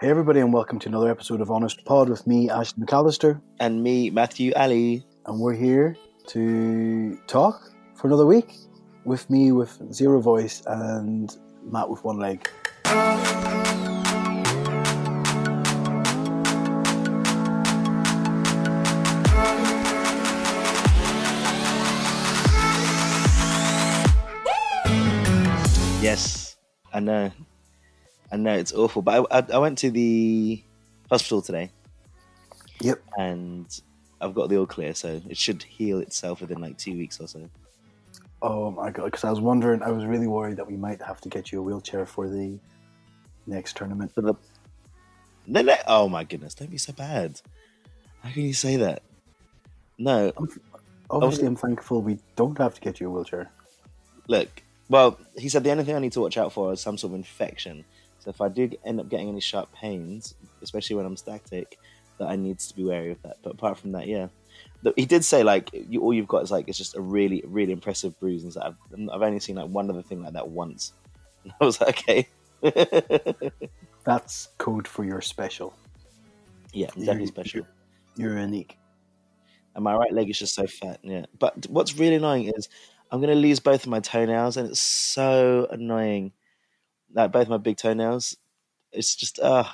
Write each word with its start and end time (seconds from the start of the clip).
Hey, 0.00 0.08
everybody, 0.08 0.40
and 0.40 0.50
welcome 0.50 0.78
to 0.78 0.88
another 0.88 1.10
episode 1.10 1.42
of 1.42 1.50
Honest 1.50 1.84
Pod 1.84 2.08
with 2.08 2.26
me, 2.26 2.48
Ashton 2.48 2.86
McAllister. 2.86 3.38
And 3.58 3.82
me, 3.82 4.08
Matthew 4.08 4.50
Ali. 4.56 5.04
And 5.26 5.38
we're 5.38 5.52
here 5.52 5.94
to 6.28 7.18
talk 7.26 7.70
for 7.96 8.06
another 8.06 8.24
week 8.24 8.54
with 9.04 9.28
me 9.28 9.52
with 9.52 9.78
zero 9.92 10.18
voice 10.22 10.62
and 10.64 11.36
Matt 11.64 11.90
with 11.90 12.02
one 12.02 12.18
leg. 12.18 12.48
Yes, 26.00 26.56
I 26.90 27.00
know. 27.00 27.30
I 28.32 28.36
know 28.36 28.54
it's 28.54 28.72
awful, 28.72 29.02
but 29.02 29.26
I, 29.30 29.38
I, 29.38 29.46
I 29.54 29.58
went 29.58 29.78
to 29.78 29.90
the 29.90 30.62
hospital 31.10 31.42
today. 31.42 31.70
Yep. 32.80 33.02
And 33.18 33.80
I've 34.20 34.34
got 34.34 34.48
the 34.48 34.58
all 34.58 34.66
clear, 34.66 34.94
so 34.94 35.20
it 35.28 35.36
should 35.36 35.62
heal 35.62 35.98
itself 36.00 36.40
within 36.40 36.60
like 36.60 36.78
two 36.78 36.92
weeks 36.92 37.20
or 37.20 37.26
so. 37.26 37.48
Oh 38.42 38.70
my 38.70 38.90
god! 38.90 39.06
Because 39.06 39.24
I 39.24 39.30
was 39.30 39.40
wondering, 39.40 39.82
I 39.82 39.90
was 39.90 40.04
really 40.04 40.26
worried 40.26 40.56
that 40.56 40.66
we 40.66 40.76
might 40.76 41.02
have 41.02 41.20
to 41.22 41.28
get 41.28 41.52
you 41.52 41.58
a 41.58 41.62
wheelchair 41.62 42.06
for 42.06 42.28
the 42.28 42.58
next 43.46 43.76
tournament. 43.76 44.14
For 44.14 44.22
the 44.22 44.34
no, 45.46 45.62
no, 45.62 45.76
oh 45.86 46.08
my 46.08 46.24
goodness! 46.24 46.54
Don't 46.54 46.70
be 46.70 46.78
so 46.78 46.92
bad. 46.92 47.40
How 48.22 48.30
can 48.30 48.42
you 48.42 48.54
say 48.54 48.76
that? 48.76 49.02
No, 49.98 50.32
Obviously, 51.10 51.46
I'm 51.46 51.56
thankful 51.56 52.00
we 52.00 52.18
don't 52.36 52.56
have 52.58 52.74
to 52.74 52.80
get 52.80 53.00
you 53.00 53.08
a 53.08 53.10
wheelchair. 53.10 53.50
look. 54.28 54.48
Well, 54.88 55.18
he 55.38 55.48
said 55.48 55.62
the 55.62 55.70
only 55.70 55.84
thing 55.84 55.94
I 55.94 56.00
need 56.00 56.12
to 56.12 56.20
watch 56.20 56.36
out 56.36 56.52
for 56.52 56.72
is 56.72 56.80
some 56.80 56.98
sort 56.98 57.12
of 57.12 57.16
infection. 57.16 57.84
So 58.20 58.30
if 58.30 58.40
I 58.40 58.48
do 58.48 58.70
end 58.84 59.00
up 59.00 59.08
getting 59.08 59.28
any 59.28 59.40
sharp 59.40 59.72
pains, 59.72 60.34
especially 60.62 60.96
when 60.96 61.06
I'm 61.06 61.16
static, 61.16 61.78
that 62.18 62.28
I 62.28 62.36
need 62.36 62.58
to 62.58 62.76
be 62.76 62.84
wary 62.84 63.12
of 63.12 63.22
that. 63.22 63.38
But 63.42 63.54
apart 63.54 63.78
from 63.78 63.92
that, 63.92 64.06
yeah, 64.06 64.28
he 64.96 65.06
did 65.06 65.24
say 65.24 65.42
like 65.42 65.70
you, 65.72 66.00
all 66.02 66.12
you've 66.14 66.28
got 66.28 66.42
is 66.42 66.50
like 66.50 66.68
it's 66.68 66.76
just 66.78 66.94
a 66.96 67.00
really 67.00 67.42
really 67.46 67.72
impressive 67.72 68.18
bruise, 68.20 68.44
and 68.44 68.52
so 68.52 68.60
I've 68.62 68.76
I've 69.12 69.22
only 69.22 69.40
seen 69.40 69.56
like 69.56 69.68
one 69.70 69.88
other 69.90 70.02
thing 70.02 70.22
like 70.22 70.34
that 70.34 70.48
once. 70.48 70.92
And 71.44 71.54
I 71.58 71.64
was 71.64 71.80
like, 71.80 72.00
okay, 72.00 72.28
That's 74.04 74.48
code 74.58 74.86
for 74.86 75.04
your 75.04 75.20
special. 75.22 75.72
yeah, 76.72 76.88
I'm 76.94 77.00
definitely 77.00 77.22
You're- 77.24 77.26
special. 77.28 77.66
You're 78.16 78.38
unique. 78.38 78.76
And 79.74 79.84
my 79.84 79.94
right 79.94 80.12
leg 80.12 80.28
is 80.28 80.38
just 80.38 80.54
so 80.54 80.66
fat. 80.66 80.98
Yeah, 81.02 81.26
but 81.38 81.66
what's 81.68 81.96
really 81.96 82.16
annoying 82.16 82.52
is 82.54 82.68
I'm 83.10 83.20
gonna 83.20 83.34
lose 83.36 83.60
both 83.60 83.84
of 83.84 83.88
my 83.88 84.00
toenails, 84.00 84.56
and 84.56 84.68
it's 84.68 84.80
so 84.80 85.66
annoying. 85.70 86.32
Like 87.14 87.32
both 87.32 87.48
my 87.48 87.58
big 87.58 87.76
toenails, 87.76 88.36
it's 88.92 89.14
just 89.14 89.38
uh 89.40 89.64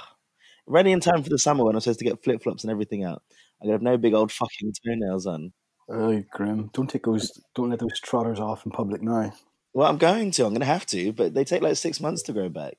ready 0.67 0.93
in 0.93 1.01
time 1.01 1.23
for 1.23 1.31
the 1.31 1.39
summer 1.39 1.65
when 1.65 1.75
I'm 1.75 1.81
supposed 1.81 1.99
to 2.01 2.05
get 2.05 2.23
flip 2.23 2.43
flops 2.43 2.65
and 2.65 2.71
everything 2.71 3.05
out. 3.05 3.23
I'm 3.61 3.67
gonna 3.67 3.75
have 3.75 3.83
no 3.83 3.97
big 3.97 4.15
old 4.15 4.33
fucking 4.33 4.73
toenails 4.85 5.27
on. 5.27 5.53
Oh, 5.89 6.23
grim! 6.33 6.71
Don't 6.73 6.91
take 6.91 7.05
those. 7.05 7.31
Don't 7.55 7.71
let 7.71 7.79
those 7.79 8.01
trotters 8.01 8.41
off 8.41 8.67
in 8.67 8.73
public 8.73 9.03
now. 9.03 9.33
Well, 9.73 9.89
I'm 9.89 9.99
going 9.99 10.31
to. 10.33 10.47
I'm 10.47 10.53
gonna 10.53 10.65
have 10.65 10.87
to, 10.87 11.13
but 11.13 11.35
they 11.35 11.45
take 11.45 11.63
like 11.63 11.77
six 11.77 12.01
months 12.01 12.23
to 12.25 12.33
grow 12.33 12.49
back. 12.49 12.75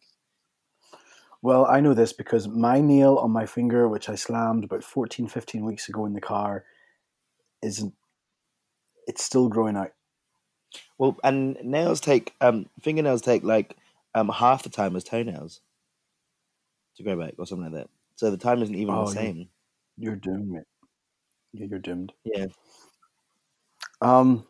Well, 1.42 1.66
I 1.66 1.80
know 1.80 1.94
this 1.94 2.12
because 2.14 2.48
my 2.48 2.82
nail 2.82 3.18
on 3.18 3.32
my 3.32 3.46
finger, 3.46 3.88
which 3.88 4.10
I 4.10 4.16
slammed 4.16 4.64
about 4.64 4.84
14, 4.84 5.28
15 5.28 5.64
weeks 5.64 5.88
ago 5.88 6.06
in 6.06 6.14
the 6.14 6.22
car, 6.22 6.66
isn't. 7.62 7.94
It's 9.08 9.24
still 9.24 9.48
growing 9.48 9.78
out. 9.78 9.92
Well, 10.98 11.18
and 11.24 11.58
nails 11.64 12.02
take 12.02 12.34
um 12.42 12.70
fingernails 12.82 13.22
take 13.22 13.44
like 13.44 13.77
um 14.18 14.30
half 14.30 14.64
the 14.64 14.70
time 14.70 14.96
as 14.96 15.04
toenails 15.04 15.62
to 16.98 17.04
grow 17.04 17.18
back 17.18 17.36
or 17.38 17.46
something 17.46 17.72
like 17.72 17.84
that. 17.84 17.90
So 18.16 18.32
the 18.32 18.38
time 18.38 18.62
isn't 18.64 18.76
even 18.76 18.96
Oh, 18.96 19.06
the 19.06 19.12
same. 19.12 19.50
You're 19.98 20.16
doomed, 20.16 20.50
mate. 20.50 20.64
Yeah, 21.54 21.68
you're 21.70 21.80
doomed. 21.80 22.14
Yeah. 22.26 22.48
Um, 24.02 24.46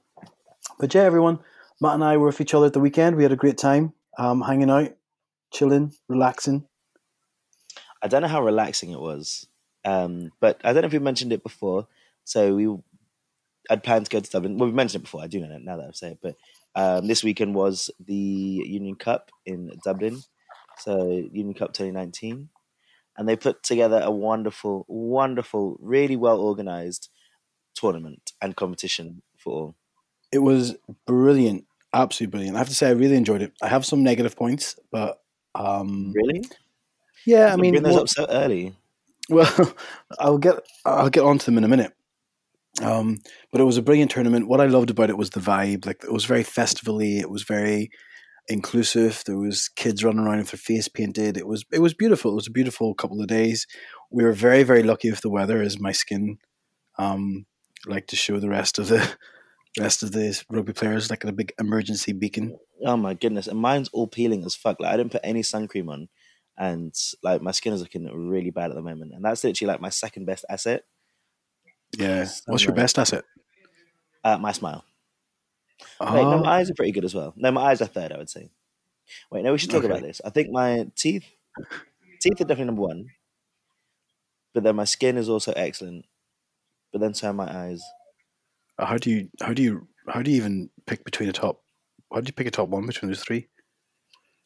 but 0.79 0.93
yeah, 0.93 1.03
everyone, 1.03 1.39
Matt 1.81 1.95
and 1.95 2.03
I 2.03 2.17
were 2.17 2.27
with 2.27 2.41
each 2.41 2.53
other 2.53 2.67
at 2.67 2.73
the 2.73 2.79
weekend. 2.79 3.15
We 3.15 3.23
had 3.23 3.31
a 3.31 3.37
great 3.37 3.57
time, 3.57 3.93
um, 4.17 4.41
hanging 4.41 4.69
out, 4.69 4.95
chilling, 5.51 5.93
relaxing. 6.07 6.67
I 8.01 8.07
don't 8.07 8.21
know 8.21 8.27
how 8.27 8.43
relaxing 8.43 8.91
it 8.91 8.99
was, 8.99 9.47
um, 9.83 10.31
but 10.39 10.61
I 10.63 10.73
don't 10.73 10.81
know 10.83 10.87
if 10.87 10.93
we 10.93 10.99
mentioned 10.99 11.33
it 11.33 11.43
before. 11.43 11.87
So 12.23 12.55
we, 12.55 12.67
I'd 13.69 13.83
planned 13.83 14.05
to 14.05 14.11
go 14.11 14.19
to 14.19 14.29
Dublin. 14.29 14.57
Well, 14.57 14.69
we 14.69 14.75
mentioned 14.75 15.01
it 15.01 15.05
before. 15.05 15.21
I 15.23 15.27
do 15.27 15.39
know 15.39 15.49
that 15.49 15.61
now 15.61 15.77
that 15.77 15.87
I've 15.87 15.95
said 15.95 16.13
it. 16.13 16.19
But 16.21 16.35
um, 16.75 17.07
this 17.07 17.23
weekend 17.23 17.55
was 17.55 17.89
the 17.99 18.13
Union 18.13 18.95
Cup 18.95 19.31
in 19.45 19.71
Dublin, 19.83 20.21
so 20.79 21.09
Union 21.09 21.53
Cup 21.53 21.73
2019, 21.73 22.49
and 23.17 23.27
they 23.29 23.35
put 23.35 23.63
together 23.63 23.99
a 24.03 24.11
wonderful, 24.11 24.85
wonderful, 24.87 25.77
really 25.81 26.15
well 26.15 26.39
organized 26.39 27.09
tournament 27.75 28.31
and 28.41 28.55
competition 28.55 29.21
for 29.37 29.53
all. 29.53 29.75
It 30.31 30.39
was 30.39 30.75
brilliant, 31.05 31.65
absolutely 31.93 32.31
brilliant. 32.31 32.55
I 32.55 32.59
have 32.59 32.69
to 32.69 32.75
say, 32.75 32.87
I 32.87 32.91
really 32.91 33.15
enjoyed 33.15 33.41
it. 33.41 33.53
I 33.61 33.67
have 33.69 33.85
some 33.85 34.03
negative 34.03 34.35
points, 34.35 34.77
but 34.91 35.21
um, 35.55 36.11
Really? 36.15 36.43
yeah, 37.25 37.53
I 37.53 37.55
mean, 37.55 37.71
bring 37.73 37.83
those 37.83 37.93
well- 37.93 38.01
up 38.03 38.09
so 38.09 38.27
early. 38.29 38.75
Well, 39.29 39.73
I'll 40.19 40.37
get 40.37 40.55
I'll 40.85 41.09
get 41.09 41.23
onto 41.23 41.45
them 41.45 41.57
in 41.57 41.63
a 41.63 41.67
minute. 41.67 41.93
Um, 42.81 43.19
but 43.51 43.61
it 43.61 43.65
was 43.65 43.77
a 43.77 43.81
brilliant 43.81 44.11
tournament. 44.11 44.47
What 44.47 44.61
I 44.61 44.65
loved 44.65 44.89
about 44.89 45.09
it 45.09 45.17
was 45.17 45.31
the 45.31 45.39
vibe. 45.39 45.85
Like 45.85 46.03
it 46.03 46.13
was 46.13 46.25
very 46.25 46.43
festivally. 46.43 47.19
It 47.19 47.29
was 47.29 47.43
very 47.43 47.89
inclusive. 48.47 49.23
There 49.25 49.37
was 49.37 49.69
kids 49.69 50.03
running 50.03 50.19
around 50.19 50.39
with 50.39 50.51
their 50.51 50.57
face 50.57 50.87
painted. 50.87 51.37
It 51.37 51.47
was 51.47 51.65
it 51.71 51.79
was 51.79 51.93
beautiful. 51.93 52.31
It 52.31 52.35
was 52.35 52.47
a 52.47 52.51
beautiful 52.51 52.93
couple 52.93 53.21
of 53.21 53.27
days. 53.27 53.67
We 54.11 54.23
were 54.23 54.33
very 54.33 54.63
very 54.63 54.83
lucky 54.83 55.09
with 55.09 55.21
the 55.21 55.29
weather, 55.29 55.61
as 55.61 55.79
my 55.79 55.91
skin 55.91 56.37
um 56.97 57.45
like 57.85 58.07
to 58.07 58.15
show 58.15 58.39
the 58.39 58.49
rest 58.49 58.79
of 58.79 58.87
the 58.87 59.17
rest 59.79 60.03
of 60.03 60.11
the 60.11 60.41
rugby 60.49 60.73
players 60.73 61.09
like 61.09 61.23
a 61.23 61.31
big 61.31 61.53
emergency 61.59 62.13
beacon. 62.13 62.57
Oh 62.85 62.97
my 62.97 63.13
goodness! 63.13 63.47
And 63.47 63.59
mine's 63.59 63.89
all 63.89 64.07
peeling 64.07 64.43
as 64.45 64.55
fuck. 64.55 64.79
Like 64.79 64.93
I 64.93 64.97
didn't 64.97 65.11
put 65.11 65.21
any 65.23 65.43
sun 65.43 65.67
cream 65.67 65.89
on, 65.89 66.09
and 66.57 66.93
like 67.23 67.41
my 67.41 67.51
skin 67.51 67.73
is 67.73 67.81
looking 67.81 68.05
really 68.05 68.51
bad 68.51 68.69
at 68.71 68.75
the 68.75 68.81
moment. 68.81 69.13
And 69.13 69.23
that's 69.25 69.43
literally 69.43 69.71
like 69.73 69.81
my 69.81 69.89
second 69.89 70.25
best 70.25 70.45
asset. 70.49 70.83
Yeah. 71.97 72.23
So 72.25 72.43
What's 72.47 72.63
your 72.65 72.75
best 72.75 72.97
asset? 72.99 73.23
Uh, 74.23 74.37
my 74.37 74.51
smile. 74.51 74.83
Wait, 76.11 76.27
no, 76.27 76.37
Oh, 76.37 76.43
my 76.43 76.57
eyes 76.57 76.69
are 76.69 76.73
pretty 76.73 76.91
good 76.91 77.05
as 77.05 77.13
well. 77.15 77.33
No, 77.35 77.51
my 77.51 77.61
eyes 77.61 77.81
are 77.81 77.85
third, 77.87 78.11
I 78.11 78.17
would 78.17 78.29
say. 78.29 78.49
Wait, 79.31 79.43
no, 79.43 79.51
we 79.51 79.57
should 79.57 79.69
talk 79.71 79.83
Okay. 79.83 79.87
about 79.93 80.01
this. 80.01 80.21
I 80.25 80.29
think 80.29 80.49
my 80.51 80.89
teeth, 80.95 81.25
teeth 82.21 82.41
are 82.41 82.45
definitely 82.45 82.65
number 82.65 82.81
one. 82.81 83.07
But 84.53 84.63
then 84.63 84.75
my 84.75 84.85
skin 84.85 85.17
is 85.17 85.29
also 85.29 85.53
excellent. 85.53 86.05
But 86.91 87.01
then 87.01 87.13
so 87.13 87.29
are 87.29 87.33
my 87.33 87.47
eyes. 87.65 87.83
how 88.79 88.97
do 88.97 89.09
you 89.09 89.29
how 89.41 89.53
do 89.53 89.61
you 89.61 89.87
how 90.07 90.21
do 90.21 90.31
you 90.31 90.37
even 90.37 90.69
pick 90.85 91.03
between 91.03 91.29
a 91.29 91.33
top? 91.33 91.61
How 92.13 92.21
do 92.21 92.27
you 92.27 92.33
pick 92.33 92.47
a 92.47 92.51
top 92.51 92.69
one 92.69 92.85
between 92.85 93.09
those 93.11 93.23
three? 93.23 93.47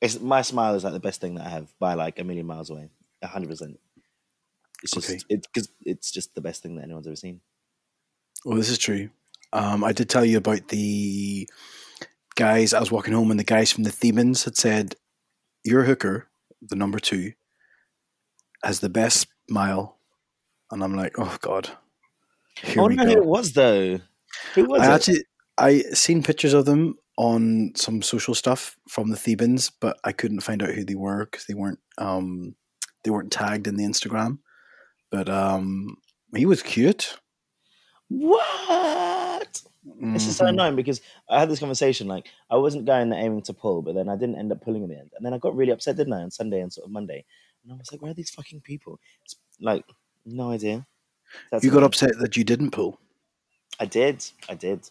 It's 0.02 0.20
my 0.20 0.42
smile 0.42 0.76
is 0.76 0.84
like 0.84 0.94
the 0.94 1.00
best 1.00 1.22
thing 1.22 1.36
that 1.36 1.46
I 1.46 1.50
have 1.50 1.74
by 1.80 1.94
like 1.94 2.20
a 2.20 2.24
million 2.24 2.48
miles 2.48 2.70
away, 2.70 2.90
a 3.22 3.28
hundred 3.28 3.50
percent. 3.50 3.80
It's 4.84 4.92
just 4.94 5.10
Okay. 5.10 5.20
it's 5.30 5.48
because 5.48 5.70
it's 5.86 6.12
just 6.12 6.34
the 6.36 6.42
best 6.42 6.64
thing 6.64 6.76
that 6.76 6.84
anyone's 6.84 7.08
ever 7.08 7.16
seen. 7.16 7.42
Well, 8.46 8.58
this 8.58 8.70
is 8.70 8.78
true. 8.78 9.10
Um, 9.54 9.84
I 9.84 9.92
did 9.92 10.10
tell 10.10 10.26
you 10.26 10.38
about 10.38 10.70
the 10.70 11.48
guys. 12.36 12.74
I 12.74 12.80
was 12.80 12.92
walking 12.92 13.14
home, 13.14 13.32
and 13.32 13.40
the 13.40 13.44
guys 13.44 13.72
from 13.72 13.84
the 13.84 13.92
Thebans 13.92 14.46
had 14.46 14.56
said, 14.58 14.96
"Your 15.64 15.84
hooker, 15.84 16.30
the 16.62 16.76
number 16.76 17.00
two, 17.00 17.34
has 18.64 18.80
the 18.80 18.90
best 18.90 19.28
smile." 19.50 19.98
And 20.72 20.84
I'm 20.84 20.96
like, 20.96 21.14
"Oh 21.20 21.38
God, 21.42 21.70
here 22.64 22.80
I 22.80 22.82
wonder 22.82 23.04
who 23.06 23.12
it 23.12 23.26
was 23.26 23.54
though. 23.54 24.00
Who 24.56 24.64
was 24.66 24.82
I 24.82 24.86
it? 24.92 24.96
actually 24.96 25.24
I 25.58 25.80
seen 25.94 26.24
pictures 26.24 26.54
of 26.54 26.66
them 26.66 26.98
on 27.18 27.74
some 27.76 28.02
social 28.02 28.34
stuff 28.34 28.78
from 28.88 29.10
the 29.10 29.18
Thebans, 29.18 29.70
but 29.70 30.00
I 30.04 30.12
couldn't 30.14 30.40
find 30.40 30.64
out 30.64 30.70
who 30.74 30.84
they 30.86 30.96
were 30.96 31.26
because 31.26 31.46
they 31.46 31.54
weren't 31.54 31.80
um, 31.98 32.56
they 33.04 33.12
weren't 33.12 33.32
tagged 33.32 33.68
in 33.68 33.76
the 33.76 33.84
Instagram. 33.84 34.40
But 35.12 35.30
um, 35.30 35.98
he 36.36 36.46
was 36.46 36.64
cute. 36.64 37.18
What? 38.08 39.62
This 40.14 40.28
is 40.28 40.36
so 40.36 40.46
annoying 40.46 40.76
because 40.76 41.02
I 41.30 41.40
had 41.40 41.50
this 41.50 41.60
conversation. 41.60 42.08
Like 42.08 42.28
I 42.50 42.56
wasn't 42.56 42.86
going 42.86 43.10
there 43.10 43.20
aiming 43.20 43.42
to 43.44 43.54
pull, 43.54 43.82
but 43.82 43.96
then 43.96 44.10
I 44.10 44.16
didn't 44.16 44.38
end 44.38 44.52
up 44.52 44.62
pulling 44.62 44.84
in 44.84 44.90
the 44.90 44.98
end, 44.98 45.12
and 45.16 45.26
then 45.26 45.34
I 45.34 45.38
got 45.38 45.56
really 45.56 45.72
upset, 45.72 45.98
didn't 45.98 46.14
I, 46.14 46.22
on 46.22 46.32
Sunday 46.32 46.62
and 46.62 46.72
sort 46.72 46.86
of 46.86 46.92
Monday? 46.92 47.26
And 47.64 47.74
I 47.74 47.76
was 47.76 47.92
like, 47.92 48.02
"Where 48.02 48.12
are 48.12 48.16
these 48.16 48.30
fucking 48.30 48.62
people?" 48.62 49.00
It's 49.24 49.36
like, 49.60 49.86
no 50.26 50.52
idea. 50.52 50.86
That's 51.52 51.64
You 51.64 51.72
got 51.72 51.84
upset 51.84 52.12
that 52.20 52.38
you 52.38 52.44
didn't 52.44 52.72
pull. 52.72 53.00
I 53.80 53.86
did. 53.86 54.24
I 54.50 54.56
did. 54.56 54.90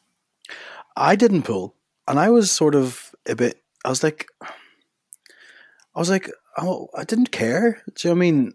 I 0.97 1.15
didn't 1.15 1.43
pull, 1.43 1.75
and 2.09 2.19
I 2.19 2.31
was 2.31 2.51
sort 2.51 2.75
of 2.75 3.15
a 3.29 3.37
bit. 3.37 3.63
I 3.85 3.91
was 3.91 4.03
like, 4.03 4.27
I 4.43 5.99
was 5.99 6.11
like, 6.11 6.31
oh, 6.59 6.89
I 6.97 7.05
didn't 7.05 7.31
care. 7.31 7.83
Do 7.95 8.09
you 8.09 8.15
know 8.15 8.19
what 8.19 8.19
I 8.19 8.31
mean? 8.31 8.55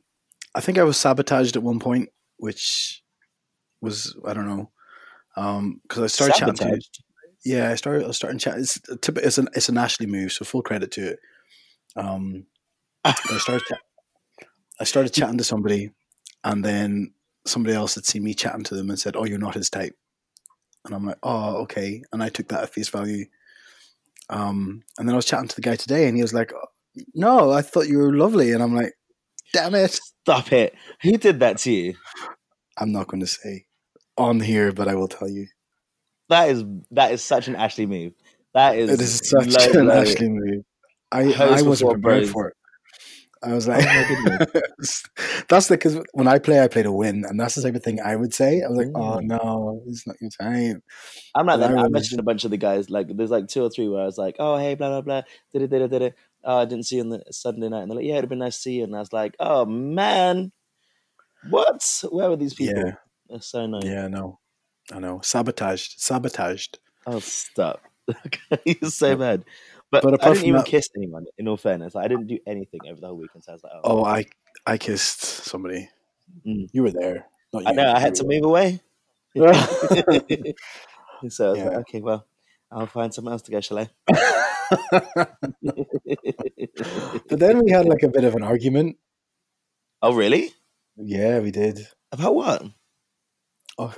I 0.56 0.62
think 0.62 0.78
I 0.78 0.84
was 0.84 0.98
sabotaged 0.98 1.58
at 1.58 1.64
one 1.64 1.80
point, 1.80 2.10
which 2.38 3.04
was 3.82 4.16
I 4.26 4.34
don't 4.34 4.48
know, 4.48 4.72
because 5.84 6.04
I 6.04 6.08
started 6.08 6.36
chatting 6.36 6.56
to. 6.56 6.82
Yeah, 7.44 7.70
I 7.70 7.76
started. 7.76 8.06
I 8.06 8.08
was 8.08 8.16
starting 8.16 8.40
chat. 8.40 8.58
It's 8.58 8.80
it's 8.90 9.38
an 9.38 9.50
it's 9.54 9.70
an 9.70 9.78
Ashley 9.78 10.08
move, 10.08 10.32
so 10.32 10.46
full 10.46 10.64
credit 10.64 10.92
to 10.92 11.10
it. 11.12 11.20
Um, 11.98 12.46
I 13.04 13.14
started. 13.38 13.64
I 14.80 14.86
started 14.86 15.14
chatting 15.14 15.38
to 15.38 15.44
somebody, 15.44 15.92
and 16.44 16.64
then 16.64 17.14
somebody 17.46 17.76
else 17.76 17.96
had 17.96 18.06
seen 18.06 18.24
me 18.24 18.34
chatting 18.34 18.64
to 18.64 18.76
them 18.76 18.90
and 18.90 18.98
said, 18.98 19.16
"Oh, 19.16 19.26
you're 19.26 19.38
not 19.38 19.56
his 19.56 19.70
type," 19.70 19.96
and 20.86 20.96
I'm 20.96 21.06
like, 21.06 21.20
"Oh, 21.22 21.58
okay," 21.64 22.02
and 22.14 22.24
I 22.24 22.30
took 22.30 22.48
that 22.48 22.64
at 22.64 22.74
face 22.74 22.90
value. 22.90 23.26
Um, 24.30 24.84
and 24.98 25.08
then 25.08 25.14
I 25.14 25.18
was 25.18 25.26
chatting 25.26 25.50
to 25.50 25.56
the 25.56 25.62
guy 25.62 25.76
today, 25.76 26.08
and 26.08 26.16
he 26.16 26.24
was 26.24 26.34
like, 26.34 26.54
"No, 27.14 27.52
I 27.52 27.62
thought 27.62 27.90
you 27.90 28.00
were 28.00 28.16
lovely," 28.16 28.54
and 28.54 28.64
I'm 28.64 28.74
like, 28.74 28.94
"Damn 29.54 29.76
it!" 29.76 30.00
Stop 30.26 30.52
it. 30.52 30.74
Who 31.04 31.18
did 31.18 31.40
that 31.42 31.60
to 31.60 31.72
you? 31.72 31.94
I'm 32.80 32.92
not 32.92 33.08
going 33.08 33.22
to 33.22 33.28
say 33.28 33.66
on 34.18 34.40
here, 34.40 34.72
but 34.72 34.88
I 34.88 34.96
will 34.96 35.08
tell 35.08 35.30
you. 35.30 35.46
That 36.30 36.50
is 36.50 36.64
that 36.92 37.12
is 37.12 37.22
such 37.24 37.48
an 37.48 37.56
Ashley 37.56 37.86
move. 37.86 38.14
That 38.56 38.76
is 38.78 38.90
It 38.90 39.02
is 39.02 39.22
such 39.24 39.48
low, 39.76 39.80
an 39.82 39.88
low. 39.88 40.02
Ashley 40.02 40.30
move. 40.30 40.64
I, 41.12 41.26
Host 41.26 41.40
I 41.40 41.68
wasn't 41.68 41.92
prepared 41.92 42.22
bros. 42.24 42.32
for 42.32 42.48
it. 42.50 42.56
I 43.44 43.54
was 43.54 43.68
like, 43.68 43.86
Oh 43.86 44.46
that's 45.50 45.68
the 45.68 45.76
because 45.76 46.00
when 46.14 46.28
I 46.28 46.40
play, 46.40 46.60
I 46.62 46.68
play 46.68 46.82
to 46.82 46.92
win, 46.92 47.26
and 47.30 47.40
that's 47.40 47.54
the 47.54 47.62
type 47.62 47.76
of 47.76 47.84
thing 47.84 48.00
I 48.02 48.16
would 48.16 48.34
say. 48.34 48.64
I 48.64 48.68
was 48.70 48.78
like, 48.80 48.88
oh 48.96 49.20
Mm. 49.20 49.24
no, 49.26 49.84
it's 49.86 50.08
not 50.08 50.16
your 50.20 50.32
time. 50.32 50.82
I'm 51.36 51.46
like 51.46 51.60
But 51.60 51.68
that. 51.68 51.78
I 51.78 51.82
I 51.82 51.84
was- 51.84 51.92
mentioned 51.92 52.20
a 52.20 52.24
bunch 52.24 52.44
of 52.46 52.50
the 52.52 52.58
guys. 52.58 52.90
Like 52.90 53.16
there's 53.16 53.30
like 53.30 53.48
two 53.48 53.62
or 53.62 53.70
three 53.70 53.88
where 53.88 54.02
I 54.02 54.06
was 54.06 54.18
like, 54.18 54.38
oh 54.40 54.58
hey, 54.58 54.74
blah 54.74 54.90
blah 54.90 55.02
blah, 55.02 55.22
did 55.54 55.62
it, 55.62 55.70
did 55.70 55.84
it, 55.84 55.92
did 55.92 56.02
it. 56.02 56.16
Oh, 56.46 56.60
I 56.60 56.66
didn't 56.66 56.86
see 56.86 56.98
you 56.98 57.02
on 57.02 57.10
the 57.10 57.24
Sunday 57.32 57.68
night, 57.70 57.82
and 57.82 57.90
they're 57.92 57.96
like, 57.98 58.06
yeah, 58.06 58.14
it'd 58.14 58.26
have 58.26 58.30
been 58.30 58.40
nice 58.40 58.56
to 58.58 58.62
see 58.62 58.74
you. 58.76 58.84
And 58.84 58.96
I 58.96 59.00
was 59.00 59.12
like, 59.12 59.36
oh 59.40 59.66
man, 59.66 60.52
what? 61.50 61.84
Where 62.10 62.30
were 62.30 62.36
these 62.36 62.54
people? 62.54 62.84
Yeah, 62.86 62.92
They're 63.30 63.42
so 63.42 63.66
nice. 63.66 63.84
yeah, 63.86 64.08
no, 64.08 64.40
I 64.92 65.00
know, 65.00 65.22
sabotaged, 65.24 66.00
sabotaged. 66.00 66.80
Oh, 67.08 67.20
stop. 67.20 67.82
You're 68.66 68.90
so 68.92 69.16
bad. 69.16 69.44
But, 69.92 70.04
But 70.04 70.24
I 70.24 70.34
didn't 70.34 70.46
even 70.46 70.58
that- 70.58 70.66
kiss 70.66 70.88
anyone. 70.96 71.26
In 71.38 71.48
all 71.48 71.58
fairness, 71.58 71.96
I 71.96 72.08
didn't 72.08 72.28
do 72.28 72.40
anything 72.48 72.82
over 72.90 73.00
the 73.02 73.08
whole 73.08 73.18
weekend. 73.18 73.44
So 73.44 73.52
I 73.52 73.56
was 73.56 73.64
like, 73.64 73.74
oh, 73.76 73.82
Oh, 73.84 74.04
I, 74.06 74.26
I 74.66 74.78
kissed 74.78 75.22
somebody. 75.22 75.90
Mm. 76.46 76.68
You 76.74 76.84
were 76.84 76.92
there. 76.92 77.28
Not 77.54 77.64
you. 77.64 77.70
I 77.70 77.72
know. 77.74 77.92
I 77.92 78.00
had 78.00 78.18
you 78.18 78.24
to 78.24 78.28
move 78.28 78.44
away. 78.44 78.82
so 79.36 79.46
I 79.46 80.54
was 81.22 81.30
Yeah. 81.30 81.50
like, 81.66 81.78
okay, 81.80 82.02
well, 82.02 82.26
I'll 82.72 82.88
find 82.88 83.14
someone 83.14 83.34
else 83.34 83.42
to 83.44 83.52
go, 83.52 83.62
shall 83.62 83.80
I? 83.80 83.90
but 87.30 87.40
then 87.40 87.64
we 87.64 87.72
had 87.72 87.86
like 87.86 88.04
a 88.04 88.08
bit 88.10 88.24
of 88.24 88.36
an 88.36 88.44
argument. 88.44 88.98
oh, 90.02 90.14
really? 90.14 90.52
Yeah, 90.98 91.40
we 91.40 91.52
did. 91.52 91.88
About 92.12 92.36
what? 92.36 92.64
Oh, 93.78 93.94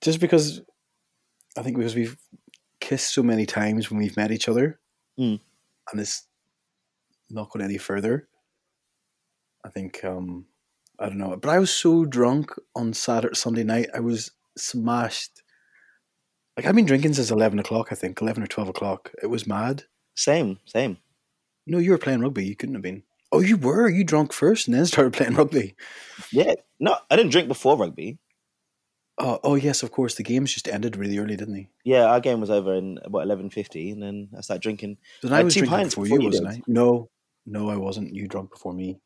just 0.00 0.20
because 0.20 0.60
I 1.58 1.62
think 1.62 1.76
because 1.76 1.94
we've 1.94 2.16
kissed 2.80 3.12
so 3.14 3.22
many 3.22 3.46
times 3.46 3.90
when 3.90 3.98
we've 3.98 4.16
met 4.16 4.30
each 4.32 4.48
other, 4.48 4.78
Mm. 5.18 5.38
and 5.92 6.00
it's 6.00 6.26
not 7.30 7.50
going 7.50 7.64
any 7.64 7.78
further. 7.78 8.28
I 9.64 9.68
think 9.70 10.04
um, 10.04 10.46
I 10.98 11.06
don't 11.06 11.18
know, 11.18 11.36
but 11.36 11.48
I 11.50 11.58
was 11.58 11.70
so 11.72 12.04
drunk 12.04 12.52
on 12.76 12.92
Saturday, 12.92 13.34
Sunday 13.34 13.62
night. 13.64 13.88
I 13.94 14.00
was 14.00 14.32
smashed. 14.58 15.42
Like 16.56 16.66
I've 16.66 16.74
been 16.74 16.86
drinking 16.86 17.14
since 17.14 17.30
eleven 17.30 17.58
o'clock. 17.58 17.88
I 17.90 17.94
think 17.94 18.20
eleven 18.20 18.42
or 18.42 18.46
twelve 18.46 18.68
o'clock. 18.68 19.12
It 19.22 19.26
was 19.26 19.46
mad. 19.46 19.84
Same, 20.14 20.58
same. 20.64 20.98
No, 21.66 21.78
you 21.78 21.90
were 21.90 21.98
playing 21.98 22.20
rugby. 22.20 22.46
You 22.46 22.56
couldn't 22.56 22.74
have 22.74 22.82
been. 22.82 23.02
Oh, 23.32 23.40
you 23.40 23.56
were. 23.56 23.88
You 23.88 24.04
drunk 24.04 24.32
first 24.32 24.68
and 24.68 24.76
then 24.76 24.86
started 24.86 25.12
playing 25.12 25.34
rugby. 25.34 25.74
Yeah. 26.30 26.54
No, 26.78 26.96
I 27.10 27.16
didn't 27.16 27.32
drink 27.32 27.48
before 27.48 27.76
rugby. 27.76 28.18
Oh, 29.18 29.38
oh 29.44 29.54
yes, 29.54 29.82
of 29.82 29.92
course. 29.92 30.14
The 30.16 30.22
games 30.22 30.52
just 30.52 30.68
ended 30.68 30.96
really 30.96 31.18
early, 31.18 31.36
didn't 31.36 31.54
they? 31.54 31.68
Yeah, 31.84 32.06
our 32.06 32.20
game 32.20 32.40
was 32.40 32.50
over 32.50 32.74
in 32.74 32.98
about 33.04 33.22
eleven 33.22 33.50
fifty, 33.50 33.90
and 33.90 34.02
then 34.02 34.28
I 34.36 34.40
started 34.40 34.62
drinking. 34.62 34.98
Then 35.22 35.32
I 35.32 35.40
I 35.40 35.42
was 35.42 35.54
drinking 35.54 35.76
pints 35.76 35.94
before, 35.94 36.04
before 36.04 36.18
you, 36.18 36.22
you 36.22 36.28
wasn't. 36.28 36.48
I? 36.48 36.62
No, 36.66 37.10
no, 37.46 37.68
I 37.68 37.76
wasn't. 37.76 38.14
You 38.14 38.26
drunk 38.26 38.50
before 38.50 38.72
me. 38.72 38.98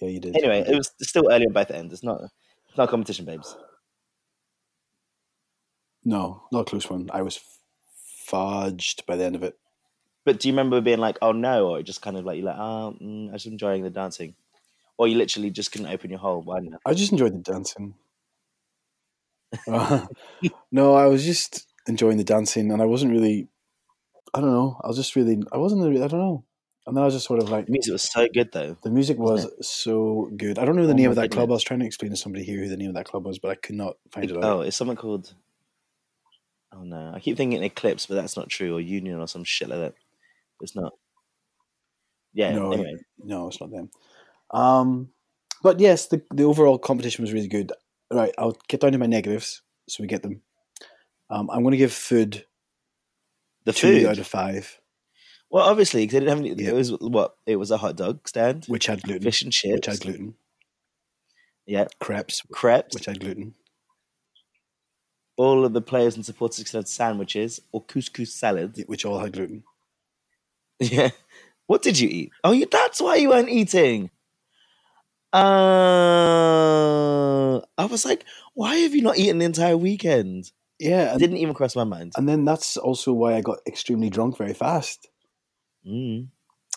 Yeah, 0.00 0.08
you 0.08 0.20
did. 0.20 0.36
Anyway, 0.36 0.64
it 0.66 0.76
was 0.76 0.92
still 1.02 1.30
early 1.30 1.46
on 1.46 1.52
both 1.52 1.70
ends. 1.70 1.92
It's 1.92 2.02
not, 2.02 2.20
it's 2.68 2.76
not 2.76 2.88
competition, 2.88 3.24
babes. 3.24 3.56
No, 6.08 6.42
not 6.50 6.60
a 6.60 6.64
close 6.64 6.88
one. 6.88 7.10
I 7.12 7.20
was 7.20 7.38
fudged 8.26 9.04
by 9.06 9.16
the 9.16 9.24
end 9.24 9.36
of 9.36 9.42
it. 9.42 9.58
But 10.24 10.40
do 10.40 10.48
you 10.48 10.52
remember 10.52 10.80
being 10.80 10.98
like, 10.98 11.18
"Oh 11.20 11.32
no," 11.32 11.68
or 11.68 11.82
just 11.82 12.00
kind 12.02 12.16
of 12.16 12.24
like 12.24 12.36
you're 12.38 12.46
like, 12.46 12.58
"Oh, 12.58 12.96
mm, 13.00 13.28
I 13.28 13.32
was 13.34 13.46
enjoying 13.46 13.82
the 13.82 13.90
dancing," 13.90 14.34
or 14.96 15.06
you 15.06 15.16
literally 15.16 15.50
just 15.50 15.70
couldn't 15.70 15.88
open 15.88 16.10
your 16.10 16.18
hole? 16.18 16.40
Why 16.42 16.60
not? 16.60 16.80
I 16.86 16.94
just 16.94 17.12
enjoyed 17.12 17.34
the 17.34 17.52
dancing. 17.52 17.94
Uh, 19.66 20.06
no, 20.72 20.94
I 20.94 21.06
was 21.06 21.24
just 21.24 21.66
enjoying 21.86 22.16
the 22.16 22.24
dancing, 22.24 22.72
and 22.72 22.80
I 22.82 22.86
wasn't 22.86 23.12
really. 23.12 23.48
I 24.34 24.40
don't 24.40 24.52
know. 24.52 24.80
I 24.82 24.88
was 24.88 24.96
just 24.96 25.14
really. 25.16 25.42
I 25.52 25.58
wasn't. 25.58 25.82
Really, 25.82 26.02
I 26.02 26.08
don't 26.08 26.20
know. 26.20 26.44
And 26.86 26.96
then 26.96 27.02
I 27.02 27.04
was 27.04 27.14
just 27.14 27.26
sort 27.26 27.42
of 27.42 27.50
like 27.50 27.66
The 27.66 27.72
music 27.72 27.92
was 27.92 28.10
so 28.10 28.26
good 28.32 28.50
though. 28.50 28.76
the 28.82 28.90
music 28.90 29.18
was 29.18 29.46
so 29.60 30.30
good. 30.36 30.58
I 30.58 30.64
don't 30.64 30.74
know 30.76 30.86
the 30.86 30.94
Oh 30.94 30.96
name 30.96 31.10
of 31.10 31.16
that 31.16 31.30
club. 31.30 31.50
I 31.50 31.52
was 31.52 31.62
trying 31.62 31.80
to 31.80 31.86
explain 31.86 32.10
to 32.12 32.16
somebody 32.16 32.44
here 32.44 32.60
who 32.60 32.68
the 32.68 32.78
name 32.78 32.88
of 32.88 32.94
that 32.94 33.04
club 33.04 33.26
was, 33.26 33.38
but 33.38 33.50
I 33.50 33.56
could 33.56 33.74
not 33.74 33.96
find 34.10 34.30
it 34.30 34.36
out. 34.36 34.44
Oh, 34.44 34.60
it's 34.62 34.76
something 34.76 34.96
called. 34.96 35.34
Oh 36.72 36.82
no, 36.82 37.12
I 37.14 37.20
keep 37.20 37.36
thinking 37.36 37.62
Eclipse, 37.62 38.06
but 38.06 38.14
that's 38.16 38.36
not 38.36 38.48
true, 38.48 38.76
or 38.76 38.80
Union, 38.80 39.18
or 39.18 39.26
some 39.28 39.44
shit 39.44 39.68
like 39.68 39.78
that. 39.78 39.94
It's 40.60 40.76
not. 40.76 40.92
Yeah. 42.34 42.54
No, 42.54 42.72
anyway, 42.72 42.96
No, 43.18 43.48
it's 43.48 43.60
not 43.60 43.70
them. 43.70 43.90
Um, 44.50 45.08
but 45.62 45.80
yes, 45.80 46.06
the 46.08 46.22
the 46.32 46.44
overall 46.44 46.78
competition 46.78 47.22
was 47.22 47.32
really 47.32 47.48
good. 47.48 47.72
Right, 48.12 48.34
I'll 48.38 48.56
get 48.68 48.80
down 48.80 48.92
to 48.92 48.98
my 48.98 49.06
negatives 49.06 49.62
so 49.88 50.02
we 50.02 50.06
get 50.08 50.22
them. 50.22 50.42
Um, 51.30 51.50
I'm 51.50 51.62
going 51.62 51.72
to 51.72 51.76
give 51.78 51.92
food 51.92 52.44
the 53.64 53.72
two 53.72 54.00
food. 54.00 54.06
out 54.06 54.18
of 54.18 54.26
five, 54.26 54.80
Well, 55.50 55.64
obviously, 55.68 56.02
because 56.02 56.16
it 56.16 56.20
didn't 56.20 56.28
have 56.30 56.38
any. 56.38 56.62
Yeah. 56.62 56.70
It 56.70 56.74
was 56.74 56.90
what? 57.00 57.36
It 57.46 57.56
was 57.56 57.70
a 57.70 57.76
hot 57.76 57.96
dog 57.96 58.26
stand, 58.28 58.64
which 58.66 58.86
had 58.86 59.02
gluten, 59.02 59.22
fish 59.22 59.42
and 59.42 59.52
chips, 59.52 59.74
which 59.74 59.86
had 59.86 60.00
gluten, 60.00 60.34
Yeah, 61.66 61.86
crepes, 62.00 62.42
crepes. 62.52 62.94
which 62.94 63.04
had 63.06 63.20
gluten, 63.20 63.54
all 65.38 65.64
of 65.64 65.72
the 65.72 65.80
players 65.80 66.16
and 66.16 66.26
supporters 66.26 66.70
had 66.70 66.86
sandwiches 66.88 67.60
or 67.72 67.82
couscous 67.82 68.34
salad, 68.34 68.84
which 68.86 69.06
all 69.06 69.18
had 69.20 69.32
gluten. 69.32 69.62
Yeah. 70.80 71.10
What 71.66 71.82
did 71.82 71.98
you 71.98 72.08
eat? 72.08 72.30
Oh, 72.44 72.52
you, 72.52 72.66
that's 72.70 73.00
why 73.00 73.16
you 73.16 73.30
weren't 73.30 73.48
eating. 73.48 74.10
Uh, 75.88 77.58
I 77.76 77.84
was 77.86 78.04
like, 78.04 78.24
why 78.54 78.76
have 78.76 78.94
you 78.94 79.02
not 79.02 79.18
eaten 79.18 79.38
the 79.38 79.44
entire 79.44 79.76
weekend? 79.76 80.50
Yeah, 80.78 81.06
It 81.06 81.10
and, 81.12 81.20
didn't 81.20 81.38
even 81.38 81.54
cross 81.54 81.74
my 81.74 81.84
mind. 81.84 82.12
and 82.16 82.28
then 82.28 82.44
that's 82.44 82.76
also 82.76 83.12
why 83.12 83.34
I 83.34 83.40
got 83.40 83.58
extremely 83.66 84.08
drunk 84.10 84.36
very 84.38 84.54
fast. 84.54 85.08
Mm. 85.86 86.28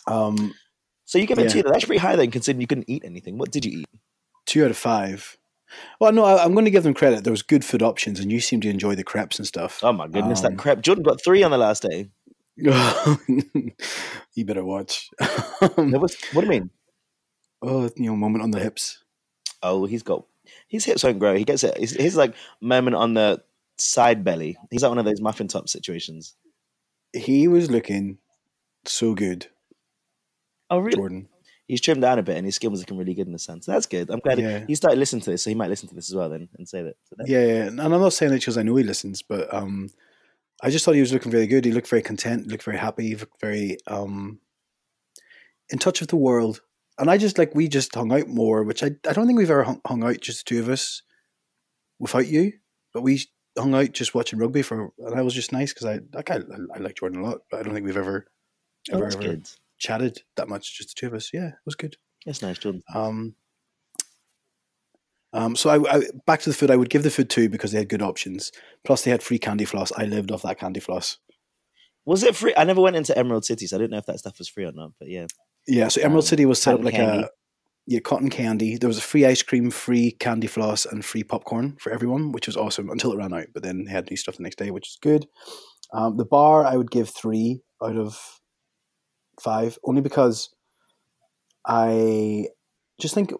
Um, 0.07 0.53
So 1.05 1.17
you 1.19 1.27
give 1.27 1.37
it 1.39 1.43
Yeah. 1.55 1.61
two. 1.61 1.63
That's 1.63 1.85
pretty 1.85 1.99
high 1.99 2.15
then, 2.15 2.31
considering 2.31 2.61
you 2.61 2.67
couldn't 2.67 2.89
eat 2.89 3.03
anything. 3.05 3.37
What 3.37 3.51
did 3.51 3.65
you 3.65 3.79
eat? 3.81 3.87
two 4.47 4.65
out 4.65 4.71
of 4.71 4.77
five. 4.77 5.37
Well, 5.99 6.11
no, 6.11 6.23
I, 6.25 6.43
I'm 6.43 6.53
going 6.53 6.65
to 6.65 6.71
give 6.71 6.83
them 6.83 6.93
credit. 6.93 7.23
There 7.23 7.31
was 7.31 7.41
good 7.43 7.63
food 7.65 7.81
options, 7.81 8.19
and 8.19 8.31
you 8.31 8.39
seem 8.39 8.61
to 8.61 8.69
enjoy 8.69 8.95
the 8.95 9.03
crepes 9.03 9.37
and 9.39 9.47
stuff. 9.47 9.79
Oh 9.83 9.93
my 9.93 10.07
goodness, 10.07 10.43
Um, 10.43 10.51
that 10.53 10.59
crepe. 10.59 10.81
Jordan 10.81 11.03
got 11.03 11.23
three 11.23 11.43
on 11.43 11.51
the 11.51 11.57
last 11.57 11.83
day. 11.83 12.09
you 12.57 14.45
better 14.45 14.63
watch. 14.65 15.09
There 15.77 15.99
was, 15.99 16.15
what 16.33 16.41
do 16.41 16.47
you 16.47 16.59
mean? 16.61 16.69
oh, 17.61 17.89
you 17.95 18.05
know, 18.07 18.15
moment 18.15 18.43
on 18.43 18.51
the 18.51 18.59
hips. 18.59 19.03
Oh, 19.63 19.85
he's 19.85 20.03
got 20.03 20.25
his 20.67 20.83
hips 20.85 21.03
won't 21.03 21.19
grow. 21.19 21.35
He 21.35 21.43
gets 21.43 21.63
it. 21.63 21.77
He's, 21.77 21.91
he's 21.95 22.15
like 22.17 22.33
moment 22.59 22.95
on 22.95 23.13
the 23.13 23.41
side 23.77 24.23
belly. 24.23 24.57
He's 24.71 24.81
like 24.83 24.89
one 24.89 24.97
of 24.97 25.05
those 25.05 25.21
muffin 25.21 25.47
top 25.47 25.69
situations. 25.69 26.35
He 27.13 27.47
was 27.47 27.69
looking 27.69 28.17
so 28.85 29.13
good, 29.13 29.47
Oh, 30.69 30.79
really? 30.79 30.95
Jordan. 30.95 31.27
He's 31.71 31.79
trimmed 31.79 32.01
down 32.01 32.19
a 32.19 32.23
bit, 32.23 32.35
and 32.35 32.45
his 32.45 32.55
skin 32.55 32.69
was 32.69 32.81
looking 32.81 32.97
really 32.97 33.13
good 33.13 33.27
in 33.27 33.31
the 33.31 33.39
sun. 33.39 33.61
So 33.61 33.71
that's 33.71 33.85
good. 33.85 34.09
I'm 34.09 34.19
glad 34.19 34.39
Yeah. 34.39 34.65
he 34.67 34.75
started 34.75 34.99
listening 34.99 35.21
to 35.21 35.31
this, 35.31 35.43
so 35.43 35.49
he 35.49 35.55
might 35.55 35.69
listen 35.69 35.87
to 35.87 35.95
this 35.95 36.09
as 36.09 36.15
well 36.17 36.27
then 36.27 36.49
and 36.57 36.67
say 36.67 36.81
that. 36.83 36.97
So 37.05 37.15
Yeah, 37.25 37.45
yeah, 37.45 37.63
and 37.67 37.79
I'm 37.81 37.91
not 37.91 38.11
saying 38.11 38.33
that 38.33 38.39
because 38.41 38.57
I 38.57 38.63
know 38.63 38.75
he 38.75 38.83
listens, 38.83 39.21
but 39.21 39.53
um, 39.53 39.89
I 40.61 40.69
just 40.69 40.83
thought 40.83 40.95
he 40.95 40.99
was 40.99 41.13
looking 41.13 41.31
very 41.31 41.47
good. 41.47 41.63
He 41.63 41.71
looked 41.71 41.87
very 41.87 42.01
content, 42.01 42.47
looked 42.47 42.63
very 42.63 42.77
happy, 42.77 43.07
he 43.07 43.15
looked 43.15 43.39
very 43.39 43.77
um, 43.87 44.41
in 45.69 45.79
touch 45.79 46.01
with 46.01 46.09
the 46.09 46.17
world. 46.17 46.59
And 46.99 47.09
I 47.09 47.17
just 47.17 47.37
like 47.37 47.55
we 47.55 47.69
just 47.69 47.95
hung 47.95 48.11
out 48.11 48.27
more, 48.27 48.63
which 48.63 48.83
I 48.83 48.87
I 49.07 49.13
don't 49.13 49.25
think 49.25 49.39
we've 49.39 49.49
ever 49.49 49.63
hung, 49.63 49.81
hung 49.87 50.03
out 50.03 50.19
just 50.19 50.45
the 50.45 50.49
two 50.49 50.59
of 50.59 50.67
us 50.67 51.01
without 51.99 52.27
you, 52.27 52.51
but 52.93 53.01
we 53.01 53.21
hung 53.57 53.73
out 53.73 53.93
just 53.93 54.13
watching 54.13 54.39
rugby 54.39 54.61
for, 54.61 54.91
and 54.99 55.17
that 55.17 55.23
was 55.23 55.33
just 55.33 55.53
nice 55.53 55.73
because 55.73 55.85
I 55.87 56.01
like 56.13 56.29
I, 56.29 56.41
I 56.75 56.79
like 56.79 56.95
Jordan 56.97 57.21
a 57.21 57.25
lot, 57.25 57.43
but 57.49 57.61
I 57.61 57.63
don't 57.63 57.73
think 57.73 57.85
we've 57.85 57.95
ever 57.97 58.27
Oh, 58.91 58.95
ever 58.95 59.03
that's 59.03 59.15
ever 59.15 59.23
good. 59.23 59.49
Chatted 59.81 60.21
that 60.37 60.47
much 60.47 60.77
just 60.77 60.89
the 60.89 60.99
two 60.99 61.07
of 61.07 61.13
us. 61.13 61.31
Yeah, 61.33 61.47
it 61.47 61.53
was 61.65 61.75
good. 61.75 61.95
That's 62.25 62.41
nice, 62.41 62.57
Jordan. 62.59 62.83
Um, 62.93 63.35
um, 65.33 65.55
so 65.55 65.69
I, 65.69 65.97
I 65.97 66.01
back 66.25 66.41
to 66.41 66.49
the 66.49 66.55
food. 66.55 66.69
I 66.71 66.75
would 66.75 66.89
give 66.89 67.03
the 67.03 67.09
food 67.09 67.29
two 67.29 67.49
because 67.49 67.71
they 67.71 67.77
had 67.79 67.89
good 67.89 68.01
options. 68.01 68.51
Plus, 68.83 69.03
they 69.03 69.11
had 69.11 69.23
free 69.23 69.39
candy 69.39 69.65
floss. 69.65 69.91
I 69.97 70.05
lived 70.05 70.31
off 70.31 70.41
that 70.43 70.59
candy 70.59 70.79
floss. 70.81 71.17
Was 72.05 72.23
it 72.23 72.35
free? 72.35 72.53
I 72.57 72.63
never 72.65 72.81
went 72.81 72.95
into 72.95 73.17
Emerald 73.17 73.45
City, 73.45 73.65
so 73.67 73.77
I 73.77 73.79
didn't 73.79 73.91
know 73.91 73.97
if 73.97 74.05
that 74.07 74.19
stuff 74.19 74.37
was 74.39 74.49
free 74.49 74.65
or 74.65 74.71
not. 74.73 74.91
But 74.99 75.09
yeah, 75.09 75.27
Yeah, 75.67 75.87
so 75.87 76.01
Emerald 76.01 76.23
Um, 76.25 76.27
City 76.27 76.45
was 76.45 76.61
set 76.61 76.73
up 76.75 76.83
like 76.83 76.95
candy. 76.95 77.23
a 77.23 77.29
yeah 77.87 77.99
cotton 77.99 78.29
candy. 78.29 78.77
There 78.77 78.87
was 78.89 78.97
a 78.97 79.01
free 79.01 79.25
ice 79.25 79.41
cream, 79.41 79.71
free 79.71 80.11
candy 80.11 80.47
floss, 80.47 80.85
and 80.85 81.05
free 81.05 81.23
popcorn 81.23 81.77
for 81.79 81.91
everyone, 81.93 82.31
which 82.33 82.47
was 82.47 82.57
awesome 82.57 82.89
until 82.89 83.13
it 83.13 83.17
ran 83.17 83.33
out. 83.33 83.47
But 83.53 83.63
then 83.63 83.85
they 83.85 83.91
had 83.91 84.09
new 84.09 84.17
stuff 84.17 84.35
the 84.37 84.43
next 84.43 84.57
day, 84.57 84.71
which 84.71 84.87
is 84.89 84.97
good. 85.01 85.27
Um, 85.93 86.17
the 86.17 86.25
bar 86.25 86.65
I 86.65 86.75
would 86.75 86.91
give 86.91 87.09
three 87.09 87.61
out 87.81 87.95
of 87.97 88.19
five, 89.41 89.77
only 89.83 90.01
because 90.01 90.49
I 91.65 92.47
just 92.99 93.13
think 93.15 93.33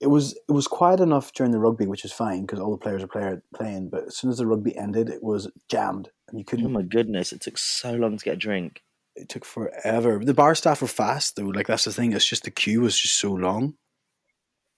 it 0.00 0.08
was 0.08 0.32
it 0.48 0.52
was 0.52 0.66
quiet 0.66 1.00
enough 1.00 1.32
during 1.32 1.52
the 1.52 1.58
rugby, 1.58 1.86
which 1.86 2.04
is 2.04 2.12
fine 2.12 2.42
because 2.42 2.58
all 2.58 2.72
the 2.72 2.78
players 2.78 3.02
are 3.02 3.08
player, 3.08 3.42
playing. 3.54 3.88
But 3.88 4.08
as 4.08 4.16
soon 4.16 4.30
as 4.30 4.38
the 4.38 4.46
rugby 4.46 4.76
ended, 4.76 5.08
it 5.08 5.22
was 5.22 5.50
jammed, 5.68 6.10
and 6.28 6.38
you 6.38 6.44
Oh 6.44 6.50
couldn't. 6.50 6.66
Oh 6.66 6.70
my 6.70 6.82
goodness, 6.82 7.32
it 7.32 7.40
took 7.40 7.58
so 7.58 7.92
long 7.94 8.16
to 8.16 8.24
get 8.24 8.34
a 8.34 8.36
drink. 8.36 8.82
It 9.14 9.28
took 9.28 9.44
forever. 9.44 10.18
The 10.24 10.34
bar 10.34 10.54
staff 10.54 10.82
were 10.82 10.88
fast 10.88 11.36
though. 11.36 11.44
Like 11.44 11.66
that's 11.66 11.84
the 11.84 11.92
thing. 11.92 12.12
It's 12.12 12.26
just 12.26 12.44
the 12.44 12.50
queue 12.50 12.80
was 12.80 12.98
just 12.98 13.18
so 13.18 13.32
long. 13.32 13.74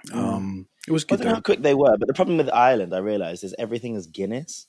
Mm. 0.08 0.16
Um, 0.16 0.68
it 0.86 0.92
was 0.92 1.04
good. 1.04 1.20
I 1.20 1.22
don't 1.22 1.30
know 1.30 1.34
how 1.36 1.40
quick 1.40 1.62
they 1.62 1.74
were, 1.74 1.96
but 1.96 2.08
the 2.08 2.14
problem 2.14 2.36
with 2.36 2.50
Ireland, 2.50 2.94
I 2.94 2.98
realized, 2.98 3.44
is 3.44 3.54
everything 3.58 3.94
is 3.94 4.06
Guinness. 4.06 4.66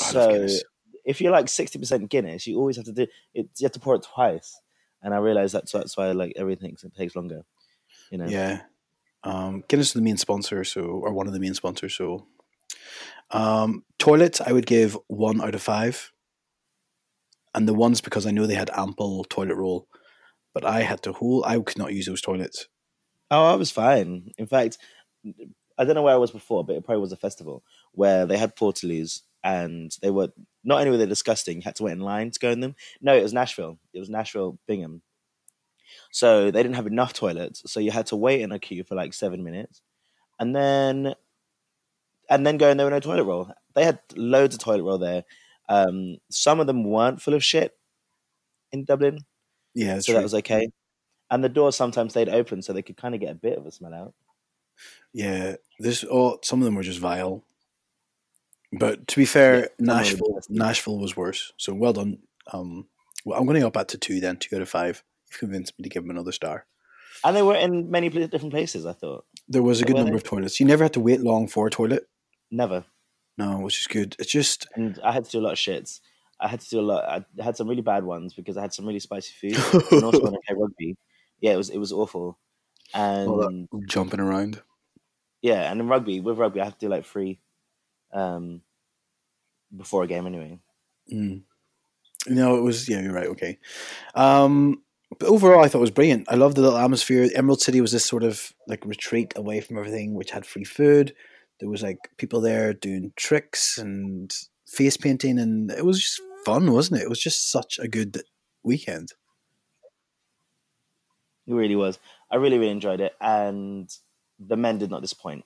I 0.00 0.04
So 0.12 0.32
Guinness. 0.32 0.62
if 1.04 1.20
you're 1.20 1.32
like 1.32 1.48
sixty 1.48 1.78
percent 1.78 2.10
Guinness, 2.10 2.46
you 2.46 2.58
always 2.58 2.76
have 2.76 2.84
to 2.86 2.92
do 2.92 3.06
it. 3.34 3.48
You 3.58 3.64
have 3.64 3.72
to 3.72 3.80
pour 3.80 3.96
it 3.96 4.02
twice, 4.14 4.60
and 5.02 5.14
I 5.14 5.18
realized 5.18 5.54
that's 5.54 5.72
that's 5.72 5.96
why 5.96 6.12
like 6.12 6.32
everything 6.36 6.76
takes 6.96 7.16
longer. 7.16 7.42
You 8.10 8.18
know, 8.18 8.26
Yeah. 8.26 8.62
Um, 9.22 9.64
Guinness 9.68 9.88
is 9.88 9.92
the 9.92 10.02
main 10.02 10.16
sponsor, 10.16 10.64
so 10.64 10.82
or 10.82 11.12
one 11.12 11.26
of 11.26 11.32
the 11.32 11.40
main 11.40 11.54
sponsors. 11.54 11.94
So, 11.94 12.26
um, 13.30 13.84
toilets, 13.98 14.40
I 14.40 14.52
would 14.52 14.66
give 14.66 14.96
one 15.08 15.42
out 15.42 15.54
of 15.54 15.62
five, 15.62 16.10
and 17.54 17.68
the 17.68 17.74
ones 17.74 18.00
because 18.00 18.26
I 18.26 18.30
know 18.30 18.46
they 18.46 18.54
had 18.54 18.70
ample 18.74 19.24
toilet 19.24 19.56
roll, 19.56 19.88
but 20.54 20.64
I 20.64 20.80
had 20.80 21.02
to 21.02 21.12
hold. 21.12 21.44
I 21.46 21.58
could 21.60 21.78
not 21.78 21.92
use 21.92 22.06
those 22.06 22.22
toilets. 22.22 22.68
Oh, 23.30 23.44
I 23.44 23.56
was 23.56 23.70
fine. 23.70 24.32
In 24.38 24.46
fact, 24.46 24.78
I 25.78 25.84
don't 25.84 25.94
know 25.94 26.02
where 26.02 26.14
I 26.14 26.18
was 26.18 26.30
before, 26.30 26.64
but 26.64 26.76
it 26.76 26.84
probably 26.84 27.02
was 27.02 27.12
a 27.12 27.16
festival 27.16 27.62
where 27.92 28.26
they 28.26 28.38
had 28.38 28.56
portaloos 28.56 29.20
and 29.42 29.96
they 30.02 30.10
were 30.10 30.28
not 30.64 30.78
only 30.78 30.90
were 30.90 30.96
they 30.98 31.06
disgusting, 31.06 31.56
you 31.56 31.62
had 31.62 31.76
to 31.76 31.82
wait 31.84 31.92
in 31.92 32.00
line 32.00 32.30
to 32.30 32.38
go 32.40 32.50
in 32.50 32.60
them. 32.60 32.74
No, 33.00 33.16
it 33.16 33.22
was 33.22 33.32
Nashville. 33.32 33.78
It 33.94 34.00
was 34.00 34.10
Nashville, 34.10 34.58
Bingham. 34.66 35.02
So 36.12 36.50
they 36.50 36.62
didn't 36.62 36.76
have 36.76 36.86
enough 36.86 37.12
toilets, 37.12 37.62
so 37.70 37.80
you 37.80 37.90
had 37.90 38.06
to 38.06 38.16
wait 38.16 38.40
in 38.42 38.52
a 38.52 38.58
queue 38.58 38.84
for 38.84 38.94
like 38.94 39.12
seven 39.14 39.42
minutes, 39.42 39.82
and 40.38 40.54
then 40.54 41.14
and 42.28 42.46
then 42.46 42.58
go 42.58 42.70
and 42.70 42.78
there 42.78 42.86
were 42.86 42.90
no 42.92 43.00
toilet 43.00 43.24
roll. 43.24 43.52
They 43.74 43.84
had 43.84 44.00
loads 44.16 44.54
of 44.54 44.60
toilet 44.60 44.82
roll 44.84 44.98
there. 44.98 45.24
Um, 45.68 46.18
some 46.30 46.60
of 46.60 46.66
them 46.66 46.84
weren't 46.84 47.20
full 47.22 47.34
of 47.34 47.44
shit 47.44 47.76
in 48.72 48.84
Dublin, 48.84 49.20
Yeah, 49.74 49.98
so 50.00 50.12
right. 50.12 50.18
that 50.18 50.22
was 50.24 50.34
okay. 50.34 50.68
And 51.30 51.42
the 51.44 51.48
doors 51.48 51.76
sometimes 51.76 52.12
stayed 52.12 52.28
open, 52.28 52.62
so 52.62 52.72
they 52.72 52.82
could 52.82 52.96
kind 52.96 53.14
of 53.14 53.20
get 53.20 53.30
a 53.32 53.34
bit 53.36 53.58
of 53.58 53.66
a 53.66 53.70
smell 53.72 53.94
out. 53.94 54.14
yeah. 55.12 55.56
This 55.78 56.04
or 56.04 56.38
some 56.42 56.60
of 56.60 56.64
them 56.64 56.74
were 56.74 56.82
just 56.82 56.98
vile. 56.98 57.44
But 58.72 59.06
to 59.08 59.16
be 59.16 59.24
fair, 59.24 59.62
Yeah, 59.62 59.68
Nashville. 59.80 60.40
Nashville 60.48 60.98
was 60.98 61.16
worse. 61.16 61.52
So 61.56 61.74
well 61.74 61.92
done. 61.92 62.18
Um, 62.52 62.86
well, 63.24 63.38
I'm 63.38 63.46
going 63.46 63.60
to 63.60 63.66
up 63.66 63.74
that 63.74 63.88
to 63.88 63.98
two 63.98 64.20
then, 64.20 64.36
two 64.36 64.56
out 64.56 64.62
of 64.62 64.68
five. 64.68 65.02
You've 65.30 65.38
convinced 65.40 65.78
me 65.78 65.82
to 65.84 65.88
give 65.88 66.02
them 66.04 66.10
another 66.10 66.32
star. 66.32 66.66
And 67.24 67.36
they 67.36 67.42
were 67.42 67.56
in 67.56 67.90
many 67.90 68.08
different 68.08 68.52
places. 68.52 68.86
I 68.86 68.92
thought 68.92 69.24
There 69.48 69.62
was 69.62 69.80
a 69.82 69.84
good 69.84 69.96
number 69.96 70.12
they? 70.12 70.16
of 70.16 70.22
toilets. 70.24 70.58
You 70.60 70.66
never 70.66 70.84
had 70.84 70.92
to 70.94 71.00
wait 71.00 71.20
long 71.20 71.48
for 71.48 71.66
a 71.66 71.70
toilet. 71.70 72.08
never, 72.50 72.84
No, 73.36 73.58
which 73.58 73.80
is 73.80 73.86
good. 73.86 74.16
It's 74.18 74.30
just 74.30 74.66
and 74.74 74.98
I 75.04 75.12
had 75.12 75.24
to 75.26 75.30
do 75.30 75.40
a 75.40 75.42
lot 75.42 75.52
of 75.52 75.58
shits. 75.58 76.00
I 76.40 76.48
had 76.48 76.60
to 76.60 76.70
do 76.70 76.80
a 76.80 76.82
lot. 76.82 77.04
I 77.38 77.42
had 77.42 77.56
some 77.56 77.68
really 77.68 77.82
bad 77.82 78.04
ones 78.04 78.32
because 78.32 78.56
I 78.56 78.62
had 78.62 78.72
some 78.72 78.86
really 78.86 79.00
spicy 79.00 79.34
food, 79.38 79.82
and 79.92 80.02
also 80.04 80.22
when 80.22 80.34
I 80.34 80.38
played 80.46 80.58
rugby, 80.58 80.96
yeah, 81.40 81.52
it 81.52 81.56
was 81.56 81.68
it 81.68 81.76
was 81.78 81.92
awful. 81.92 82.38
And 82.94 83.68
jumping 83.86 84.20
around. 84.20 84.62
yeah, 85.42 85.70
and 85.70 85.80
in 85.80 85.88
rugby 85.88 86.20
with 86.20 86.38
rugby, 86.38 86.60
I 86.62 86.64
have 86.64 86.78
to 86.78 86.86
do 86.86 86.88
like 86.88 87.04
three 87.04 87.40
um, 88.12 88.62
before 89.76 90.02
a 90.02 90.06
game 90.06 90.26
anyway. 90.26 90.58
Mm. 91.12 91.42
No, 92.26 92.56
it 92.56 92.62
was 92.62 92.88
yeah. 92.88 93.00
You're 93.00 93.12
right. 93.12 93.28
Okay. 93.28 93.58
Um, 94.14 94.82
but 95.18 95.28
overall, 95.28 95.64
I 95.64 95.68
thought 95.68 95.78
it 95.78 95.82
was 95.82 95.90
brilliant. 95.90 96.26
I 96.30 96.36
love 96.36 96.54
the 96.54 96.60
little 96.60 96.78
atmosphere. 96.78 97.28
Emerald 97.34 97.60
City 97.60 97.80
was 97.80 97.92
this 97.92 98.04
sort 98.04 98.22
of 98.22 98.52
like 98.66 98.84
retreat 98.84 99.32
away 99.36 99.60
from 99.60 99.78
everything, 99.78 100.14
which 100.14 100.30
had 100.30 100.46
free 100.46 100.64
food. 100.64 101.14
There 101.58 101.68
was 101.68 101.82
like 101.82 101.98
people 102.16 102.40
there 102.40 102.72
doing 102.72 103.12
tricks 103.16 103.76
and 103.78 104.32
face 104.66 104.96
painting, 104.96 105.38
and 105.38 105.70
it 105.70 105.84
was 105.84 106.00
just 106.00 106.20
fun, 106.44 106.72
wasn't 106.72 107.00
it? 107.00 107.04
It 107.04 107.10
was 107.10 107.20
just 107.20 107.50
such 107.50 107.78
a 107.78 107.88
good 107.88 108.22
weekend. 108.62 109.12
It 111.46 111.54
really 111.54 111.76
was. 111.76 111.98
I 112.30 112.36
really 112.36 112.58
really 112.58 112.70
enjoyed 112.70 113.00
it, 113.00 113.14
and 113.20 113.90
the 114.38 114.56
men 114.56 114.78
did 114.78 114.90
not 114.90 115.02
disappoint, 115.02 115.44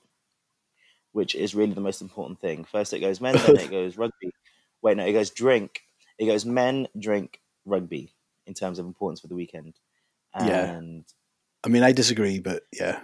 which 1.14 1.37
is 1.37 1.54
really 1.54 1.73
the 1.73 1.80
most 1.80 2.02
important 2.02 2.40
thing. 2.40 2.64
First 2.64 2.92
it 2.92 2.99
goes 2.99 3.21
men, 3.21 3.37
then 3.47 3.56
it 3.56 3.71
goes 3.71 3.97
rugby. 3.97 4.30
Wait, 4.83 4.97
no, 4.97 5.06
it 5.06 5.12
goes 5.12 5.30
drink. 5.30 5.80
It 6.18 6.26
goes 6.26 6.44
men, 6.44 6.88
drink, 6.99 7.40
rugby 7.64 8.12
in 8.47 8.52
terms 8.52 8.80
of 8.80 8.87
importance 8.87 9.21
for 9.21 9.28
the 9.28 9.37
weekend. 9.37 9.75
Yeah. 10.38 10.80
I 11.64 11.68
mean, 11.68 11.85
I 11.85 11.92
disagree, 11.92 12.40
but 12.40 12.64
yeah, 12.73 13.00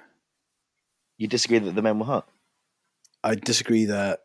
you 1.17 1.29
disagree 1.29 1.61
that 1.61 1.75
the 1.75 1.83
men 1.83 2.00
were 2.00 2.05
hot. 2.05 2.29
I 3.23 3.37
disagree 3.37 3.85
that 3.87 4.21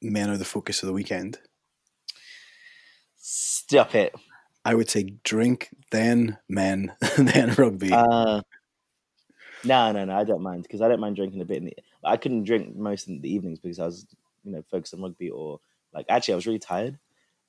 men 0.00 0.30
are 0.30 0.36
the 0.36 0.44
focus 0.44 0.82
of 0.82 0.86
the 0.86 0.92
weekend. 0.92 1.38
Stop 3.16 3.96
it. 3.96 4.14
I 4.64 4.74
would 4.74 4.88
say 4.88 5.10
drink, 5.24 5.70
then 5.90 6.38
men, 6.48 6.92
then 7.18 7.52
rugby. 7.54 7.92
Uh, 7.92 8.42
no, 9.64 9.92
no, 9.92 10.04
no. 10.04 10.16
I 10.16 10.24
don't 10.24 10.42
mind 10.42 10.62
because 10.62 10.80
I 10.80 10.88
don't 10.88 11.00
mind 11.00 11.16
drinking 11.16 11.40
a 11.40 11.44
bit. 11.44 11.58
In 11.58 11.64
the, 11.66 11.76
I 12.06 12.16
couldn't 12.16 12.44
drink 12.44 12.76
most 12.76 13.08
in 13.08 13.20
the 13.20 13.32
evenings 13.32 13.58
because 13.60 13.78
I 13.78 13.86
was, 13.86 14.06
you 14.44 14.52
know, 14.52 14.62
focused 14.70 14.94
on 14.94 15.02
rugby 15.02 15.30
or 15.30 15.60
like 15.92 16.06
actually 16.08 16.32
I 16.34 16.36
was 16.36 16.46
really 16.46 16.58
tired. 16.58 16.98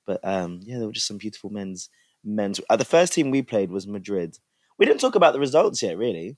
But 0.06 0.20
um, 0.24 0.60
yeah, 0.62 0.78
there 0.78 0.86
were 0.86 0.92
just 0.92 1.06
some 1.06 1.18
beautiful 1.18 1.50
men's 1.50 1.90
men's. 2.24 2.60
Uh, 2.68 2.76
the 2.76 2.84
first 2.84 3.12
team 3.12 3.30
we 3.30 3.42
played 3.42 3.70
was 3.70 3.86
Madrid. 3.86 4.38
We 4.78 4.86
didn't 4.86 5.00
talk 5.00 5.14
about 5.14 5.32
the 5.34 5.40
results 5.40 5.82
yet, 5.82 5.98
really. 5.98 6.36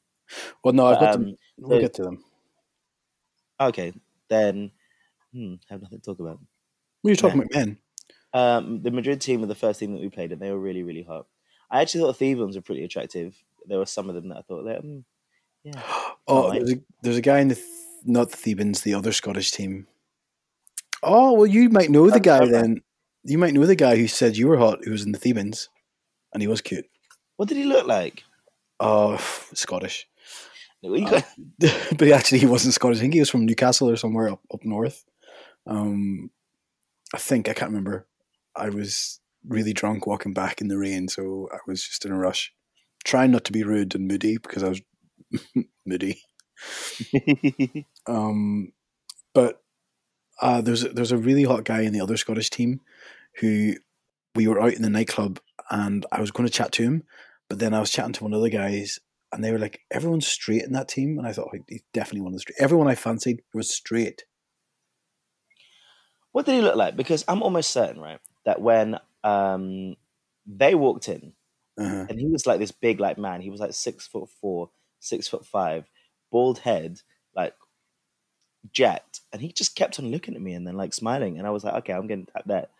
well, 0.65 0.75
no, 0.75 0.87
I've 0.87 1.01
got 1.01 1.15
Um, 1.17 1.23
them. 1.25 1.37
We'll 1.59 1.79
so- 1.79 1.81
get 1.81 1.95
to 1.95 2.03
them. 2.03 2.25
Okay, 3.61 3.93
then 4.29 4.71
hmm, 5.33 5.55
have 5.69 5.83
nothing 5.83 5.99
to 6.01 6.05
talk 6.05 6.19
about. 6.19 6.39
What 7.03 7.09
are 7.09 7.13
you 7.13 7.17
talking 7.17 7.41
about, 7.41 7.53
men? 7.55 7.79
Um, 8.33 8.83
the 8.83 8.91
Madrid 8.91 9.21
team 9.21 9.41
were 9.41 9.47
the 9.47 9.55
first 9.55 9.81
team 9.81 9.93
that 9.93 10.01
we 10.01 10.09
played, 10.09 10.33
and 10.33 10.41
they 10.41 10.51
were 10.51 10.59
really, 10.59 10.83
really 10.83 11.03
hot. 11.03 11.27
I 11.71 11.81
actually 11.83 12.01
thought 12.03 12.19
the 12.19 12.35
Thebans 12.35 12.57
were 12.57 12.63
pretty 12.63 12.85
attractive. 12.85 13.37
There 13.67 13.79
were 13.79 13.87
some 13.87 14.09
of 14.09 14.15
them 14.15 14.29
that 14.29 14.39
I 14.39 14.43
thought, 14.43 14.65
like, 14.65 14.83
mm, 14.83 15.05
yeah, 15.63 15.83
Oh, 16.27 16.53
there's 16.53 16.73
a, 16.73 16.81
there's 17.03 17.17
a 17.17 17.23
guy 17.23 17.41
in 17.41 17.49
the 17.49 17.55
th- 17.57 17.67
not 18.05 18.31
the 18.31 18.37
Thebans, 18.37 18.83
the 18.83 18.95
other 18.95 19.13
Scottish 19.13 19.51
team. 19.53 19.87
Oh 21.03 21.33
well, 21.35 21.47
you 21.47 21.69
might 21.71 21.91
know 21.91 22.11
the 22.11 22.21
guy 22.21 22.47
then. 22.47 22.83
You 23.25 23.39
might 23.39 23.55
know 23.55 23.67
the 23.67 23.77
guy 23.77 23.97
who 23.97 24.07
said 24.07 24.37
you 24.37 24.49
were 24.49 24.57
hot, 24.59 24.81
who 24.85 24.91
was 24.93 25.05
in 25.05 25.13
the 25.13 25.19
Thebans, 25.19 25.69
and 26.33 26.43
he 26.43 26.47
was 26.49 26.61
cute. 26.61 26.87
what 27.37 27.49
did 27.49 27.57
he 27.59 27.65
look 27.65 27.87
like? 27.87 28.25
Oh, 28.81 29.17
Scottish, 29.55 30.07
got- 31.11 31.27
but 31.99 32.09
actually 32.13 32.39
he 32.39 32.47
wasn't 32.47 32.75
Scottish. 32.75 32.99
I 32.99 33.01
think 33.03 33.15
he 33.15 33.21
was 33.21 33.31
from 33.31 33.47
Newcastle 33.47 33.91
or 33.91 33.97
somewhere 33.97 34.31
up, 34.31 34.41
up 34.53 34.61
north. 34.65 35.05
Um, 35.67 36.31
I 37.15 37.19
think 37.19 37.49
I 37.49 37.53
can't 37.55 37.71
remember. 37.71 38.07
I 38.57 38.69
was 38.71 39.21
really 39.47 39.73
drunk 39.73 40.07
walking 40.07 40.33
back 40.35 40.61
in 40.61 40.69
the 40.69 40.79
rain, 40.79 41.09
so 41.09 41.49
I 41.53 41.59
was 41.67 41.83
just 41.83 42.05
in 42.05 42.13
a 42.13 42.19
rush, 42.19 42.53
trying 43.05 43.31
not 43.31 43.45
to 43.45 43.53
be 43.53 43.63
rude 43.63 43.95
and 43.95 44.09
moody 44.09 44.39
because 44.39 44.63
I 44.63 44.69
was 44.69 44.81
moody. 45.87 46.23
Um, 48.07 48.73
but 49.35 49.63
uh, 50.41 50.61
there's 50.63 50.85
a, 50.85 50.89
there's 50.89 51.13
a 51.13 51.17
really 51.19 51.45
hot 51.45 51.65
guy 51.65 51.83
in 51.83 51.93
the 51.93 52.01
other 52.01 52.17
Scottish 52.17 52.51
team 52.51 52.81
who 53.41 53.75
we 54.35 54.49
were 54.49 54.61
out 54.61 54.73
in 54.75 54.83
the 54.83 54.91
nightclub 54.91 55.39
and 55.71 56.05
I 56.11 56.21
was 56.21 56.31
going 56.31 56.47
to 56.47 56.53
chat 56.53 56.73
to 56.73 56.83
him, 56.83 57.05
but 57.49 57.59
then 57.59 57.75
I 57.75 57.81
was 57.81 57.91
chatting 57.91 58.13
to 58.15 58.25
one 58.25 58.33
of 58.35 58.41
the 58.43 58.51
guys 58.51 58.99
and 59.33 59.45
they 59.45 59.53
were 59.53 59.59
like, 59.59 59.81
everyone's 59.91 60.27
straight 60.27 60.65
in 60.65 60.73
that 60.73 60.89
team, 60.89 61.17
and 61.19 61.27
I 61.27 61.33
thought 61.33 61.51
"Oh, 61.55 61.59
he's 61.69 61.83
definitely 61.93 62.23
one 62.23 62.33
of 62.33 62.37
the 62.37 62.41
straight. 62.41 62.57
Everyone 62.59 62.89
I 62.89 62.97
fancied 62.97 63.43
was 63.55 63.71
straight. 63.73 64.25
what 66.33 66.47
did 66.47 66.55
he 66.57 66.61
look 66.63 66.77
like? 66.77 66.97
Because 66.97 67.25
I'm 67.29 67.43
almost 67.43 67.71
certain, 67.71 68.01
right, 68.01 68.19
that 68.45 68.61
when 68.61 68.99
um, 69.25 69.97
they 70.47 70.75
walked 70.75 71.09
in, 71.09 71.33
Uh-huh. 71.79 72.07
and 72.09 72.19
he 72.19 72.27
was 72.27 72.47
like 72.47 72.59
this 72.59 72.73
big, 72.73 73.01
like 73.01 73.19
man, 73.19 73.41
he 73.41 73.51
was 73.51 73.61
like 73.61 73.73
six 73.73 74.07
foot 74.07 74.29
four, 74.41 74.71
six 75.01 75.29
foot 75.29 75.47
five, 75.47 75.85
bald 76.31 76.59
head, 76.61 77.01
like 77.35 77.55
jacked, 78.73 79.21
and 79.33 79.41
he 79.43 79.53
just 79.53 79.77
kept 79.77 79.99
on 79.99 80.11
looking 80.11 80.35
at 80.35 80.41
me 80.43 80.53
and 80.55 80.67
then 80.67 80.77
like 80.77 80.95
smiling, 80.95 81.39
and 81.39 81.47
I 81.47 81.51
was 81.51 81.65
like, 81.65 81.75
okay, 81.75 81.93
I'm 81.93 82.07
getting 82.07 82.27
tapped 82.27 82.49
that. 82.49 82.71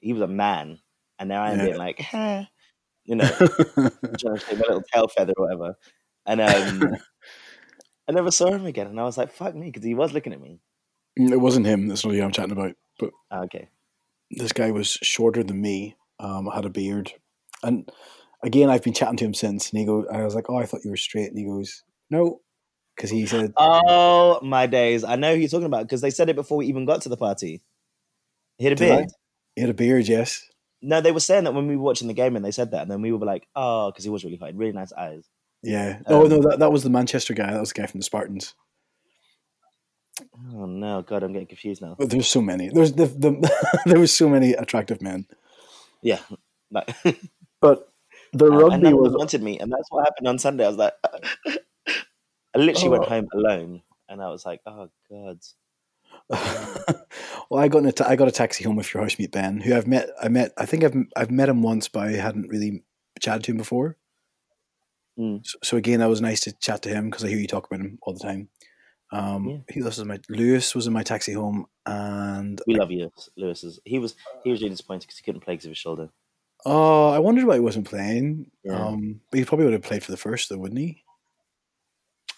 He 0.00 0.12
was 0.12 0.22
a 0.22 0.28
man, 0.28 0.80
and 1.18 1.28
now 1.28 1.42
I'm 1.42 1.58
Yeah. 1.58 1.64
being 1.66 1.76
like, 1.78 2.00
"Huh," 2.00 2.44
you 3.04 3.16
know, 3.16 3.26
trying 4.18 4.38
to 4.38 4.44
take 4.48 4.58
my 4.58 4.64
little 4.68 4.84
tail 4.92 5.08
feather 5.08 5.34
or 5.36 5.46
whatever, 5.46 5.78
and 6.26 6.40
um, 6.40 6.98
I 8.08 8.12
never 8.12 8.30
saw 8.30 8.50
him 8.52 8.66
again, 8.66 8.86
and 8.86 8.98
I 9.00 9.04
was 9.04 9.18
like, 9.18 9.32
fuck 9.32 9.54
me, 9.54 9.66
because 9.66 9.84
he 9.84 9.94
was 9.94 10.12
looking 10.12 10.32
at 10.32 10.40
me. 10.40 10.60
it 11.16 11.40
wasn't 11.40 11.66
him. 11.66 11.88
That's 11.88 12.04
not 12.04 12.14
who 12.14 12.22
I'm 12.22 12.32
chatting 12.32 12.52
about. 12.52 12.74
But 12.98 13.10
Ah, 13.30 13.42
Okay, 13.42 13.68
this 14.30 14.52
guy 14.52 14.70
was 14.70 14.88
shorter 15.02 15.42
than 15.44 15.60
me. 15.60 15.96
Um, 16.20 16.46
had 16.46 16.64
a 16.64 16.70
beard, 16.70 17.12
and 17.62 17.90
again, 18.42 18.70
I've 18.70 18.82
been 18.82 18.94
chatting 18.94 19.16
to 19.18 19.24
him 19.24 19.34
since. 19.34 19.70
And 19.70 19.78
he 19.78 19.86
goes, 19.86 20.06
I 20.12 20.24
was 20.24 20.34
like, 20.34 20.48
"Oh, 20.48 20.56
I 20.56 20.66
thought 20.66 20.84
you 20.84 20.90
were 20.90 20.96
straight," 20.96 21.28
and 21.28 21.38
he 21.38 21.44
goes, 21.44 21.84
"No," 22.10 22.40
because 22.98 23.10
he 23.10 23.24
said, 23.26 23.52
Oh 23.56 24.40
my 24.42 24.66
days! 24.66 25.04
I 25.04 25.16
know 25.16 25.32
who 25.32 25.40
you're 25.40 25.48
talking 25.48 25.66
about 25.66 25.84
because 25.84 26.00
they 26.02 26.10
said 26.10 26.28
it 26.28 26.36
before 26.36 26.58
we 26.58 26.66
even 26.66 26.84
got 26.84 27.02
to 27.02 27.08
the 27.08 27.16
party. 27.16 27.62
He 28.58 28.64
had 28.64 28.72
a 28.74 28.76
Did 28.76 28.90
I? 28.90 28.96
beard. 28.96 29.08
he 29.54 29.60
had 29.62 29.70
a 29.70 29.74
beard. 29.74 30.08
Yes. 30.08 30.44
No, 30.82 31.00
they 31.00 31.12
were 31.12 31.20
saying 31.20 31.44
that 31.44 31.54
when 31.54 31.66
we 31.68 31.76
were 31.76 31.82
watching 31.84 32.08
the 32.08 32.14
game 32.14 32.36
and 32.36 32.44
they 32.44 32.50
said 32.50 32.72
that, 32.72 32.82
and 32.82 32.90
then 32.90 33.00
we 33.02 33.12
were 33.12 33.24
like, 33.26 33.46
oh, 33.56 33.90
because 33.90 34.04
he 34.04 34.10
was 34.10 34.24
really 34.24 34.36
hot, 34.36 34.54
really 34.54 34.72
nice 34.72 34.92
eyes. 34.92 35.28
Yeah. 35.62 36.00
Oh 36.06 36.24
Um, 36.24 36.28
no, 36.28 36.40
that, 36.42 36.58
that 36.60 36.72
was 36.72 36.82
the 36.84 36.90
Manchester 36.90 37.34
guy. 37.34 37.52
That 37.52 37.60
was 37.60 37.72
the 37.72 37.80
guy 37.80 37.86
from 37.86 38.00
the 38.00 38.04
Spartans. 38.04 38.54
Oh 40.52 40.66
no, 40.66 41.02
God, 41.02 41.22
I'm 41.22 41.32
getting 41.32 41.48
confused 41.48 41.80
now. 41.82 41.94
But 41.98 42.10
there's 42.10 42.28
so 42.28 42.42
many. 42.42 42.68
There's 42.68 42.92
the, 42.92 43.06
the 43.06 43.80
there 43.86 44.00
was 44.00 44.12
so 44.12 44.28
many 44.28 44.52
attractive 44.52 45.00
men. 45.00 45.26
Yeah, 46.02 46.20
like, 46.70 46.94
But 47.60 47.88
the 48.32 48.46
Um, 48.46 48.54
rugby 48.58 48.92
was 48.92 49.12
wanted 49.14 49.42
me, 49.42 49.58
and 49.58 49.70
that's 49.72 49.90
what 49.90 50.04
happened 50.04 50.28
on 50.28 50.38
Sunday. 50.38 50.64
I 50.64 50.68
was 50.68 50.76
like, 50.76 50.94
I 52.58 52.62
literally 52.64 52.88
went 52.90 53.04
Oh. 53.04 53.08
home 53.08 53.28
alone, 53.34 53.82
and 54.08 54.22
I 54.22 54.28
was 54.30 54.44
like, 54.46 54.60
oh 54.66 54.88
god. 55.10 55.38
well, 57.50 57.60
I 57.60 57.68
got 57.68 57.78
in 57.78 57.86
a 57.86 57.92
ta- 57.92 58.06
I 58.08 58.16
got 58.16 58.28
a 58.28 58.32
taxi 58.32 58.64
home 58.64 58.76
with 58.76 58.92
your 58.92 59.02
housemate 59.02 59.32
Ben, 59.32 59.60
who 59.60 59.74
I've 59.74 59.86
met. 59.86 60.10
I 60.22 60.28
met. 60.28 60.52
I 60.58 60.66
think 60.66 60.84
I've 60.84 60.96
I've 61.16 61.30
met 61.30 61.48
him 61.48 61.62
once, 61.62 61.88
but 61.88 62.06
I 62.08 62.12
hadn't 62.12 62.48
really 62.48 62.82
chatted 63.20 63.44
to 63.44 63.52
him 63.52 63.58
before. 63.58 63.96
Mm. 65.18 65.44
So, 65.46 65.58
so 65.62 65.76
again, 65.76 66.00
that 66.00 66.08
was 66.08 66.20
nice 66.20 66.40
to 66.40 66.52
chat 66.52 66.82
to 66.82 66.88
him 66.90 67.10
because 67.10 67.24
I 67.24 67.28
hear 67.28 67.38
you 67.38 67.46
talk 67.48 67.66
about 67.66 67.80
him 67.80 67.98
all 68.02 68.12
the 68.12 68.20
time. 68.20 68.48
Um, 69.10 69.64
Yeah. 69.74 69.84
Else 69.84 69.98
was 69.98 70.04
my 70.04 70.20
Lewis 70.28 70.74
was 70.74 70.86
in 70.86 70.92
my 70.92 71.02
taxi 71.02 71.32
home, 71.32 71.66
and 71.86 72.60
We 72.66 72.74
love 72.76 72.90
you, 72.90 73.10
Lewis's. 73.36 73.80
He 73.84 73.98
was 73.98 74.14
he 74.44 74.50
was 74.50 74.60
really 74.60 74.70
disappointed 74.70 75.06
because 75.06 75.18
he 75.18 75.24
couldn't 75.24 75.40
play 75.40 75.54
because 75.54 75.64
of 75.66 75.70
his 75.70 75.78
shoulder. 75.78 76.10
oh, 76.66 77.08
I 77.10 77.18
wondered 77.20 77.44
why 77.44 77.54
he 77.54 77.60
wasn't 77.60 77.88
playing. 77.88 78.50
Yeah. 78.64 78.86
Um, 78.86 79.20
but 79.30 79.38
he 79.38 79.44
probably 79.44 79.64
would 79.64 79.72
have 79.74 79.82
played 79.82 80.02
for 80.04 80.10
the 80.10 80.16
first, 80.18 80.48
though, 80.50 80.58
wouldn't 80.58 80.80
he? 80.80 81.02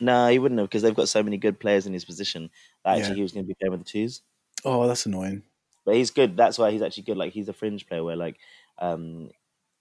No, 0.01 0.29
he 0.29 0.39
wouldn't 0.39 0.59
have 0.59 0.69
because 0.69 0.83
they've 0.83 0.95
got 0.95 1.09
so 1.09 1.23
many 1.23 1.37
good 1.37 1.61
players 1.61 1.87
in 1.87 1.93
his 1.93 2.05
position 2.05 2.51
that 2.85 2.97
actually 2.97 3.11
Yeah. 3.11 3.15
he 3.17 3.23
was 3.23 3.33
going 3.33 3.45
to 3.45 3.49
be 3.49 3.55
playing 3.55 3.73
with 3.73 3.81
the 3.85 3.91
twos. 3.91 4.23
Oh, 4.65 4.87
that's 4.87 5.07
annoying. 5.07 5.43
But 5.85 5.95
he's 5.97 6.11
good. 6.11 6.37
That's 6.37 6.59
why 6.59 6.71
he's 6.71 6.83
actually 6.83 7.05
good. 7.05 7.17
Like 7.17 7.33
he's 7.33 7.49
a 7.49 7.53
fringe 7.53 7.87
player 7.87 8.03
where 8.05 8.17
like 8.17 8.37
um 8.79 9.31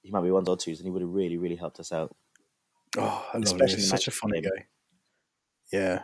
he 0.02 0.12
might 0.12 0.22
be 0.22 0.32
ones 0.32 0.48
or 0.50 0.58
twos, 0.58 0.80
and 0.80 0.86
he 0.88 0.92
would 0.92 1.02
have 1.02 1.12
really 1.12 1.38
really 1.38 1.56
helped 1.56 1.80
us 1.80 1.92
out. 1.92 2.16
Oh, 2.98 3.26
I 3.34 3.38
love 3.38 3.44
Especially 3.44 3.82
such 3.82 4.08
a 4.08 4.12
funny 4.12 4.42
game. 4.42 4.52
guy. 4.56 4.66
Yeah. 5.72 6.02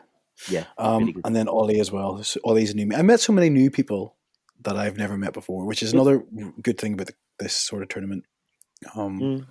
Yeah, 0.50 0.66
Um, 0.78 1.06
really 1.06 1.22
and 1.24 1.34
then 1.36 1.48
Ollie 1.48 1.80
as 1.80 1.94
well. 1.94 2.22
So 2.24 2.42
Ollie's 2.44 2.76
new. 2.76 2.92
I 2.94 3.02
met 3.04 3.22
so 3.22 3.32
many 3.32 3.50
new 3.50 3.72
people 3.72 4.16
that 4.64 4.76
I've 4.76 4.98
never 4.98 5.18
met 5.18 5.32
before, 5.34 5.66
which 5.66 5.82
is 5.82 5.94
another 5.94 6.26
good 6.62 6.78
thing 6.78 6.94
about 6.94 7.08
the, 7.08 7.14
this 7.40 7.56
sort 7.56 7.82
of 7.82 7.88
tournament. 7.90 8.26
Um, 8.96 9.20
Mm. 9.20 9.48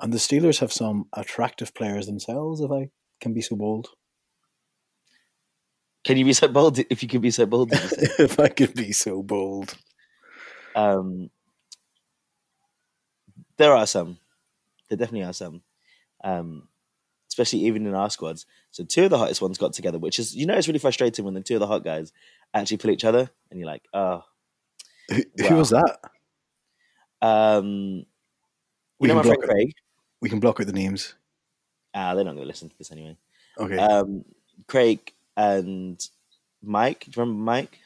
And 0.00 0.12
the 0.12 0.18
Steelers 0.18 0.60
have 0.60 0.72
some 0.72 1.06
attractive 1.12 1.74
players 1.74 2.06
themselves, 2.06 2.60
if 2.62 2.70
I 2.70 2.90
can 3.20 3.32
be 3.32 3.40
so 3.40 3.56
bold. 3.56 3.88
Can 6.04 6.16
you 6.16 6.24
be 6.24 6.32
so 6.32 6.48
bold? 6.48 6.78
If 6.78 7.02
you 7.02 7.08
can 7.08 7.20
be 7.20 7.30
so 7.30 7.46
bold, 7.46 7.70
did 7.70 7.82
you 7.82 7.88
say? 7.88 8.08
if 8.24 8.38
I 8.38 8.48
could 8.48 8.74
be 8.74 8.92
so 8.92 9.22
bold. 9.22 9.74
um, 10.74 11.30
there 13.56 13.74
are 13.74 13.86
some. 13.86 14.18
There 14.88 14.96
definitely 14.98 15.26
are 15.26 15.32
some. 15.32 15.62
Um, 16.22 16.68
especially 17.28 17.60
even 17.66 17.86
in 17.86 17.94
our 17.94 18.08
squads. 18.10 18.46
So 18.70 18.84
two 18.84 19.04
of 19.04 19.10
the 19.10 19.18
hottest 19.18 19.42
ones 19.42 19.58
got 19.58 19.72
together, 19.72 19.98
which 19.98 20.18
is 20.18 20.34
you 20.34 20.46
know 20.46 20.54
it's 20.54 20.68
really 20.68 20.78
frustrating 20.78 21.24
when 21.24 21.34
the 21.34 21.40
two 21.40 21.54
of 21.54 21.60
the 21.60 21.66
hot 21.66 21.84
guys 21.84 22.12
actually 22.54 22.78
pull 22.78 22.90
each 22.90 23.04
other, 23.04 23.30
and 23.50 23.58
you're 23.58 23.68
like, 23.68 23.82
oh. 23.92 24.22
Who, 25.08 25.22
who 25.48 25.54
was 25.54 25.70
that? 25.70 25.98
Um, 27.22 28.06
We 28.98 29.08
know 29.08 29.14
can 29.14 29.16
my 29.16 29.22
friend 29.22 29.42
it. 29.42 29.48
Craig. 29.48 29.72
We 30.20 30.28
can 30.28 30.40
block 30.40 30.60
out 30.60 30.66
the 30.66 30.72
names. 30.72 31.14
Ah, 31.98 32.14
they're 32.14 32.24
not 32.24 32.32
going 32.34 32.44
to 32.44 32.48
listen 32.48 32.68
to 32.68 32.76
this 32.76 32.92
anyway. 32.92 33.16
Okay. 33.58 33.78
Um, 33.78 34.22
Craig 34.68 35.12
and 35.36 35.98
Mike. 36.62 37.06
Do 37.06 37.10
you 37.16 37.22
remember 37.22 37.42
Mike? 37.42 37.78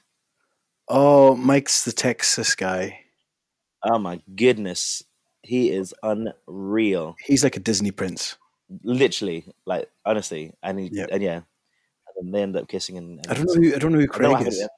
oh, 0.88 1.36
Mike's 1.36 1.84
the 1.84 1.92
Texas 1.92 2.56
guy. 2.56 2.98
Oh 3.84 3.98
my 3.98 4.20
goodness, 4.34 5.04
he 5.42 5.70
is 5.70 5.94
unreal. 6.02 7.14
He's 7.24 7.44
like 7.44 7.56
a 7.56 7.60
Disney 7.60 7.92
prince. 7.92 8.36
Literally, 8.82 9.44
like 9.64 9.88
honestly, 10.04 10.52
and 10.62 10.80
he, 10.80 10.90
Yep. 10.92 11.08
and 11.12 11.22
yeah, 11.22 11.36
and 11.36 12.16
then 12.16 12.30
they 12.32 12.42
end 12.42 12.56
up 12.56 12.68
kissing. 12.68 12.98
And, 12.98 13.20
and 13.20 13.30
I 13.30 13.34
don't 13.34 13.46
know. 13.46 13.54
Who, 13.54 13.74
I 13.74 13.78
don't 13.78 13.92
know 13.92 14.00
who 14.00 14.06
don't 14.08 14.22
know 14.22 14.34
Craig 14.34 14.48
is. 14.48 14.68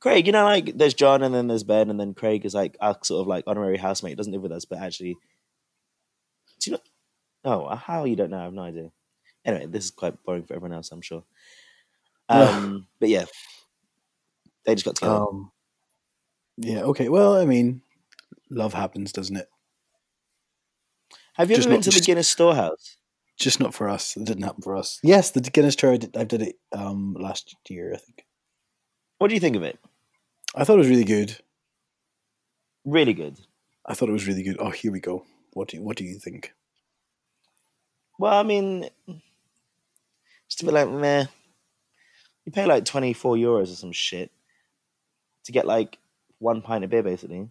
Craig, 0.00 0.26
you 0.26 0.32
know, 0.32 0.44
like 0.44 0.76
there's 0.78 0.94
John 0.94 1.22
and 1.22 1.34
then 1.34 1.48
there's 1.48 1.64
Ben, 1.64 1.90
and 1.90 1.98
then 1.98 2.14
Craig 2.14 2.44
is 2.44 2.54
like 2.54 2.76
our 2.80 2.96
sort 3.02 3.22
of 3.22 3.26
like 3.26 3.44
honorary 3.48 3.76
housemate. 3.78 4.16
Doesn't 4.16 4.32
live 4.32 4.42
with 4.42 4.52
us, 4.52 4.64
but 4.64 4.78
actually, 4.78 5.16
do 6.60 6.70
you 6.70 6.72
know? 6.76 6.82
Oh, 7.46 7.74
how 7.76 8.04
you 8.04 8.16
don't 8.16 8.30
know? 8.30 8.40
I 8.40 8.44
have 8.44 8.52
no 8.52 8.62
idea. 8.62 8.90
Anyway, 9.44 9.66
this 9.66 9.84
is 9.84 9.90
quite 9.92 10.22
boring 10.24 10.42
for 10.44 10.54
everyone 10.54 10.74
else, 10.76 10.90
I'm 10.92 11.00
sure. 11.02 11.24
Um, 12.28 12.88
but 12.98 13.08
yeah, 13.08 13.24
they 14.64 14.74
just 14.74 14.84
got 14.84 14.96
together. 14.96 15.14
Um, 15.14 15.52
yeah. 16.56 16.80
Okay. 16.80 17.08
Well, 17.08 17.36
I 17.36 17.44
mean, 17.44 17.82
love 18.50 18.74
happens, 18.74 19.12
doesn't 19.12 19.36
it? 19.36 19.48
have 21.34 21.48
you 21.50 21.56
just 21.56 21.66
ever 21.68 21.74
been 21.74 21.78
not- 21.80 21.84
to 21.84 21.90
the 21.90 21.94
just- 21.94 22.06
Guinness 22.06 22.28
Storehouse? 22.28 22.96
Just 23.38 23.60
not 23.60 23.74
for 23.74 23.88
us. 23.88 24.16
It 24.16 24.24
didn't 24.24 24.42
happen 24.44 24.62
for 24.62 24.74
us. 24.76 24.98
Yes, 25.04 25.30
the 25.30 25.40
Guinness 25.42 25.76
tour. 25.76 25.92
I 25.92 25.96
did, 25.98 26.16
I 26.16 26.24
did 26.24 26.42
it 26.42 26.56
um, 26.72 27.14
last 27.20 27.54
year. 27.68 27.92
I 27.94 27.98
think. 27.98 28.24
What 29.18 29.28
do 29.28 29.34
you 29.34 29.40
think 29.40 29.54
of 29.56 29.62
it? 29.62 29.78
I 30.54 30.64
thought 30.64 30.74
it 30.76 30.78
was 30.78 30.88
really 30.88 31.04
good. 31.04 31.36
Really 32.84 33.12
good. 33.14 33.38
I 33.84 33.94
thought 33.94 34.08
it 34.08 34.12
was 34.12 34.26
really 34.26 34.42
good. 34.42 34.56
Oh, 34.58 34.70
here 34.70 34.90
we 34.90 35.00
go. 35.00 35.24
What 35.52 35.68
do 35.68 35.76
you, 35.76 35.82
What 35.82 35.96
do 35.96 36.04
you 36.04 36.18
think? 36.18 36.54
Well, 38.18 38.32
I 38.34 38.42
mean, 38.42 38.88
just 40.48 40.58
to 40.58 40.64
be 40.64 40.70
like 40.72 40.88
meh. 40.88 41.26
You 42.44 42.52
pay 42.52 42.66
like 42.66 42.84
twenty 42.84 43.12
four 43.12 43.36
euros 43.36 43.72
or 43.72 43.76
some 43.76 43.92
shit 43.92 44.30
to 45.44 45.52
get 45.52 45.66
like 45.66 45.98
one 46.38 46.62
pint 46.62 46.84
of 46.84 46.90
beer, 46.90 47.02
basically. 47.02 47.50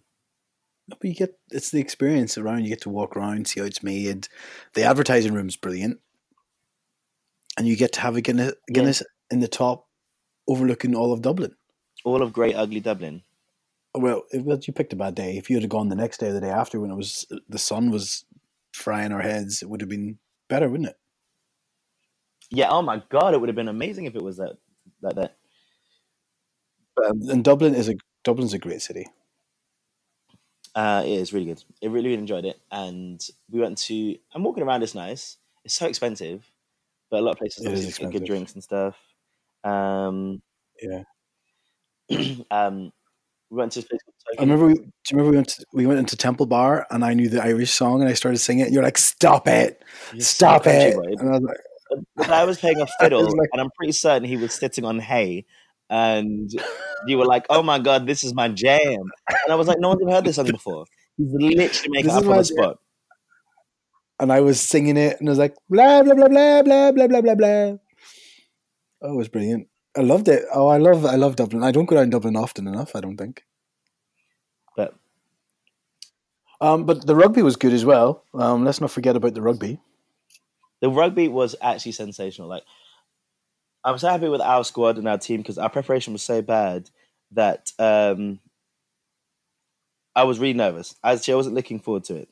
No, 0.88 0.96
But 1.00 1.04
you 1.04 1.14
get 1.14 1.38
it's 1.50 1.70
the 1.70 1.80
experience 1.80 2.38
around. 2.38 2.62
You 2.62 2.70
get 2.70 2.82
to 2.82 2.90
walk 2.90 3.16
around, 3.16 3.48
see 3.48 3.60
how 3.60 3.66
it's 3.66 3.82
made. 3.82 4.28
The 4.74 4.84
advertising 4.84 5.34
room's 5.34 5.56
brilliant, 5.56 6.00
and 7.58 7.66
you 7.66 7.76
get 7.76 7.92
to 7.94 8.00
have 8.00 8.16
a 8.16 8.20
Guinness, 8.20 8.54
Yeah. 8.68 8.74
Guinness 8.74 9.02
in 9.30 9.40
the 9.40 9.48
top, 9.48 9.88
overlooking 10.48 10.94
all 10.94 11.12
of 11.12 11.22
Dublin. 11.22 11.54
All 12.04 12.22
of 12.22 12.32
Great 12.32 12.54
Ugly 12.54 12.80
Dublin. 12.80 13.22
Well, 13.94 14.24
it 14.30 14.66
you 14.66 14.72
picked 14.72 14.92
a 14.92 14.96
bad 14.96 15.14
day. 15.14 15.36
If 15.36 15.48
you 15.50 15.58
had 15.58 15.68
gone 15.68 15.88
the 15.88 15.96
next 15.96 16.18
day 16.18 16.28
or 16.28 16.32
the 16.32 16.40
day 16.40 16.50
after, 16.50 16.78
when 16.78 16.90
it 16.90 16.96
was 16.96 17.26
the 17.48 17.58
sun 17.58 17.90
was 17.90 18.24
frying 18.72 19.10
our 19.12 19.22
heads, 19.22 19.62
it 19.62 19.70
would 19.70 19.80
have 19.80 19.90
been 19.90 20.18
better, 20.48 20.68
wouldn't 20.68 20.90
it? 20.90 20.98
Yeah. 22.50 22.68
Oh 22.70 22.82
my 22.82 23.02
god, 23.08 23.34
it 23.34 23.40
would 23.40 23.48
have 23.48 23.56
been 23.56 23.68
amazing 23.68 24.04
if 24.06 24.14
it 24.14 24.22
was 24.22 24.36
that 24.36 24.56
like 25.02 25.16
that. 25.16 25.36
Um, 27.04 27.20
and 27.28 27.44
Dublin 27.44 27.74
is 27.74 27.88
a 27.88 27.94
Dublin's 28.24 28.54
a 28.54 28.58
great 28.58 28.82
city. 28.82 29.06
Uh, 30.74 31.02
it 31.04 31.12
is 31.12 31.32
really 31.32 31.46
good. 31.46 31.64
I 31.82 31.86
really, 31.86 32.08
really 32.08 32.14
enjoyed 32.14 32.44
it, 32.44 32.60
and 32.70 33.20
we 33.50 33.60
went 33.60 33.78
to. 33.78 34.16
And 34.34 34.44
walking 34.44 34.62
around 34.62 34.82
is 34.82 34.94
nice. 34.94 35.38
It's 35.64 35.74
so 35.74 35.86
expensive, 35.86 36.50
but 37.10 37.20
a 37.20 37.22
lot 37.22 37.32
of 37.32 37.38
places 37.38 37.96
get 37.98 38.12
good 38.12 38.24
drinks 38.24 38.54
and 38.54 38.62
stuff. 38.62 38.96
Um, 39.64 40.42
Yeah. 40.80 41.02
um, 42.50 42.92
we 43.50 43.56
went 43.58 43.72
to 43.72 43.80
this 43.80 43.88
place 43.88 44.00
I 44.38 44.42
remember. 44.42 44.66
We, 44.66 44.74
do 44.74 44.80
you 44.82 44.90
remember 45.12 45.30
we 45.30 45.36
went 45.36 45.48
to, 45.48 45.64
we 45.72 45.86
went 45.86 45.98
into 46.00 46.16
Temple 46.16 46.46
Bar 46.46 46.86
and 46.90 47.04
I 47.04 47.14
knew 47.14 47.28
the 47.28 47.42
Irish 47.42 47.70
song 47.72 48.00
and 48.00 48.08
I 48.10 48.14
started 48.14 48.38
singing 48.38 48.62
it. 48.62 48.66
And 48.66 48.74
you're 48.74 48.82
like, 48.82 48.98
"Stop 48.98 49.46
it! 49.46 49.82
Stop 50.18 50.66
it!" 50.66 50.96
And 50.96 51.28
I 51.28 51.38
was 51.38 51.42
like, 51.42 52.28
guy 52.28 52.44
was 52.44 52.58
playing 52.58 52.80
a 52.80 52.86
fiddle, 53.00 53.22
like- 53.22 53.48
and 53.52 53.60
I'm 53.60 53.70
pretty 53.76 53.92
certain 53.92 54.24
he 54.28 54.36
was 54.36 54.52
sitting 54.54 54.84
on 54.84 54.98
hay. 54.98 55.44
And 55.88 56.50
you 57.06 57.16
were 57.18 57.24
like, 57.26 57.46
"Oh 57.48 57.62
my 57.62 57.78
god, 57.78 58.06
this 58.08 58.24
is 58.24 58.34
my 58.34 58.48
jam!" 58.48 58.80
And 59.28 59.52
I 59.52 59.54
was 59.54 59.68
like, 59.68 59.78
"No 59.78 59.90
one's 59.90 60.02
ever 60.02 60.10
heard 60.10 60.24
this 60.24 60.34
song 60.36 60.46
before." 60.46 60.84
He's 61.16 61.28
literally 61.32 61.88
making 61.90 62.10
up 62.10 62.24
on 62.26 62.36
the 62.38 62.44
spot. 62.44 62.78
and 64.18 64.32
I 64.32 64.40
was 64.40 64.60
singing 64.60 64.96
it, 64.96 65.20
and 65.20 65.28
I 65.28 65.30
was 65.30 65.38
like, 65.38 65.54
blah 65.70 66.02
blah 66.02 66.14
blah 66.14 66.28
blah 66.28 66.62
blah 66.62 66.90
blah 66.92 67.06
blah 67.06 67.20
blah 67.20 67.34
blah. 67.36 67.76
Oh, 69.02 69.12
it 69.12 69.16
was 69.16 69.28
brilliant. 69.28 69.68
I 69.96 70.02
loved 70.02 70.28
it. 70.28 70.44
Oh, 70.52 70.68
I 70.68 70.78
love 70.78 71.04
I 71.04 71.16
love 71.16 71.36
Dublin. 71.36 71.64
I 71.64 71.72
don't 71.72 71.86
go 71.86 71.96
down 71.96 72.10
Dublin 72.10 72.36
often 72.36 72.66
enough. 72.68 72.94
I 72.94 73.00
don't 73.00 73.16
think. 73.16 73.44
But 74.76 74.94
Um, 76.60 76.84
but 76.86 77.06
the 77.06 77.14
rugby 77.16 77.42
was 77.42 77.56
good 77.56 77.72
as 77.72 77.84
well. 77.84 78.24
Um, 78.34 78.64
let's 78.64 78.80
not 78.80 78.90
forget 78.90 79.16
about 79.16 79.34
the 79.34 79.42
rugby. 79.42 79.78
the 80.80 80.90
rugby 80.90 81.28
was 81.28 81.54
actually 81.60 81.92
sensational. 81.92 82.48
Like, 82.48 82.62
I'm 83.84 83.98
so 83.98 84.08
happy 84.08 84.28
with 84.28 84.40
our 84.40 84.64
squad 84.64 84.98
and 84.98 85.08
our 85.08 85.18
team 85.18 85.40
because 85.40 85.58
our 85.58 85.70
preparation 85.70 86.12
was 86.12 86.22
so 86.22 86.42
bad 86.42 86.90
that 87.32 87.72
um, 87.78 88.40
I 90.14 90.24
was 90.24 90.38
really 90.38 90.54
nervous. 90.54 90.94
Actually, 91.04 91.34
I 91.34 91.36
wasn't 91.36 91.54
looking 91.56 91.80
forward 91.80 92.04
to 92.04 92.16
it 92.16 92.28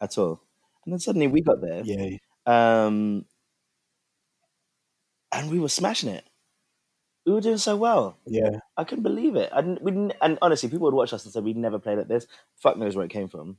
at 0.00 0.18
all. 0.18 0.40
And 0.84 0.92
then 0.92 1.00
suddenly 1.00 1.28
we 1.28 1.40
got 1.40 1.60
there, 1.60 1.82
Yeah, 1.84 2.16
um, 2.46 3.24
and 5.32 5.50
we 5.50 5.60
were 5.60 5.68
smashing 5.68 6.08
it. 6.10 6.24
We 7.24 7.32
were 7.32 7.40
doing 7.40 7.58
so 7.58 7.76
well. 7.76 8.18
yeah. 8.26 8.58
I 8.76 8.84
couldn't 8.84 9.04
believe 9.04 9.36
it. 9.36 9.50
I 9.52 9.60
didn't, 9.60 9.82
we 9.82 9.92
didn't, 9.92 10.14
and 10.20 10.38
honestly, 10.42 10.68
people 10.68 10.86
would 10.86 10.94
watch 10.94 11.12
us 11.12 11.24
and 11.24 11.32
say 11.32 11.40
we'd 11.40 11.56
never 11.56 11.78
played 11.78 11.98
like 11.98 12.08
this. 12.08 12.26
Fuck 12.56 12.76
knows 12.76 12.96
where 12.96 13.04
it 13.04 13.12
came 13.12 13.28
from. 13.28 13.58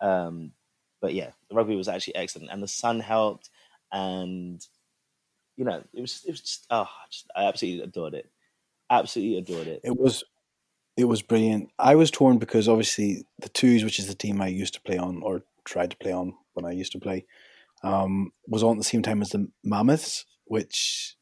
Um, 0.00 0.52
but 1.00 1.14
yeah, 1.14 1.30
the 1.48 1.56
rugby 1.56 1.76
was 1.76 1.88
actually 1.88 2.16
excellent, 2.16 2.50
and 2.50 2.62
the 2.62 2.68
sun 2.68 3.00
helped, 3.00 3.50
and 3.92 4.64
you 5.56 5.64
know, 5.64 5.82
it 5.92 6.00
was 6.00 6.22
it 6.26 6.30
was 6.30 6.40
just 6.40 6.66
oh, 6.70 6.88
just, 7.10 7.26
I 7.34 7.44
absolutely 7.44 7.84
adored 7.84 8.14
it. 8.14 8.30
Absolutely 8.90 9.38
adored 9.38 9.66
it. 9.66 9.80
It 9.84 9.98
was 9.98 10.24
it 10.96 11.04
was 11.04 11.22
brilliant. 11.22 11.70
I 11.78 11.94
was 11.96 12.10
torn 12.10 12.38
because 12.38 12.68
obviously 12.68 13.26
the 13.38 13.48
twos, 13.48 13.84
which 13.84 13.98
is 13.98 14.06
the 14.06 14.14
team 14.14 14.40
I 14.40 14.48
used 14.48 14.74
to 14.74 14.80
play 14.80 14.98
on 14.98 15.22
or 15.22 15.42
tried 15.64 15.90
to 15.90 15.96
play 15.96 16.12
on 16.12 16.34
when 16.52 16.64
I 16.64 16.72
used 16.72 16.92
to 16.92 17.00
play, 17.00 17.26
um, 17.82 18.32
was 18.46 18.62
on 18.62 18.72
at 18.72 18.78
the 18.78 18.84
same 18.84 19.02
time 19.02 19.20
as 19.20 19.30
the 19.30 19.48
Mammoths, 19.62 20.24
which 20.44 21.16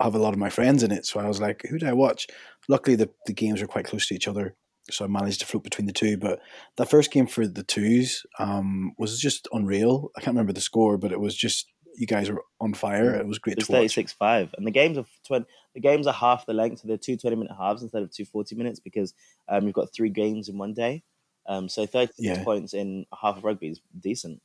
have 0.00 0.14
a 0.14 0.18
lot 0.18 0.32
of 0.32 0.38
my 0.38 0.50
friends 0.50 0.82
in 0.82 0.90
it. 0.90 1.06
So 1.06 1.20
I 1.20 1.28
was 1.28 1.40
like, 1.40 1.62
who 1.68 1.78
do 1.78 1.86
I 1.86 1.92
watch? 1.92 2.26
Luckily, 2.68 2.96
the, 2.96 3.10
the 3.26 3.32
games 3.32 3.60
are 3.62 3.66
quite 3.66 3.84
close 3.84 4.06
to 4.08 4.14
each 4.14 4.28
other, 4.28 4.54
so 4.90 5.04
I 5.04 5.08
managed 5.08 5.40
to 5.40 5.46
float 5.46 5.64
between 5.64 5.86
the 5.86 5.92
two. 5.92 6.16
But 6.16 6.40
that 6.76 6.90
first 6.90 7.10
game 7.10 7.26
for 7.26 7.46
the 7.46 7.62
twos 7.62 8.24
um, 8.38 8.92
was 8.98 9.18
just 9.20 9.48
unreal. 9.52 10.10
I 10.16 10.20
can't 10.20 10.34
remember 10.34 10.52
the 10.52 10.60
score, 10.60 10.96
but 10.98 11.12
it 11.12 11.20
was 11.20 11.34
just 11.34 11.66
you 11.96 12.06
guys 12.06 12.30
were 12.30 12.42
on 12.60 12.72
fire. 12.72 13.14
It 13.14 13.26
was 13.26 13.38
great 13.38 13.58
It's 13.58 13.66
to 13.66 13.72
watch. 13.72 13.78
36 13.94 14.12
5. 14.12 14.54
And 14.56 14.66
the 14.66 14.70
games 14.70 14.96
are 14.96 15.04
20, 15.26 15.44
the 15.74 15.80
games 15.80 16.06
are 16.06 16.12
half 16.14 16.46
the 16.46 16.54
length, 16.54 16.80
so 16.80 16.88
they're 16.88 16.96
two 16.96 17.16
20 17.16 17.36
minute 17.36 17.52
halves 17.58 17.82
instead 17.82 18.02
of 18.02 18.10
two 18.12 18.24
40 18.24 18.54
minutes 18.54 18.78
because 18.80 19.12
um, 19.48 19.64
you've 19.66 19.74
got 19.74 19.92
three 19.92 20.08
games 20.08 20.48
in 20.48 20.56
one 20.56 20.72
day. 20.72 21.02
Um, 21.48 21.68
so 21.68 21.84
36 21.86 22.14
Yeah. 22.18 22.44
points 22.44 22.74
in 22.74 23.06
half 23.20 23.36
of 23.38 23.44
rugby 23.44 23.68
is 23.68 23.80
decent. 23.98 24.40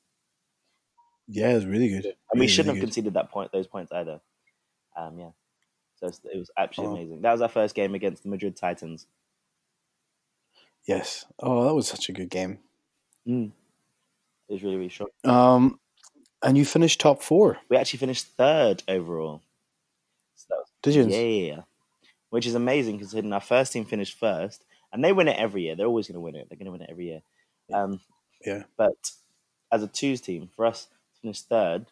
Yeah, 1.28 1.52
it 1.52 1.56
was 1.56 1.66
really 1.66 1.90
good. 1.90 2.06
And 2.32 2.40
we 2.40 2.48
shouldn't 2.48 2.68
really 2.68 2.80
have 2.80 2.82
good. 2.88 2.94
conceded 2.94 3.14
that 3.14 3.32
point, 3.32 3.52
those 3.52 3.68
points 3.68 3.92
either. 3.92 4.22
Um, 4.98 5.20
yeah. 5.20 5.30
It's, 6.06 6.22
it 6.26 6.38
was 6.38 6.50
absolutely 6.58 7.00
Oh. 7.00 7.02
amazing. 7.02 7.22
That 7.22 7.32
was 7.32 7.42
our 7.42 7.50
first 7.50 7.76
game 7.76 7.96
against 7.96 8.24
the 8.24 8.30
Madrid 8.30 8.56
Titans. 8.56 9.06
Yes. 10.88 11.26
Oh, 11.40 11.66
that 11.66 11.74
was 11.74 11.88
such 11.88 12.10
a 12.10 12.14
good 12.14 12.30
game. 12.30 12.60
Mm. 13.28 13.52
It 14.48 14.54
was 14.54 14.64
really, 14.64 14.76
really 14.78 14.90
short. 14.90 15.12
Um, 15.24 15.80
and 16.44 16.58
you 16.58 16.66
finished 16.66 17.00
top 17.02 17.24
four, 17.24 17.58
We 17.70 17.78
actually 17.78 18.00
finished 18.00 18.28
third 18.38 18.84
overall. 18.88 19.42
So 20.36 20.46
that 20.50 20.58
was 20.58 20.70
did 20.84 20.96
you? 20.96 21.08
Yeah, 21.08 21.62
which 22.30 22.46
is 22.46 22.54
amazing 22.56 23.00
considering 23.00 23.34
our 23.34 23.40
first 23.42 23.74
team 23.74 23.86
finished 23.86 24.20
first, 24.20 24.64
and 24.94 25.04
they 25.04 25.12
win 25.14 25.28
it 25.28 25.38
every 25.38 25.64
year. 25.64 25.76
They're 25.76 25.88
always 25.88 26.08
going 26.08 26.16
to 26.16 26.20
win 26.22 26.36
it. 26.36 26.48
They're 26.50 26.58
going 26.58 26.66
to 26.68 26.72
win 26.72 26.82
it 26.82 26.90
every 26.92 27.06
year. 27.06 27.22
Um, 27.74 28.00
Yeah. 28.46 28.64
But 28.78 29.12
as 29.72 29.82
a 29.82 29.88
twos 29.88 30.22
team, 30.22 30.50
for 30.56 30.66
us 30.68 30.86
to 30.86 31.22
finish 31.22 31.42
third, 31.42 31.88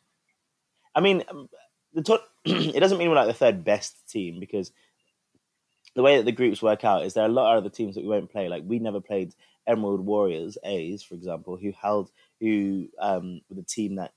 I 0.94 1.02
mean, 1.02 1.24
um, 1.30 1.50
the 1.94 2.22
it 2.46 2.80
doesn't 2.80 2.98
mean 2.98 3.10
we're 3.10 3.16
like 3.16 3.28
the 3.28 3.34
third 3.34 3.64
best 3.64 4.10
team 4.10 4.40
because 4.40 4.72
the 5.96 6.02
way 6.02 6.18
that 6.18 6.26
the 6.26 6.32
groups 6.32 6.62
work 6.62 6.84
out 6.84 7.04
is 7.06 7.14
there 7.14 7.24
are 7.24 7.30
a 7.30 7.32
lot 7.34 7.54
of 7.56 7.64
other 7.64 7.70
teams 7.70 7.96
that 7.96 8.02
we 8.04 8.10
won't 8.10 8.32
play. 8.32 8.48
Like 8.50 8.64
we 8.66 8.80
never 8.80 9.00
played 9.00 9.34
Emerald 9.68 10.02
Warriors 10.06 10.58
A's, 10.64 11.04
for 11.04 11.16
example, 11.16 11.58
who 11.58 11.72
held 11.72 12.12
who 12.40 12.88
um, 13.00 13.42
were 13.50 13.56
the 13.56 13.64
team 13.64 13.96
that 13.96 14.12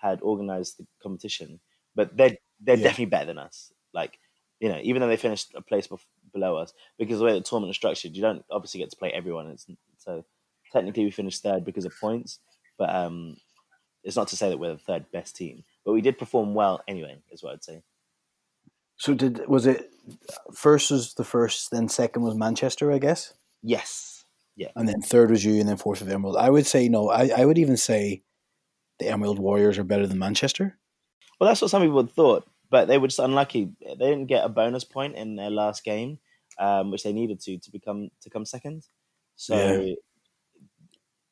had 0.00 0.20
organized 0.22 0.78
the 0.78 0.86
competition, 1.02 1.60
but 1.94 2.16
they're 2.16 2.36
they're 2.60 2.76
Yeah. 2.76 2.82
definitely 2.82 3.06
better 3.06 3.26
than 3.26 3.38
us. 3.38 3.72
Like 3.92 4.18
you 4.60 4.68
know, 4.68 4.80
even 4.82 5.00
though 5.02 5.08
they 5.08 5.16
finished 5.16 5.52
a 5.54 5.60
place 5.60 5.88
bef- 5.88 6.06
below 6.32 6.56
us, 6.56 6.72
because 6.98 7.18
the 7.18 7.24
way 7.24 7.34
the 7.34 7.40
tournament 7.42 7.70
is 7.70 7.76
structured, 7.76 8.14
you 8.16 8.22
don't 8.22 8.44
obviously 8.50 8.80
get 8.80 8.90
to 8.90 8.96
play 8.96 9.12
everyone. 9.12 9.48
It's 9.48 9.66
so 9.98 10.24
technically 10.72 11.04
we 11.04 11.10
finished 11.10 11.42
third 11.42 11.64
because 11.64 11.84
of 11.84 11.92
points, 12.00 12.38
but 12.78 12.88
um, 12.94 13.36
it's 14.04 14.16
not 14.16 14.28
to 14.28 14.36
say 14.36 14.48
that 14.48 14.58
we're 14.58 14.72
the 14.72 14.78
third 14.78 15.10
best 15.12 15.36
team. 15.36 15.64
But 15.84 15.92
we 15.92 16.00
did 16.00 16.18
perform 16.18 16.54
well 16.54 16.82
anyway, 16.88 17.18
is 17.30 17.42
what 17.42 17.52
I'd 17.54 17.64
say. 17.64 17.82
So 18.96 19.14
did 19.14 19.46
was 19.48 19.66
it 19.66 19.90
first 20.54 20.90
was 20.90 21.14
the 21.14 21.24
first, 21.24 21.70
then 21.70 21.88
second 21.88 22.22
was 22.22 22.34
Manchester, 22.34 22.92
I 22.92 22.98
guess, 22.98 23.32
Yes, 23.62 24.24
Yeah. 24.56 24.68
and 24.76 24.88
then 24.88 25.00
third 25.02 25.30
was 25.30 25.44
you, 25.44 25.58
and 25.60 25.68
then 25.68 25.76
fourth 25.76 26.02
was 26.02 26.12
Emerald. 26.12 26.36
I 26.36 26.50
would 26.50 26.66
say 26.66 26.88
no. 26.88 27.08
I, 27.10 27.30
I 27.36 27.44
would 27.44 27.58
even 27.58 27.76
say 27.76 28.22
the 28.98 29.08
Emerald 29.08 29.38
Warriors 29.38 29.78
are 29.78 29.84
better 29.84 30.06
than 30.06 30.18
Manchester. 30.18 30.78
Well, 31.40 31.48
that's 31.48 31.60
what 31.62 31.70
some 31.70 31.82
people 31.82 32.06
thought, 32.06 32.46
but 32.70 32.86
they 32.86 32.98
were 32.98 33.08
just 33.08 33.18
unlucky. 33.18 33.70
They 33.80 33.94
didn't 33.94 34.26
get 34.26 34.44
a 34.44 34.48
bonus 34.48 34.84
point 34.84 35.16
in 35.16 35.36
their 35.36 35.50
last 35.50 35.82
game, 35.84 36.18
um, 36.58 36.90
which 36.90 37.02
they 37.02 37.12
needed 37.12 37.40
to 37.40 37.58
to 37.58 37.70
become 37.72 38.10
to 38.20 38.30
come 38.30 38.44
second. 38.44 38.86
So 39.36 39.56
Yeah. 39.56 39.94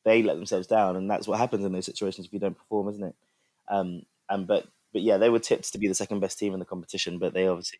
They 0.03 0.23
let 0.23 0.35
themselves 0.35 0.67
down, 0.67 0.95
and 0.95 1.09
that's 1.09 1.27
what 1.27 1.37
happens 1.39 1.63
in 1.65 1.71
those 1.71 1.85
situations 1.85 2.27
if 2.27 2.33
you 2.33 2.39
don't 2.39 2.57
perform, 2.57 2.89
isn't 2.89 3.03
it? 3.03 3.15
Um, 3.69 4.03
and 4.29 4.47
but 4.47 4.65
but 4.93 5.01
yeah, 5.01 5.17
they 5.17 5.29
were 5.29 5.39
tipped 5.39 5.71
to 5.71 5.77
be 5.79 5.87
the 5.87 5.95
second 5.95 6.19
best 6.19 6.37
team 6.39 6.53
in 6.53 6.59
the 6.59 6.65
competition, 6.65 7.17
but 7.19 7.33
they 7.33 7.47
obviously. 7.47 7.79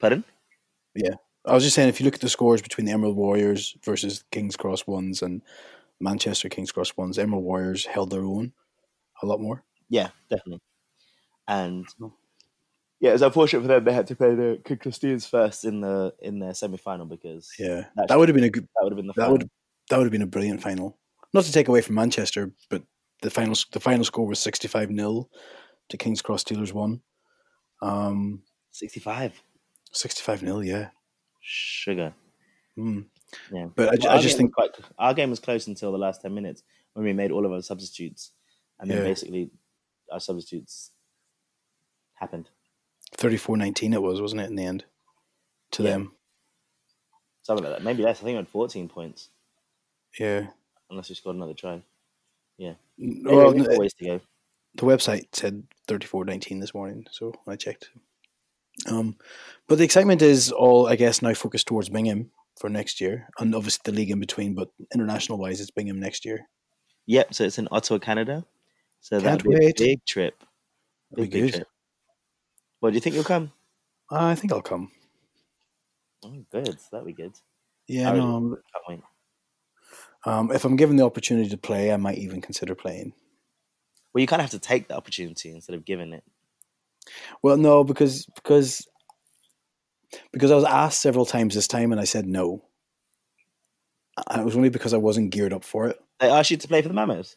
Pardon? 0.00 0.24
Yeah, 0.94 1.14
I 1.44 1.54
was 1.54 1.62
just 1.64 1.74
saying, 1.74 1.88
if 1.88 2.00
you 2.00 2.04
look 2.04 2.14
at 2.14 2.20
the 2.20 2.28
scores 2.28 2.62
between 2.62 2.84
the 2.86 2.92
Emerald 2.92 3.16
Warriors 3.16 3.76
versus 3.84 4.24
Kings 4.30 4.56
Cross 4.56 4.86
Ones 4.86 5.22
and 5.22 5.42
Manchester 6.00 6.48
Kings 6.48 6.72
Cross 6.72 6.96
Ones, 6.96 7.18
Emerald 7.18 7.44
Warriors 7.44 7.84
held 7.86 8.10
their 8.10 8.24
own 8.24 8.52
a 9.22 9.26
lot 9.26 9.40
more. 9.40 9.62
Yeah, 9.88 10.08
definitely. 10.30 10.60
And 11.48 11.86
Oh. 12.02 12.12
yeah, 13.00 13.10
it 13.10 13.14
was 13.14 13.22
unfortunate 13.22 13.62
for 13.62 13.68
them. 13.68 13.84
They 13.84 13.92
had 13.92 14.06
to 14.08 14.16
play 14.16 14.34
the 14.34 14.60
King 14.64 14.78
Christians 14.78 15.26
first 15.26 15.64
in 15.64 15.80
the 15.80 16.14
in 16.20 16.38
their 16.38 16.54
semi 16.54 16.76
final 16.78 17.06
because 17.06 17.52
Yeah, 17.58 17.82
That's- 17.94 18.08
that 18.08 18.18
would 18.18 18.28
have 18.28 18.34
been 18.36 18.44
a 18.44 18.50
good. 18.50 18.64
that 18.64 18.82
would 18.82 18.92
have 18.92 18.96
been 18.96 19.06
the 19.06 19.12
That 19.14 19.22
final. 19.22 19.32
would 19.38 19.50
that 19.88 19.96
would 19.98 20.04
have 20.04 20.12
been 20.12 20.22
a 20.22 20.26
brilliant 20.26 20.62
final. 20.62 20.98
Not 21.32 21.44
to 21.44 21.52
take 21.52 21.68
away 21.68 21.80
from 21.80 21.96
Manchester, 21.96 22.52
but 22.70 22.82
the 23.22 23.30
final 23.30 23.54
the 23.72 23.80
final 23.80 24.04
score 24.04 24.26
was 24.26 24.38
sixty 24.38 24.68
five 24.68 24.88
0 24.94 25.28
to 25.88 25.96
Kings 25.96 26.22
Cross 26.22 26.44
Steelers 26.44 26.72
one. 26.72 27.00
Um, 27.82 28.42
sixty 28.70 29.00
five. 29.00 29.32
sixty 29.92 30.22
five 30.22 30.40
0 30.40 30.60
yeah. 30.60 30.88
Sugar. 31.40 32.14
Mm. 32.78 33.06
Yeah. 33.52 33.66
But 33.74 33.88
I, 33.88 34.06
Well, 34.08 34.18
I 34.18 34.22
just 34.22 34.36
think 34.36 34.54
quite, 34.54 34.70
our 34.98 35.12
game 35.14 35.30
was 35.30 35.40
close 35.40 35.66
until 35.66 35.92
the 35.92 35.98
last 35.98 36.22
ten 36.22 36.34
minutes 36.34 36.62
when 36.94 37.04
we 37.04 37.12
made 37.12 37.30
all 37.32 37.44
of 37.44 37.52
our 37.52 37.62
substitutes, 37.62 38.30
and 38.78 38.90
then 38.90 38.98
Yeah. 38.98 39.04
basically 39.04 39.50
our 40.12 40.20
substitutes 40.20 40.92
happened. 42.14 42.48
34-19 43.16 43.92
it 43.94 44.02
was, 44.02 44.20
wasn't 44.20 44.40
it, 44.40 44.48
in 44.50 44.56
the 44.56 44.64
end? 44.64 44.84
To 45.72 45.82
Yeah. 45.82 45.90
them. 45.90 46.12
Something 47.42 47.64
like 47.64 47.74
that. 47.78 47.84
Maybe 47.84 48.02
less. 48.02 48.18
I 48.20 48.24
think 48.24 48.34
we 48.34 48.36
had 48.36 48.48
fourteen 48.48 48.88
points, 48.88 49.28
Yeah. 50.18 50.46
unless 50.90 51.08
we 51.08 51.14
scored 51.14 51.36
another 51.36 51.54
try. 51.54 51.82
Yeah. 52.58 52.74
Well, 52.98 53.50
n- 53.50 53.62
no, 53.62 53.78
ways 53.78 53.94
to 53.94 54.04
go. 54.04 54.20
the 54.74 54.82
website 54.86 55.26
said 55.32 55.64
34-19 55.88 56.60
this 56.60 56.74
morning, 56.74 57.06
so 57.10 57.32
I 57.48 57.56
checked. 57.56 57.90
Um, 58.88 59.16
but 59.68 59.78
the 59.78 59.84
excitement 59.84 60.22
is 60.22 60.50
all, 60.52 60.86
I 60.86 60.96
guess, 60.96 61.22
now 61.22 61.34
focused 61.34 61.66
towards 61.66 61.88
Bingham 61.88 62.30
for 62.58 62.68
next 62.68 63.00
year, 63.00 63.28
and 63.38 63.54
obviously 63.54 63.80
the 63.84 63.92
league 63.96 64.10
in 64.10 64.20
between. 64.20 64.54
But 64.54 64.68
international 64.94 65.38
wise, 65.38 65.60
it's 65.60 65.70
Bingham 65.70 65.98
next 66.00 66.24
year. 66.24 66.48
Yep. 67.06 67.34
So 67.34 67.44
it's 67.44 67.58
in 67.58 67.68
Ottawa, 67.70 67.98
Canada. 67.98 68.44
So 69.00 69.20
Can't 69.20 69.42
that'd 69.42 69.50
be 69.60 69.66
a 69.66 69.72
big 69.76 70.04
trip. 70.06 70.42
Big, 71.14 71.30
be 71.30 71.40
big 71.42 71.54
trip. 71.54 71.68
Well, 72.80 72.90
do 72.90 72.94
you 72.96 73.00
think 73.00 73.14
you'll 73.14 73.24
come? 73.24 73.52
I 74.10 74.34
think 74.34 74.52
I'll 74.52 74.62
come. 74.62 74.90
Oh, 76.24 76.44
good. 76.50 76.78
That'd 76.90 77.06
be 77.06 77.12
good. 77.12 77.32
Yeah, 77.86 78.10
I 78.10 78.16
no. 78.16 78.38
really 78.40 79.02
um, 80.26 80.50
if 80.52 80.64
I'm 80.64 80.76
given 80.76 80.96
the 80.96 81.04
opportunity 81.04 81.48
to 81.50 81.58
play, 81.58 81.92
I 81.92 81.96
might 81.96 82.18
even 82.18 82.40
consider 82.40 82.74
playing. 82.74 83.12
Well, 84.12 84.20
you 84.20 84.26
kind 84.26 84.40
of 84.40 84.50
have 84.50 84.60
to 84.60 84.66
take 84.66 84.88
the 84.88 84.96
opportunity 84.96 85.50
instead 85.50 85.74
of 85.74 85.84
giving 85.84 86.12
it. 86.12 86.24
Well, 87.42 87.56
no, 87.56 87.84
because 87.84 88.26
because 88.34 88.86
because 90.32 90.50
I 90.50 90.54
was 90.54 90.64
asked 90.64 91.00
several 91.00 91.26
times 91.26 91.54
this 91.54 91.68
time, 91.68 91.92
and 91.92 92.00
I 92.00 92.04
said 92.04 92.26
no. 92.26 92.62
And 94.30 94.40
it 94.40 94.44
was 94.44 94.56
only 94.56 94.68
because 94.68 94.94
I 94.94 94.98
wasn't 94.98 95.30
geared 95.30 95.52
up 95.52 95.64
for 95.64 95.88
it. 95.88 95.98
They 96.20 96.30
asked 96.30 96.50
you 96.50 96.56
to 96.56 96.68
play 96.68 96.82
for 96.82 96.88
the 96.88 96.94
Mammoths. 96.94 97.36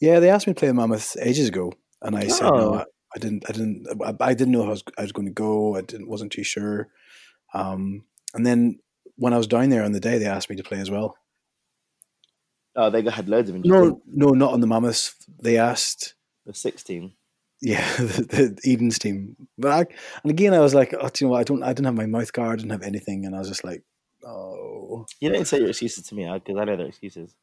Yeah, 0.00 0.20
they 0.20 0.30
asked 0.30 0.46
me 0.46 0.52
to 0.52 0.58
play 0.58 0.68
the 0.68 0.74
Mammoth 0.74 1.16
ages 1.20 1.48
ago, 1.48 1.72
and 2.02 2.14
I 2.14 2.28
said 2.28 2.44
no. 2.44 2.74
Oh. 2.74 2.74
I, 2.74 2.84
I 3.16 3.18
didn't. 3.18 3.44
I 3.48 3.52
didn't. 3.52 3.86
I, 4.04 4.14
I 4.20 4.34
didn't 4.34 4.52
know 4.52 4.62
how 4.62 4.68
I 4.68 4.72
was, 4.72 4.84
I 4.98 5.02
was 5.02 5.12
going 5.12 5.26
to 5.26 5.32
go. 5.32 5.76
I 5.76 5.80
didn't. 5.80 6.08
wasn't 6.08 6.32
too 6.32 6.44
sure. 6.44 6.88
Um, 7.54 8.04
and 8.34 8.46
then 8.46 8.78
when 9.16 9.32
I 9.32 9.38
was 9.38 9.46
down 9.46 9.70
there 9.70 9.82
on 9.82 9.92
the 9.92 10.00
day, 10.00 10.18
they 10.18 10.26
asked 10.26 10.50
me 10.50 10.56
to 10.56 10.62
play 10.62 10.78
as 10.78 10.90
well. 10.90 11.16
Oh, 12.80 12.90
they 12.90 13.02
had 13.10 13.28
loads 13.28 13.50
of 13.50 13.56
injuries. 13.56 13.72
No, 13.72 14.00
no, 14.06 14.28
not 14.28 14.52
on 14.52 14.60
the 14.60 14.68
Mammoths. 14.68 15.16
They 15.42 15.58
asked. 15.58 16.14
the 16.46 16.54
six 16.54 16.84
team. 16.84 17.12
Yeah, 17.60 17.84
the, 17.96 18.56
the 18.62 18.72
Eden's 18.72 19.00
team. 19.00 19.34
But 19.58 19.70
I, 19.72 19.78
and 20.22 20.30
again, 20.30 20.54
I 20.54 20.60
was 20.60 20.74
like, 20.76 20.94
oh, 20.94 21.08
do 21.08 21.24
you 21.24 21.26
know 21.26 21.32
what? 21.32 21.40
I 21.40 21.42
don't. 21.44 21.62
I 21.64 21.68
didn't 21.72 21.86
have 21.86 21.94
my 21.96 22.06
mouth 22.06 22.32
guard. 22.32 22.52
I 22.52 22.56
didn't 22.62 22.70
have 22.70 22.82
anything, 22.82 23.26
and 23.26 23.34
I 23.34 23.40
was 23.40 23.48
just 23.48 23.64
like, 23.64 23.82
oh. 24.24 25.06
You 25.20 25.30
didn't 25.30 25.46
say 25.46 25.58
your 25.58 25.70
excuses 25.70 26.04
to 26.06 26.14
me 26.14 26.30
because 26.32 26.56
I 26.56 26.64
know 26.64 26.76
their 26.76 26.86
excuses. 26.86 27.34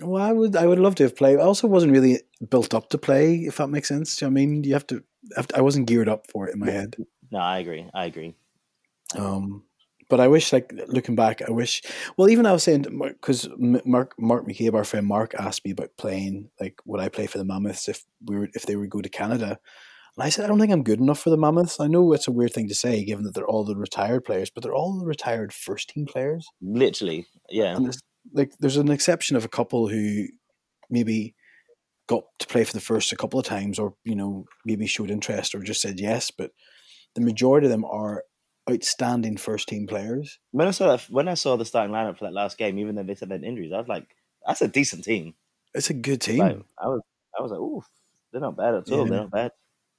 Well, 0.00 0.20
I 0.20 0.32
would. 0.32 0.56
I 0.56 0.66
would 0.66 0.80
love 0.80 0.96
to 0.96 1.04
have 1.04 1.14
played. 1.14 1.38
I 1.38 1.42
also 1.42 1.68
wasn't 1.68 1.92
really 1.92 2.22
built 2.50 2.74
up 2.74 2.88
to 2.90 2.98
play. 2.98 3.36
If 3.44 3.58
that 3.58 3.68
makes 3.68 3.86
sense. 3.86 4.16
Do 4.16 4.24
you 4.24 4.30
know 4.30 4.34
what 4.34 4.40
I 4.40 4.46
mean, 4.46 4.64
you 4.64 4.72
have 4.72 4.86
to. 4.88 5.04
have 5.36 5.46
to- 5.48 5.56
I 5.56 5.60
wasn't 5.60 5.86
geared 5.86 6.08
up 6.08 6.26
for 6.32 6.48
it 6.48 6.54
in 6.54 6.58
my 6.58 6.70
head. 6.72 6.96
No, 7.30 7.38
I 7.38 7.58
agree. 7.60 7.86
I 7.94 8.06
agree. 8.06 8.34
Um, 9.16 9.62
but 10.14 10.20
I 10.20 10.28
wish, 10.28 10.52
like 10.52 10.72
looking 10.86 11.16
back, 11.16 11.42
I 11.42 11.50
wish. 11.50 11.82
Well, 12.16 12.28
even 12.28 12.46
I 12.46 12.52
was 12.52 12.62
saying 12.62 12.86
because 13.00 13.48
Mark 13.58 14.14
Mark 14.16 14.46
McCabe, 14.46 14.74
our 14.74 14.84
friend 14.84 15.08
Mark, 15.08 15.34
asked 15.36 15.64
me 15.64 15.72
about 15.72 15.96
playing. 15.98 16.50
Like, 16.60 16.78
would 16.84 17.00
I 17.00 17.08
play 17.08 17.26
for 17.26 17.38
the 17.38 17.44
Mammoths 17.44 17.88
if 17.88 18.04
we 18.24 18.38
were 18.38 18.48
if 18.54 18.64
they 18.64 18.76
would 18.76 18.90
go 18.90 19.00
to 19.00 19.08
Canada? 19.08 19.58
And 20.16 20.24
I 20.24 20.28
said, 20.28 20.44
I 20.44 20.46
don't 20.46 20.60
think 20.60 20.70
I'm 20.70 20.84
good 20.84 21.00
enough 21.00 21.18
for 21.18 21.30
the 21.30 21.36
Mammoths. 21.36 21.80
I 21.80 21.88
know 21.88 22.12
it's 22.12 22.28
a 22.28 22.30
weird 22.30 22.52
thing 22.52 22.68
to 22.68 22.76
say, 22.76 23.04
given 23.04 23.24
that 23.24 23.34
they're 23.34 23.44
all 23.44 23.64
the 23.64 23.74
retired 23.74 24.24
players, 24.24 24.50
but 24.50 24.62
they're 24.62 24.72
all 24.72 24.96
the 24.96 25.04
retired 25.04 25.52
first 25.52 25.88
team 25.88 26.06
players. 26.06 26.46
Literally, 26.62 27.26
yeah. 27.50 27.74
And 27.74 27.86
there's, 27.86 28.00
like, 28.32 28.52
there's 28.60 28.76
an 28.76 28.92
exception 28.92 29.36
of 29.36 29.44
a 29.44 29.48
couple 29.48 29.88
who 29.88 30.26
maybe 30.88 31.34
got 32.06 32.22
to 32.38 32.46
play 32.46 32.62
for 32.62 32.72
the 32.72 32.78
first 32.78 33.10
a 33.10 33.16
couple 33.16 33.40
of 33.40 33.46
times, 33.46 33.80
or 33.80 33.96
you 34.04 34.14
know, 34.14 34.44
maybe 34.64 34.86
showed 34.86 35.10
interest 35.10 35.56
or 35.56 35.62
just 35.64 35.80
said 35.80 35.98
yes. 35.98 36.30
But 36.30 36.52
the 37.16 37.20
majority 37.20 37.66
of 37.66 37.72
them 37.72 37.84
are 37.84 38.22
outstanding 38.70 39.36
first 39.36 39.68
team 39.68 39.86
players. 39.86 40.38
When 40.52 40.68
I 40.68 40.70
saw 40.70 40.96
that, 40.96 41.02
when 41.10 41.28
I 41.28 41.34
saw 41.34 41.56
the 41.56 41.64
starting 41.64 41.94
lineup 41.94 42.18
for 42.18 42.24
that 42.24 42.32
last 42.32 42.58
game, 42.58 42.78
even 42.78 42.94
though 42.94 43.02
they 43.02 43.14
said 43.14 43.28
they 43.28 43.34
had 43.36 43.44
injuries, 43.44 43.72
I 43.72 43.78
was 43.78 43.88
like, 43.88 44.06
"That's 44.46 44.62
a 44.62 44.68
decent 44.68 45.04
team." 45.04 45.34
It's 45.74 45.90
a 45.90 45.94
good 45.94 46.20
team. 46.20 46.38
Like, 46.38 46.58
I 46.78 46.88
was, 46.88 47.00
I 47.38 47.42
was 47.42 47.50
like, 47.50 47.60
"Ooh, 47.60 47.82
They're 48.32 48.40
not 48.40 48.56
bad 48.56 48.74
at 48.74 48.90
all. 48.90 49.04
Yeah. 49.04 49.10
They're 49.10 49.20
not 49.20 49.30
bad. 49.30 49.52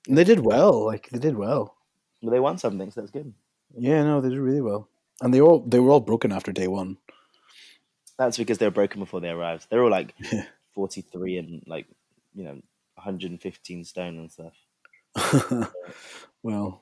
And 0.07 0.17
they 0.17 0.23
did 0.23 0.39
well. 0.39 0.85
Like 0.85 1.09
they 1.09 1.19
did 1.19 1.35
well. 1.37 1.75
But 2.21 2.31
they 2.31 2.39
won 2.39 2.57
something, 2.57 2.91
so 2.91 3.01
that's 3.01 3.11
good. 3.11 3.33
Yeah, 3.77 4.03
no, 4.03 4.21
they 4.21 4.29
did 4.29 4.39
really 4.39 4.61
well. 4.61 4.89
And 5.21 5.33
they 5.33 5.41
all 5.41 5.59
they 5.59 5.79
were 5.79 5.91
all 5.91 5.99
broken 5.99 6.31
after 6.31 6.51
day 6.51 6.67
one. 6.67 6.97
That's 8.17 8.37
because 8.37 8.57
they 8.57 8.65
were 8.65 8.71
broken 8.71 8.99
before 8.99 9.19
they 9.19 9.29
arrived. 9.29 9.67
They're 9.69 9.83
all 9.83 9.91
like 9.91 10.13
Yeah. 10.31 10.45
43 10.73 11.37
and 11.37 11.63
like, 11.67 11.87
you 12.33 12.43
know, 12.43 12.61
115 12.95 13.85
stone 13.85 14.17
and 14.17 14.31
stuff. 14.31 15.71
well, 16.43 16.81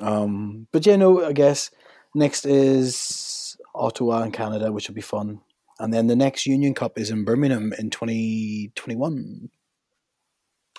um, 0.00 0.66
but 0.72 0.86
yeah, 0.86 0.96
no, 0.96 1.24
I 1.24 1.32
guess 1.32 1.70
next 2.14 2.44
is 2.46 3.56
Ottawa 3.74 4.22
in 4.22 4.32
Canada, 4.32 4.72
which 4.72 4.88
will 4.88 4.94
be 4.94 5.00
fun. 5.00 5.40
And 5.78 5.94
then 5.94 6.08
the 6.08 6.16
next 6.16 6.46
Union 6.46 6.74
Cup 6.74 6.98
is 6.98 7.10
in 7.10 7.24
Birmingham 7.24 7.72
in 7.78 7.90
2021. 7.90 9.50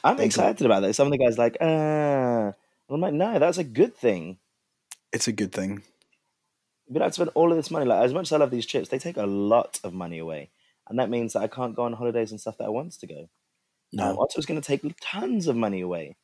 I'm 0.03 0.19
excited 0.19 0.65
about 0.65 0.81
that. 0.81 0.93
Some 0.93 1.07
of 1.07 1.11
the 1.11 1.17
guys 1.17 1.37
like, 1.37 1.57
ah. 1.61 2.53
I'm 2.89 3.01
like, 3.01 3.13
no, 3.13 3.39
that's 3.39 3.57
a 3.57 3.63
good 3.63 3.95
thing. 3.95 4.39
It's 5.13 5.27
a 5.27 5.31
good 5.31 5.51
thing. 5.51 5.83
Have 6.93 7.07
to 7.07 7.13
spend 7.13 7.29
all 7.35 7.51
of 7.51 7.57
this 7.57 7.69
money. 7.69 7.85
Like 7.85 8.03
as 8.03 8.13
much 8.13 8.27
as 8.27 8.33
I 8.33 8.37
love 8.37 8.49
these 8.49 8.65
trips, 8.65 8.89
they 8.89 8.97
take 8.97 9.17
a 9.17 9.27
lot 9.27 9.79
of 9.83 9.93
money 9.93 10.17
away, 10.17 10.49
and 10.87 10.97
that 10.97 11.09
means 11.09 11.33
that 11.33 11.43
I 11.43 11.47
can't 11.47 11.75
go 11.75 11.83
on 11.83 11.93
holidays 11.93 12.31
and 12.31 12.41
stuff 12.41 12.57
that 12.57 12.65
I 12.65 12.69
want 12.69 12.93
to 12.93 13.07
go. 13.07 13.19
Um, 13.19 13.27
No. 13.93 14.17
Ottawa's 14.19 14.47
going 14.47 14.59
to 14.59 14.67
take 14.67 14.81
tons 14.99 15.47
of 15.47 15.55
money 15.55 15.81
away. 15.81 16.15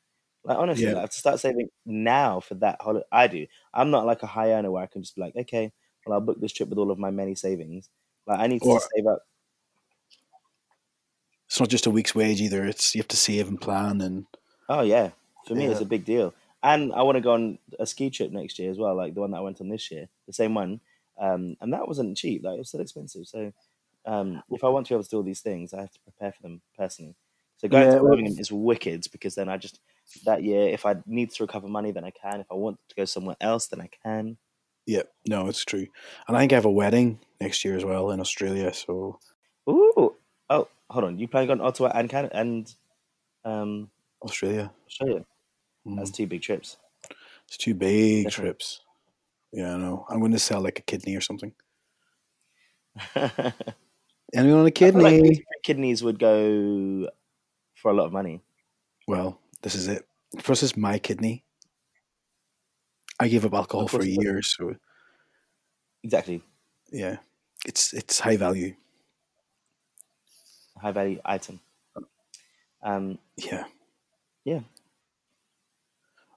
Like 0.46 0.58
honestly, 0.58 0.86
Yeah. 0.86 0.92
like, 0.92 0.98
I 0.98 1.02
have 1.02 1.10
to 1.10 1.18
start 1.18 1.40
saving 1.40 1.70
now 1.86 2.40
for 2.40 2.54
that 2.56 2.78
holiday. 2.80 3.06
I 3.12 3.28
do. 3.28 3.48
I'm 3.74 3.90
not 3.92 4.06
like 4.06 4.22
a 4.24 4.28
high 4.28 4.52
earner 4.52 4.72
where 4.72 4.84
I 4.84 4.88
can 4.88 5.02
just 5.02 5.16
be 5.16 5.22
like, 5.22 5.36
okay, 5.36 5.72
well 6.06 6.14
I'll 6.14 6.22
book 6.22 6.40
this 6.40 6.54
trip 6.54 6.70
with 6.70 6.78
all 6.78 6.92
of 6.92 7.00
my 7.00 7.10
many 7.12 7.36
savings. 7.36 7.90
Like 8.28 8.40
I 8.40 8.48
need 8.48 8.62
to 8.62 8.70
Or- 8.70 8.82
save 8.96 9.08
up. 9.08 9.20
It's 11.48 11.60
not 11.60 11.70
just 11.70 11.86
a 11.86 11.92
week's 11.92 12.16
wage 12.16 12.42
either. 12.42 12.66
It's 12.66 12.96
you 12.96 13.00
have 13.02 13.08
to 13.10 13.18
save 13.18 13.48
and 13.48 13.60
plan 13.60 14.02
and 14.02 14.26
Oh 14.70 14.82
yeah, 14.82 15.12
for 15.48 15.56
me 15.56 15.66
it's 15.66 15.82
a 15.82 15.86
big 15.86 16.06
deal. 16.06 16.34
And 16.64 16.92
I 16.94 17.04
want 17.04 17.16
to 17.18 17.22
go 17.22 17.34
on 17.34 17.60
a 17.80 17.86
ski 17.86 18.10
trip 18.10 18.32
next 18.32 18.58
year 18.58 18.72
as 18.72 18.78
well, 18.80 18.96
like 18.96 19.14
the 19.14 19.22
one 19.22 19.32
that 19.32 19.38
I 19.38 19.42
went 19.42 19.62
on 19.62 19.70
this 19.70 19.92
year, 19.92 20.10
the 20.26 20.34
same 20.34 20.56
one. 20.56 20.80
Um, 21.20 21.56
and 21.62 21.72
that 21.74 21.88
wasn't 21.88 22.18
cheap; 22.18 22.44
like 22.44 22.56
it 22.56 22.60
was 22.60 22.70
still 22.70 22.82
expensive. 22.82 23.28
So, 23.28 23.54
um, 24.06 24.42
if 24.50 24.64
I 24.64 24.68
want 24.70 24.88
to 24.88 24.90
be 24.92 24.96
able 24.96 25.04
to 25.04 25.10
do 25.10 25.18
all 25.18 25.24
these 25.24 25.40
things, 25.42 25.74
I 25.74 25.82
have 25.82 25.92
to 25.92 26.00
prepare 26.00 26.32
for 26.34 26.42
them 26.42 26.62
personally. 26.78 27.16
So 27.58 27.68
going 27.70 27.86
Yeah, 27.88 28.00
to 28.00 28.04
well- 28.04 28.20
is 28.20 28.52
wicked 28.52 29.06
because 29.12 29.36
then 29.36 29.48
I 29.48 29.56
just 29.58 29.80
that 30.26 30.44
year, 30.44 30.70
if 30.70 30.86
I 30.86 30.96
need 31.06 31.32
to 31.32 31.44
recover 31.44 31.68
money, 31.68 31.92
then 31.92 32.04
I 32.06 32.12
can. 32.12 32.40
If 32.40 32.48
I 32.52 32.56
want 32.56 32.80
to 32.90 32.96
go 32.96 33.06
somewhere 33.06 33.36
else, 33.42 33.68
then 33.68 33.82
I 33.82 33.90
can. 34.04 34.38
yeah, 34.86 35.04
no, 35.28 35.48
it's 35.48 35.66
true. 35.66 35.88
And 36.28 36.38
I 36.38 36.40
think 36.40 36.52
I 36.54 36.56
have 36.56 36.66
a 36.66 36.72
wedding 36.72 37.20
next 37.42 37.66
year 37.66 37.76
as 37.76 37.84
well 37.84 38.12
in 38.12 38.20
Australia. 38.20 38.74
So 38.74 39.20
Ooh, 39.70 40.16
oh, 40.50 40.68
hold 40.90 41.06
on, 41.06 41.18
you 41.18 41.28
planning 41.28 41.52
on 41.52 41.62
Ottawa 41.62 41.92
and 41.96 42.10
Canada 42.10 42.38
and 42.38 42.74
um, 43.44 43.90
Australia, 44.24 44.72
Australia? 44.88 45.26
mm, 45.88 45.98
That's 45.98 46.12
two 46.12 46.28
big 46.28 46.42
trips. 46.42 46.78
it's 47.48 47.58
two 47.58 47.74
big 47.74 48.26
Definitely. 48.26 48.50
trips. 48.52 48.82
Yeah, 49.52 49.74
I 49.74 49.78
know. 49.78 50.06
I'm 50.10 50.20
going 50.20 50.34
to 50.34 50.40
sell 50.40 50.62
like 50.62 50.80
a 50.80 50.84
kidney 50.84 51.16
or 51.16 51.22
something. 51.22 51.54
Anyone 54.34 54.60
on 54.62 54.66
a 54.66 54.72
kidney? 54.72 55.02
like 55.04 55.46
kidneys 55.64 56.04
would 56.04 56.20
go 56.20 57.10
for 57.76 57.92
a 57.92 57.94
lot 57.94 58.06
of 58.06 58.12
money. 58.14 58.42
Well, 59.08 59.40
this 59.66 59.74
is 59.76 59.88
it. 59.88 60.08
First 60.40 60.62
is 60.64 60.78
my 60.78 61.00
kidney. 61.00 61.44
I 63.20 63.28
gave 63.30 63.46
up 63.46 63.54
alcohol 63.56 63.88
for 63.88 64.04
years, 64.06 64.56
so 64.56 64.76
Exactly. 66.04 66.42
yeah, 66.92 67.18
it's 67.66 67.94
it's 67.94 68.20
high 68.20 68.38
value. 68.38 68.76
high 70.78 70.92
value 70.92 71.20
item. 71.26 71.60
Um, 72.84 73.18
Yeah. 73.38 73.64
Yeah. 74.44 74.60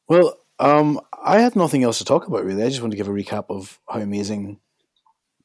Well, 0.08 0.38
um, 0.58 1.00
I 1.22 1.40
had 1.40 1.54
nothing 1.56 1.82
else 1.82 1.98
to 1.98 2.04
talk 2.06 2.26
about 2.26 2.44
really. 2.44 2.62
I 2.62 2.68
just 2.70 2.80
want 2.80 2.92
to 2.92 2.96
give 2.96 3.08
a 3.08 3.12
recap 3.12 3.50
of 3.50 3.78
how 3.88 4.00
amazing 4.00 4.58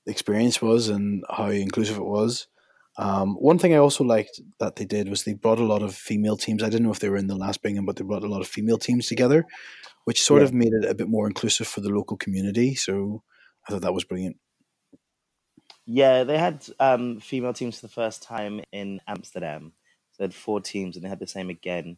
the 0.06 0.12
experience 0.12 0.62
was 0.62 0.88
and 0.88 1.26
how 1.30 1.50
inclusive 1.50 1.98
it 1.98 2.06
was. 2.06 2.48
Um, 2.98 3.36
one 3.36 3.58
thing 3.58 3.74
I 3.74 3.78
also 3.78 4.04
liked 4.04 4.40
that 4.60 4.76
they 4.76 4.86
did 4.86 5.10
was 5.10 5.24
they 5.24 5.34
brought 5.34 5.60
a 5.60 5.66
lot 5.66 5.82
of 5.82 5.96
female 5.96 6.38
teams. 6.38 6.62
I 6.62 6.70
didn't 6.70 6.84
know 6.86 6.92
if 6.92 7.00
they 7.00 7.10
were 7.10 7.18
in 7.18 7.28
the 7.28 7.36
last 7.36 7.62
Bingham, 7.64 7.86
but 7.86 7.96
they 7.96 8.04
brought 8.04 8.24
a 8.24 8.28
lot 8.30 8.42
of 8.42 8.48
female 8.48 8.78
teams 8.78 9.08
together, 9.08 9.46
which 10.06 10.22
sort 10.24 10.42
Yeah. 10.42 10.44
of 10.44 10.54
made 10.54 10.74
it 10.74 10.86
a 10.90 10.96
bit 10.96 11.10
more 11.10 11.28
inclusive 11.28 11.68
for 11.68 11.82
the 11.82 11.90
local 11.90 12.18
community. 12.18 12.76
So 12.76 13.24
I 13.68 13.72
thought 13.72 13.82
that 13.82 13.94
was 13.94 14.04
brilliant. 14.06 14.38
yeah, 15.86 16.24
they 16.24 16.38
had 16.38 16.66
um, 16.80 17.20
female 17.20 17.54
teams 17.54 17.80
for 17.80 17.88
the 17.88 17.94
first 17.94 18.24
time 18.24 18.62
in 18.72 19.02
Amsterdam. 19.08 19.74
So 20.12 20.24
they 20.24 20.26
had 20.26 20.34
four 20.36 20.62
teams, 20.62 20.96
and 20.96 21.04
they 21.04 21.10
had 21.10 21.20
the 21.20 21.28
same 21.28 21.50
again. 21.50 21.98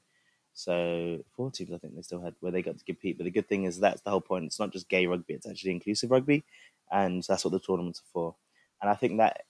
So 0.54 1.24
four 1.36 1.52
teams, 1.52 1.72
I 1.74 1.78
think 1.78 1.96
they 1.96 2.02
still 2.02 2.22
had 2.22 2.36
where 2.40 2.52
they 2.52 2.62
got 2.64 2.78
to 2.78 2.86
compete. 2.86 3.18
But 3.18 3.26
the 3.26 3.32
good 3.32 3.48
thing 3.50 3.66
is 3.66 3.80
that's 3.80 4.02
the 4.02 4.10
whole 4.10 4.22
point. 4.22 4.46
It's 4.46 4.60
not 4.60 4.72
just 4.72 4.90
gay 4.90 5.06
rugby; 5.08 5.34
it's 5.34 5.48
actually 5.48 5.72
inclusive 5.72 6.12
rugby, 6.12 6.46
and 6.92 7.24
that's 7.24 7.44
what 7.46 7.52
the 7.52 7.60
tournaments 7.60 8.00
are 8.02 8.12
for. 8.14 8.36
And 8.82 8.90
I 8.90 8.96
think 8.96 9.18
that 9.18 9.44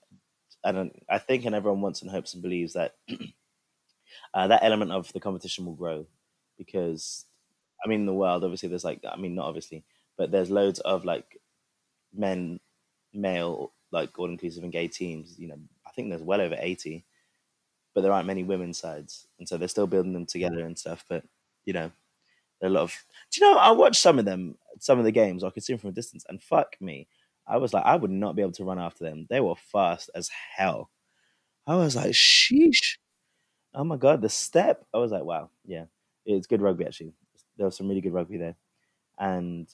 Don't. 0.72 0.92
I 1.08 1.18
think, 1.18 1.44
and 1.44 1.54
everyone 1.54 1.80
wants 1.80 2.02
and 2.02 2.10
hopes 2.10 2.34
and 2.34 2.42
believes 2.42 2.74
that 2.74 2.94
uh, 4.34 4.48
that 4.48 4.64
element 4.64 4.92
of 4.92 5.12
the 5.12 5.20
competition 5.20 5.66
will 5.66 5.74
grow 5.74 6.06
because 6.58 7.26
I 7.84 7.88
mean, 7.88 8.00
in 8.00 8.06
the 8.06 8.14
world, 8.14 8.44
obviously, 8.44 8.68
there's 8.68 8.84
like, 8.84 9.00
I 9.10 9.16
mean, 9.16 9.34
not 9.34 9.46
obviously, 9.46 9.84
but 10.16 10.30
there's 10.30 10.50
loads 10.50 10.80
of 10.80 11.04
like 11.04 11.38
men, 12.14 12.60
male, 13.14 13.72
like 13.92 14.18
all 14.18 14.30
inclusive 14.30 14.64
and 14.64 14.72
gay 14.72 14.88
teams. 14.88 15.36
You 15.38 15.48
know, 15.48 15.58
I 15.86 15.90
think 15.92 16.08
there's 16.10 16.22
well 16.22 16.40
over 16.40 16.56
80, 16.58 17.04
but 17.94 18.02
there 18.02 18.12
aren't 18.12 18.26
many 18.26 18.44
women's 18.44 18.78
sides. 18.78 19.26
And 19.38 19.48
so 19.48 19.56
they're 19.56 19.68
still 19.68 19.86
building 19.86 20.12
them 20.12 20.26
together 20.26 20.60
and 20.66 20.78
stuff. 20.78 21.04
But, 21.08 21.24
you 21.64 21.72
know, 21.72 21.90
there 22.60 22.68
are 22.70 22.72
a 22.72 22.74
lot 22.74 22.82
of. 22.84 23.04
Do 23.32 23.40
you 23.44 23.52
know, 23.52 23.58
I 23.58 23.70
watched 23.72 24.00
some 24.02 24.18
of 24.18 24.24
them, 24.24 24.56
some 24.80 24.98
of 24.98 25.04
the 25.04 25.12
games, 25.12 25.44
I 25.44 25.50
could 25.50 25.64
see 25.64 25.74
them 25.74 25.80
from 25.80 25.90
a 25.90 25.94
distance, 25.94 26.24
and 26.28 26.42
fuck 26.42 26.76
me. 26.80 27.08
I 27.46 27.58
was 27.58 27.72
like, 27.72 27.84
I 27.84 27.96
would 27.96 28.10
not 28.10 28.36
be 28.36 28.42
able 28.42 28.52
to 28.52 28.64
run 28.64 28.78
after 28.78 29.04
them. 29.04 29.26
They 29.30 29.40
were 29.40 29.54
fast 29.56 30.10
as 30.14 30.30
hell. 30.56 30.90
I 31.66 31.76
was 31.76 31.96
like, 31.96 32.12
sheesh. 32.12 32.98
Oh 33.74 33.84
my 33.84 33.96
God, 33.96 34.22
the 34.22 34.28
step. 34.28 34.84
I 34.94 34.98
was 34.98 35.12
like, 35.12 35.24
wow, 35.24 35.50
yeah. 35.64 35.84
It's 36.24 36.46
good 36.46 36.62
rugby, 36.62 36.86
actually. 36.86 37.12
There 37.56 37.66
was 37.66 37.76
some 37.76 37.88
really 37.88 38.00
good 38.00 38.12
rugby 38.12 38.38
there. 38.38 38.56
And 39.18 39.68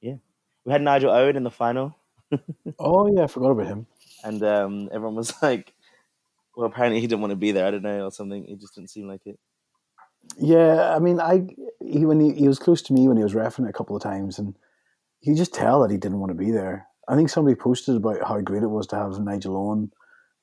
yeah, 0.00 0.16
we 0.64 0.72
had 0.72 0.82
Nigel 0.82 1.10
Owen 1.10 1.36
in 1.36 1.44
the 1.44 1.50
final. 1.50 1.96
Oh 2.78 3.06
yeah, 3.06 3.24
I 3.24 3.26
forgot 3.28 3.52
about 3.52 3.68
him. 3.68 3.86
And 4.24 4.42
um, 4.42 4.88
everyone 4.92 5.14
was 5.14 5.32
like, 5.42 5.72
well, 6.56 6.66
apparently 6.66 7.00
he 7.00 7.06
didn't 7.06 7.20
want 7.20 7.30
to 7.30 7.36
be 7.36 7.52
there. 7.52 7.66
I 7.66 7.70
don't 7.70 7.82
know, 7.82 8.04
or 8.04 8.10
something. 8.10 8.44
It 8.46 8.60
just 8.60 8.74
didn't 8.74 8.90
seem 8.90 9.08
like 9.08 9.26
it. 9.26 9.38
Yeah, 10.36 10.94
I 10.94 10.98
mean, 10.98 11.20
I 11.20 11.46
he 11.80 12.04
when 12.04 12.20
he, 12.20 12.32
he 12.32 12.48
was 12.48 12.58
close 12.58 12.82
to 12.82 12.92
me 12.92 13.06
when 13.08 13.16
he 13.16 13.22
was 13.22 13.34
refereeing 13.34 13.68
it 13.68 13.70
a 13.70 13.72
couple 13.72 13.96
of 13.96 14.02
times, 14.02 14.38
and 14.38 14.56
you 15.20 15.34
just 15.36 15.54
tell 15.54 15.80
that 15.82 15.90
he 15.90 15.96
didn't 15.96 16.18
want 16.18 16.30
to 16.30 16.34
be 16.34 16.50
there. 16.50 16.88
I 17.08 17.16
think 17.16 17.30
somebody 17.30 17.54
posted 17.56 17.96
about 17.96 18.26
how 18.26 18.40
great 18.40 18.62
it 18.62 18.68
was 18.70 18.86
to 18.88 18.96
have 18.96 19.18
Nigel 19.20 19.56
Owen 19.56 19.92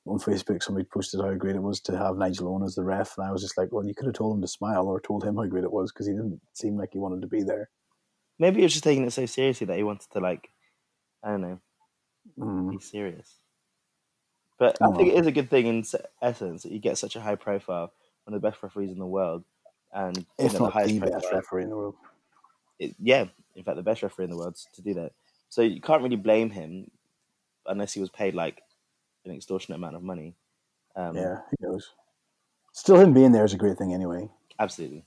on 0.06 0.18
Facebook. 0.18 0.62
Somebody 0.62 0.86
posted 0.92 1.20
how 1.20 1.34
great 1.34 1.56
it 1.56 1.62
was 1.62 1.80
to 1.82 1.96
have 1.96 2.16
Nigel 2.16 2.48
Owen 2.48 2.62
as 2.64 2.74
the 2.74 2.84
ref, 2.84 3.16
and 3.18 3.26
I 3.26 3.32
was 3.32 3.42
just 3.42 3.58
like, 3.58 3.70
well, 3.72 3.86
you 3.86 3.94
could 3.94 4.06
have 4.06 4.14
told 4.14 4.36
him 4.36 4.42
to 4.42 4.48
smile 4.48 4.86
or 4.86 5.00
told 5.00 5.24
him 5.24 5.36
how 5.36 5.46
great 5.46 5.64
it 5.64 5.72
was 5.72 5.92
because 5.92 6.06
he 6.06 6.12
didn't 6.14 6.40
seem 6.54 6.76
like 6.76 6.90
he 6.92 6.98
wanted 6.98 7.22
to 7.22 7.28
be 7.28 7.42
there. 7.42 7.70
Maybe 8.38 8.58
he 8.58 8.62
was 8.64 8.72
just 8.72 8.84
taking 8.84 9.04
it 9.04 9.12
so 9.12 9.26
seriously 9.26 9.66
that 9.66 9.76
he 9.76 9.82
wanted 9.82 10.10
to, 10.10 10.20
like, 10.20 10.50
I 11.22 11.30
don't 11.30 11.40
know, 11.42 11.60
Mm. 12.38 12.70
be 12.70 12.78
serious. 12.80 13.38
But 14.58 14.78
I 14.82 14.88
Oh, 14.88 14.92
think 14.92 15.10
it 15.10 15.18
is 15.18 15.26
a 15.26 15.32
good 15.32 15.50
thing 15.50 15.66
in 15.66 15.84
essence 16.22 16.62
that 16.62 16.72
you 16.72 16.78
get 16.78 16.98
such 16.98 17.16
a 17.16 17.20
high 17.20 17.36
profile, 17.36 17.92
one 18.24 18.34
of 18.34 18.40
the 18.42 18.48
best 18.48 18.62
referees 18.62 18.90
in 18.92 18.98
the 18.98 19.06
world, 19.06 19.44
and 19.92 20.26
If 20.38 20.52
know, 20.52 20.60
the 20.60 20.68
not 20.68 20.70
highest 20.70 21.00
the 21.00 21.06
best 21.10 21.32
referee 21.32 21.64
in 21.64 21.70
the 21.70 21.76
world. 21.76 21.96
it, 22.78 22.94
yeah, 22.98 23.26
in 23.54 23.64
fact, 23.64 23.76
the 23.76 23.82
best 23.82 24.02
referee 24.02 24.24
in 24.24 24.30
the 24.30 24.36
world 24.36 24.56
to 24.74 24.82
do 24.82 24.94
that. 24.94 25.12
So 25.54 25.62
you 25.62 25.80
can't 25.80 26.02
really 26.02 26.16
blame 26.16 26.50
him 26.50 26.90
unless 27.64 27.92
he 27.92 28.00
was 28.00 28.10
paid 28.10 28.34
like 28.34 28.60
an 29.24 29.30
extortionate 29.30 29.78
amount 29.78 29.94
of 29.94 30.02
money. 30.02 30.34
Um, 30.96 31.14
Yeah, 31.16 31.42
he 31.48 31.64
knows? 31.64 31.92
Still, 32.72 32.98
him 32.98 33.12
being 33.12 33.30
there 33.30 33.44
is 33.44 33.54
a 33.54 33.56
great 33.56 33.78
thing 33.78 33.94
anyway. 33.94 34.28
absolutely, 34.58 35.04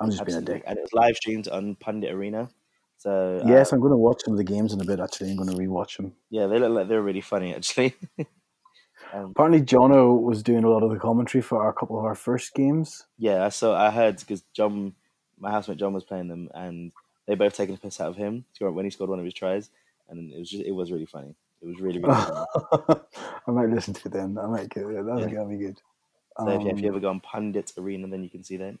I'm 0.00 0.10
just 0.10 0.20
absolutely. 0.20 0.44
being 0.44 0.56
a 0.56 0.58
dick. 0.58 0.64
And 0.66 0.76
it 0.76 0.82
was 0.82 0.92
live 0.92 1.14
streamed 1.14 1.46
on 1.46 1.76
Pundit 1.76 2.12
Arena. 2.12 2.48
So 2.96 3.40
uh, 3.44 3.48
Yes, 3.48 3.70
I'm 3.70 3.78
going 3.78 3.92
to 3.92 3.96
watch 3.96 4.22
some 4.24 4.34
of 4.34 4.38
the 4.38 4.52
games 4.52 4.72
in 4.72 4.80
a 4.80 4.84
bit. 4.84 4.98
Actually, 4.98 5.30
I'm 5.30 5.36
going 5.36 5.50
to 5.50 5.56
rewatch 5.56 5.98
them. 5.98 6.14
yeah, 6.30 6.48
they 6.48 6.58
look 6.58 6.72
like 6.72 6.88
they're 6.88 7.00
really 7.00 7.20
funny 7.20 7.54
actually. 7.54 7.94
um, 9.14 9.30
Apparently, 9.36 9.62
Jono 9.62 10.20
was 10.20 10.42
doing 10.42 10.64
a 10.64 10.68
lot 10.68 10.82
of 10.82 10.90
the 10.90 10.98
commentary 10.98 11.42
for 11.42 11.62
our 11.62 11.72
couple 11.72 11.96
of 11.96 12.04
our 12.04 12.16
first 12.16 12.54
games. 12.54 13.06
yeah, 13.18 13.44
I 13.44 13.50
saw. 13.50 13.76
I 13.80 13.90
heard 13.90 14.18
because 14.18 14.42
John, 14.52 14.94
my 15.38 15.52
housemate 15.52 15.78
John, 15.78 15.92
was 15.92 16.02
playing 16.02 16.26
them, 16.26 16.48
and 16.54 16.90
they 17.26 17.34
both 17.34 17.54
taking 17.54 17.74
a 17.74 17.78
piss 17.78 18.00
out 18.00 18.08
of 18.08 18.16
him 18.16 18.44
when 18.60 18.84
he 18.84 18.90
scored 18.90 19.10
one 19.10 19.18
of 19.18 19.24
his 19.24 19.34
tries, 19.34 19.70
and 20.08 20.32
it 20.32 20.38
was 20.38 20.50
just 20.50 20.64
it 20.64 20.72
was 20.72 20.92
really 20.92 21.06
funny. 21.06 21.34
It 21.62 21.66
was 21.66 21.80
really 21.80 21.98
really 21.98 22.14
funny. 22.14 22.46
I 23.46 23.50
might 23.50 23.70
listen 23.70 23.94
to 23.94 24.08
it 24.08 24.12
then. 24.12 24.38
I 24.38 24.46
might 24.46 24.68
get 24.68 24.84
it. 24.84 25.06
That's 25.06 25.20
Yeah. 25.20 25.34
gonna 25.34 25.48
be 25.48 25.58
good. 25.58 25.80
So 26.38 26.50
if, 26.50 26.64
you, 26.64 26.70
if 26.70 26.82
you 26.82 26.88
Um, 26.88 26.90
ever 26.94 27.00
go 27.00 27.08
on 27.08 27.20
Pundit 27.20 27.72
Arena, 27.78 28.06
then 28.08 28.22
you 28.22 28.30
can 28.30 28.44
see 28.44 28.58
that. 28.58 28.78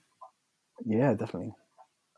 yeah, 0.84 1.14
definitely. 1.14 1.54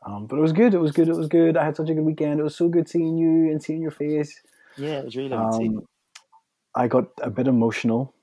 Um, 0.05 0.27
but 0.27 0.37
it 0.37 0.41
was 0.41 0.53
good. 0.53 0.73
It 0.73 0.79
was 0.79 0.91
good. 0.91 1.07
It 1.07 1.15
was 1.15 1.27
good. 1.27 1.57
I 1.57 1.65
had 1.65 1.75
such 1.75 1.89
a 1.89 1.93
good 1.93 2.03
weekend. 2.03 2.39
It 2.39 2.43
was 2.43 2.55
so 2.55 2.67
good 2.67 2.89
seeing 2.89 3.17
you 3.17 3.51
and 3.51 3.61
seeing 3.61 3.81
your 3.81 3.91
face. 3.91 4.41
Yeah, 4.77 4.99
it 4.99 5.05
was 5.05 5.15
really 5.15 5.29
lovely. 5.29 5.67
Um, 5.67 5.81
I 6.75 6.87
got 6.87 7.05
a 7.21 7.29
bit 7.29 7.47
emotional 7.47 8.13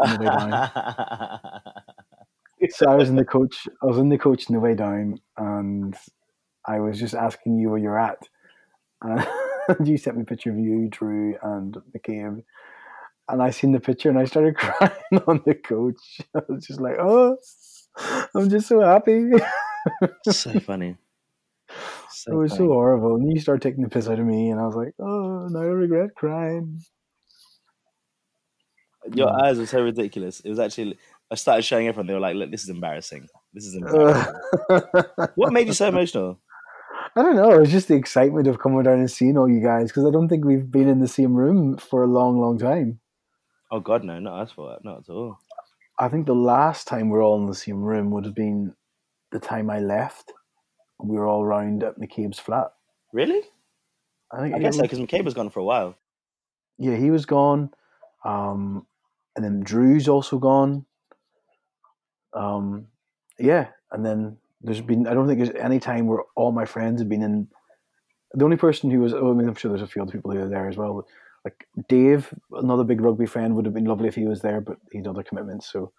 on 0.00 0.10
the 0.10 0.16
way 0.16 0.26
down. 0.26 0.50
so 2.70 2.90
I 2.90 2.96
was 2.96 3.08
in 3.08 3.16
the 3.16 3.24
coach. 3.24 3.68
I 3.82 3.86
was 3.86 3.98
in 3.98 4.08
the 4.08 4.18
coach 4.18 4.48
on 4.48 4.54
the 4.54 4.60
way 4.60 4.74
down, 4.74 5.20
and 5.36 5.94
I 6.66 6.80
was 6.80 6.98
just 6.98 7.14
asking 7.14 7.58
you 7.58 7.70
where 7.70 7.78
you're 7.78 7.98
at. 7.98 8.18
And 9.02 9.26
you 9.88 9.96
sent 9.98 10.16
me 10.16 10.22
a 10.22 10.26
picture 10.26 10.50
of 10.50 10.58
you, 10.58 10.88
Drew, 10.90 11.36
and 11.42 11.76
McCabe. 11.96 12.42
And 13.28 13.42
I 13.42 13.50
seen 13.50 13.72
the 13.72 13.80
picture, 13.80 14.08
and 14.08 14.18
I 14.18 14.24
started 14.24 14.56
crying 14.58 15.22
on 15.26 15.42
the 15.46 15.54
coach. 15.54 16.20
I 16.34 16.40
was 16.48 16.66
just 16.66 16.80
like, 16.80 16.96
"Oh, 16.98 17.36
I'm 18.34 18.48
just 18.48 18.68
so 18.68 18.80
happy." 18.80 19.30
so 20.24 20.58
funny. 20.60 20.96
So 22.10 22.32
it 22.32 22.36
was 22.36 22.50
funny. 22.52 22.68
so 22.68 22.72
horrible. 22.72 23.16
And 23.16 23.32
you 23.32 23.40
started 23.40 23.62
taking 23.62 23.82
the 23.82 23.90
piss 23.90 24.08
out 24.08 24.18
of 24.18 24.26
me, 24.26 24.50
and 24.50 24.60
I 24.60 24.66
was 24.66 24.76
like, 24.76 24.94
"Oh, 25.00 25.48
now 25.50 25.60
I 25.60 25.64
regret 25.64 26.10
crying." 26.16 26.80
Your 29.14 29.28
Yeah. 29.28 29.44
eyes 29.44 29.58
were 29.58 29.66
so 29.66 29.82
ridiculous. 29.82 30.40
It 30.40 30.48
was 30.50 30.58
actually. 30.58 30.98
I 31.30 31.34
started 31.34 31.62
showing 31.62 31.88
everyone. 31.88 32.06
They 32.06 32.14
were 32.14 32.20
like, 32.20 32.36
"Look, 32.36 32.50
this 32.50 32.62
is 32.62 32.68
embarrassing. 32.70 33.28
This 33.52 33.64
is 33.66 33.74
embarrassing." 33.74 34.34
Uh, 34.70 35.26
what 35.34 35.52
made 35.52 35.66
you 35.66 35.72
so 35.72 35.88
emotional? 35.88 36.40
I 37.16 37.22
don't 37.22 37.36
know. 37.36 37.50
It 37.50 37.60
was 37.60 37.70
just 37.70 37.88
the 37.88 37.94
excitement 37.94 38.46
of 38.46 38.58
coming 38.58 38.82
down 38.82 38.98
and 38.98 39.10
seeing 39.10 39.38
all 39.38 39.48
you 39.48 39.62
guys 39.62 39.88
because 39.88 40.04
I 40.04 40.10
don't 40.10 40.28
think 40.28 40.44
we've 40.44 40.70
been 40.70 40.86
in 40.86 41.00
the 41.00 41.08
same 41.08 41.34
room 41.34 41.78
for 41.78 42.02
a 42.02 42.06
long, 42.06 42.38
long 42.38 42.58
time. 42.58 43.00
Oh 43.70 43.80
God, 43.80 44.04
no, 44.04 44.18
not 44.18 44.42
us 44.42 44.52
for 44.52 44.70
that, 44.70 44.84
not 44.84 44.98
at 44.98 45.08
all. 45.08 45.38
I 45.98 46.08
think 46.08 46.26
the 46.26 46.34
last 46.34 46.86
time 46.86 47.08
we 47.08 47.16
are 47.16 47.22
all 47.22 47.40
in 47.40 47.46
the 47.46 47.54
same 47.54 47.82
room 47.82 48.10
would 48.10 48.26
have 48.26 48.34
been 48.34 48.74
the 49.32 49.40
time 49.40 49.70
I 49.70 49.80
left. 49.80 50.32
We 51.02 51.16
were 51.16 51.26
all 51.26 51.44
round 51.44 51.82
at 51.82 51.98
McCabe's 51.98 52.38
flat. 52.38 52.72
Really? 53.14 53.40
I 54.30 54.40
think 54.42 54.54
I 54.54 54.58
guess 54.58 54.76
so 54.76 54.82
because 54.82 54.98
McCabe 54.98 55.24
was 55.24 55.34
gone 55.34 55.50
for 55.50 55.60
a 55.60 55.64
while. 55.64 55.96
yeah, 56.78 56.96
he 56.96 57.10
was 57.10 57.24
gone, 57.24 57.70
um, 58.24 58.86
and 59.34 59.44
then 59.44 59.60
Drew's 59.60 60.08
also 60.08 60.38
gone. 60.38 60.84
Um, 62.34 62.88
yeah, 63.38 63.68
and 63.90 64.04
then 64.04 64.36
there's 64.62 64.80
been 64.80 65.06
I 65.06 65.14
don't 65.14 65.26
think 65.26 65.38
there's 65.38 65.54
any 65.62 65.78
time 65.78 66.06
where 66.06 66.22
all 66.36 66.52
my 66.52 66.64
friends 66.64 67.00
have 67.00 67.08
been 67.08 67.22
in. 67.22 67.48
The 68.34 68.44
only 68.44 68.56
person 68.56 68.90
who 68.90 69.00
was 69.00 69.14
oh, 69.14 69.30
I 69.30 69.34
mean 69.34 69.48
I'm 69.48 69.54
sure 69.54 69.70
there's 69.70 69.82
a 69.82 69.86
few 69.86 70.02
other 70.02 70.12
people 70.12 70.30
who 70.32 70.38
are 70.40 70.48
there 70.48 70.68
as 70.68 70.76
well. 70.76 71.06
Like 71.44 71.66
Dave, 71.88 72.32
another 72.52 72.82
big 72.84 73.00
rugby 73.00 73.26
fan, 73.26 73.54
would 73.54 73.64
have 73.66 73.74
been 73.74 73.84
lovely 73.84 74.08
if 74.08 74.14
he 74.16 74.26
was 74.26 74.42
there, 74.42 74.60
but 74.60 74.78
he 74.90 74.98
had 74.98 75.06
other 75.06 75.22
commitments. 75.22 75.70
So, 75.70 75.92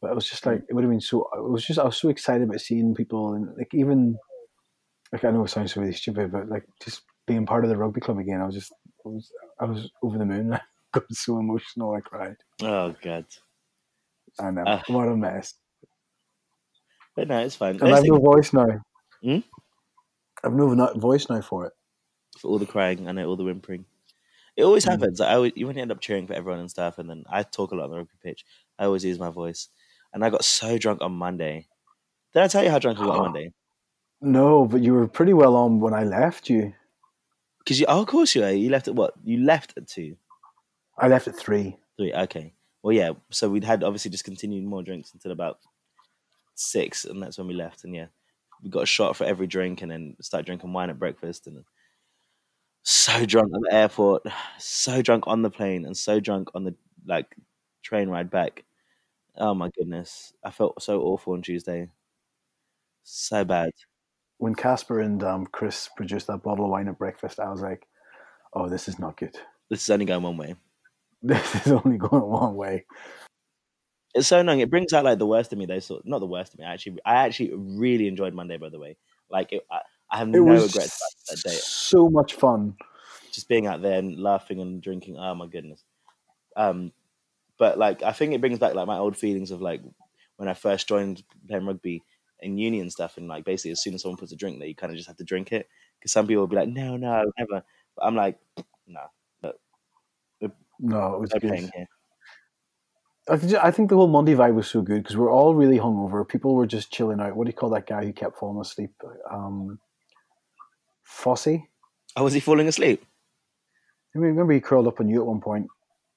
but 0.00 0.10
it 0.10 0.14
was 0.14 0.28
just 0.28 0.46
like 0.46 0.62
it 0.68 0.74
would 0.74 0.84
have 0.84 0.90
been 0.90 1.00
so. 1.00 1.28
It 1.36 1.50
was 1.50 1.64
just 1.64 1.78
I 1.78 1.84
was 1.84 1.96
so 1.96 2.08
excited 2.08 2.48
about 2.48 2.60
seeing 2.60 2.94
people 2.94 3.34
and 3.34 3.54
like 3.58 3.68
even 3.74 4.16
like 5.12 5.24
I 5.24 5.30
know 5.30 5.44
it 5.44 5.48
sounds 5.50 5.76
really 5.76 5.92
stupid, 5.92 6.32
but 6.32 6.48
like 6.48 6.64
just 6.82 7.02
being 7.26 7.44
part 7.46 7.64
of 7.64 7.70
the 7.70 7.76
rugby 7.76 8.00
club 8.00 8.18
again. 8.18 8.40
I 8.40 8.46
was 8.46 8.54
just 8.54 8.72
I 9.04 9.08
was 9.08 9.30
I 9.60 9.64
was 9.66 9.90
over 10.02 10.16
the 10.18 10.24
moon. 10.24 10.52
I 10.54 10.60
got 10.92 11.12
so 11.12 11.38
emotional. 11.38 11.94
I 11.94 12.00
cried. 12.00 12.36
Oh 12.62 12.94
God. 13.02 13.26
I 14.40 14.50
know 14.50 14.64
Ah. 14.66 14.82
what 14.88 15.08
a 15.08 15.16
mess. 15.16 15.54
But 17.16 17.28
no, 17.28 17.38
it's 17.40 17.56
fine. 17.56 17.76
And 17.80 17.84
I 17.92 17.96
have 17.96 18.04
no 18.04 18.18
voice 18.18 18.52
now. 18.52 18.66
Hmm? 19.22 19.38
I 20.44 20.48
have 20.48 20.52
no 20.54 20.92
voice 20.96 21.28
now 21.28 21.40
for 21.40 21.66
it. 21.66 21.72
for 22.38 22.48
all 22.48 22.58
the 22.58 22.66
crying 22.66 23.08
and 23.08 23.18
all 23.18 23.34
the 23.36 23.44
whimpering. 23.44 23.86
It 24.56 24.64
always 24.64 24.84
Mm. 24.84 24.90
happens. 24.90 25.20
I 25.22 25.34
always, 25.36 25.52
you 25.56 25.70
end 25.70 25.90
up 25.90 26.00
cheering 26.00 26.26
for 26.26 26.34
everyone 26.34 26.60
and 26.60 26.70
stuff, 26.70 26.98
and 26.98 27.08
then 27.08 27.24
I 27.30 27.42
talk 27.42 27.72
a 27.72 27.74
lot 27.74 27.84
on 27.84 27.90
the 27.90 27.96
rugby 27.96 28.12
pitch. 28.22 28.44
I 28.78 28.84
always 28.84 29.04
use 29.06 29.18
my 29.18 29.30
voice, 29.30 29.68
and 30.12 30.22
I 30.22 30.28
got 30.28 30.44
so 30.44 30.76
drunk 30.76 31.00
on 31.00 31.12
Monday. 31.12 31.66
Did 32.34 32.42
I 32.42 32.48
tell 32.48 32.62
you 32.62 32.68
how 32.70 32.78
drunk 32.78 32.98
I 32.98 33.06
got 33.06 33.16
on 33.16 33.22
Monday? 33.32 33.52
No, 34.20 34.66
but 34.66 34.82
you 34.82 34.92
were 34.92 35.08
pretty 35.08 35.32
well 35.32 35.56
on 35.56 35.80
when 35.80 35.94
I 35.94 36.04
left 36.04 36.50
you. 36.50 36.74
Because 37.60 37.80
you, 37.80 37.86
oh, 37.88 38.02
of 38.02 38.06
course 38.06 38.34
you. 38.34 38.44
You 38.46 38.68
left 38.68 38.88
at 38.88 38.94
what? 38.94 39.14
You 39.24 39.38
left 39.38 39.72
at 39.78 39.88
two, 39.88 40.16
I 40.98 41.08
left 41.08 41.26
at 41.28 41.36
three. 41.36 41.78
three. 41.96 42.12
Okay. 42.12 42.52
Well, 42.82 42.92
yeah. 42.94 43.12
So 43.30 43.48
we'd 43.48 43.64
had 43.64 43.82
obviously 43.82 44.10
just 44.10 44.24
continued 44.24 44.64
more 44.64 44.82
drinks 44.82 45.12
until 45.14 45.32
about 45.32 45.58
six, 46.56 47.04
and 47.04 47.22
that's 47.22 47.38
when 47.38 47.46
we 47.48 47.54
left. 47.54 47.84
And 47.84 47.94
yeah, 47.94 48.06
we 48.62 48.70
got 48.70 48.84
a 48.84 48.86
shot 48.86 49.16
for 49.16 49.24
every 49.24 49.46
drink, 49.46 49.82
and 49.82 49.90
then 49.90 50.16
started 50.20 50.46
drinking 50.46 50.72
wine 50.72 50.90
at 50.90 50.98
breakfast, 50.98 51.46
and 51.46 51.64
so 52.82 53.24
drunk 53.26 53.52
at 53.54 53.60
the 53.62 53.74
airport, 53.74 54.22
so 54.58 55.02
drunk 55.02 55.24
on 55.26 55.42
the 55.42 55.50
plane, 55.50 55.84
and 55.84 55.96
so 55.96 56.20
drunk 56.20 56.48
on 56.54 56.64
the 56.64 56.74
like 57.06 57.34
train 57.82 58.08
ride 58.08 58.30
back. 58.30 58.64
Oh 59.36 59.54
my 59.54 59.70
goodness, 59.78 60.32
I 60.44 60.50
felt 60.52 60.82
so 60.82 61.02
awful 61.02 61.34
on 61.34 61.42
Tuesday. 61.42 61.90
So 63.04 63.44
bad. 63.44 63.70
When 64.38 64.54
Casper 64.54 65.00
and 65.00 65.22
um, 65.24 65.46
Chris 65.46 65.88
produced 65.96 66.26
that 66.28 66.42
bottle 66.42 66.66
of 66.66 66.72
wine 66.72 66.88
at 66.88 66.98
breakfast, 66.98 67.40
I 67.40 67.50
was 67.50 67.62
like, 67.62 67.86
"Oh, 68.54 68.68
this 68.68 68.88
is 68.88 68.98
not 68.98 69.16
good. 69.18 69.36
This 69.70 69.84
is 69.84 69.90
only 69.90 70.06
going 70.06 70.22
one 70.24 70.36
way. 70.38 70.56
This 71.22 71.66
is 71.66 71.72
only 71.72 71.98
going 71.98 72.22
one 72.30 72.56
way." 72.56 72.86
It's 74.16 74.28
so 74.28 74.40
annoying. 74.40 74.60
It 74.60 74.70
brings 74.70 74.92
out 74.92 75.04
like 75.04 75.18
the 75.18 75.26
worst 75.26 75.52
of 75.52 75.58
me. 75.58 75.66
Though, 75.66 75.78
sort 75.80 76.06
not 76.06 76.20
the 76.20 76.26
worst 76.26 76.54
of 76.54 76.60
me. 76.60 76.64
I 76.66 76.72
actually, 76.72 76.98
I 77.04 77.16
actually 77.26 77.54
really 77.54 78.08
enjoyed 78.08 78.34
Monday. 78.34 78.56
By 78.56 78.70
the 78.70 78.78
way, 78.80 78.96
like 79.30 79.52
it, 79.52 79.66
I, 79.70 79.82
I 80.10 80.18
have 80.18 80.28
It 80.32 80.38
no 80.38 80.62
regrets 80.62 80.94
about 80.96 81.12
that 81.28 81.42
day. 81.42 81.62
so 81.62 82.08
much 82.08 82.34
fun. 82.34 82.76
Just 83.32 83.48
being 83.48 83.66
out 83.66 83.82
there 83.82 83.98
and 83.98 84.18
laughing 84.18 84.60
and 84.60 84.82
drinking. 84.82 85.18
Oh 85.18 85.34
my 85.34 85.46
goodness. 85.46 85.84
Um, 86.56 86.92
but 87.58 87.78
like 87.78 88.02
I 88.02 88.12
think 88.12 88.34
it 88.34 88.40
brings 88.42 88.58
back 88.60 88.74
like 88.74 88.86
my 88.88 88.98
old 88.98 89.16
feelings 89.16 89.50
of 89.52 89.62
like 89.62 89.82
when 90.36 90.48
I 90.48 90.54
first 90.54 90.88
joined 90.88 91.24
playing 91.48 91.66
rugby 91.66 92.04
in 92.40 92.58
uni 92.58 92.80
and 92.80 92.92
stuff. 92.92 93.18
And 93.18 93.28
like 93.28 93.44
basically, 93.44 93.72
as 93.72 93.82
soon 93.82 93.94
as 93.94 94.02
someone 94.02 94.18
puts 94.18 94.32
a 94.32 94.36
drink 94.36 94.58
there, 94.58 94.68
you 94.68 94.76
kind 94.76 94.92
of 94.92 94.96
just 94.98 95.08
have 95.08 95.18
to 95.18 95.24
drink 95.24 95.52
it. 95.52 95.68
Because 95.98 96.12
some 96.12 96.26
people 96.26 96.42
will 96.42 96.48
be 96.48 96.56
like, 96.56 96.68
no, 96.70 96.96
no, 96.96 97.24
never. 97.38 97.64
But 97.96 98.04
I'm 98.06 98.16
like, 98.16 98.40
no, 98.86 99.08
No, 100.78 101.14
it 101.16 101.20
was 101.20 101.34
no 101.34 101.40
good. 101.40 101.58
here. 101.74 101.86
I 103.28 103.36
think- 103.36 103.64
I 103.64 103.70
think 103.70 103.90
the 103.90 103.96
whole 103.96 104.06
Monday 104.08 104.34
vibe 104.34 104.54
was 104.54 104.68
so 104.68 104.82
good 104.82 105.02
because 105.02 105.16
we're 105.16 105.32
all 105.32 105.54
really 105.54 105.78
hungover. 105.78 106.26
People 106.28 106.54
were 106.54 106.66
just 106.66 106.92
chilling 106.92 107.20
out. 107.20 107.34
What 107.36 107.44
do 107.44 107.50
you 107.50 107.56
call 107.56 107.70
that 107.70 107.86
guy 107.86 108.04
who 108.04 108.12
kept 108.12 108.38
falling 108.38 108.60
asleep? 108.60 108.92
Um, 109.30 109.78
Fossey. 111.04 111.64
Oh, 112.16 112.24
was 112.24 112.34
he 112.34 112.40
falling 112.40 112.68
asleep? 112.68 113.04
I 114.14 114.18
mean, 114.18 114.30
remember 114.30 114.52
he 114.52 114.60
curled 114.60 114.86
up 114.86 115.00
on 115.00 115.08
you 115.08 115.20
at 115.20 115.26
one 115.26 115.40
point 115.40 115.66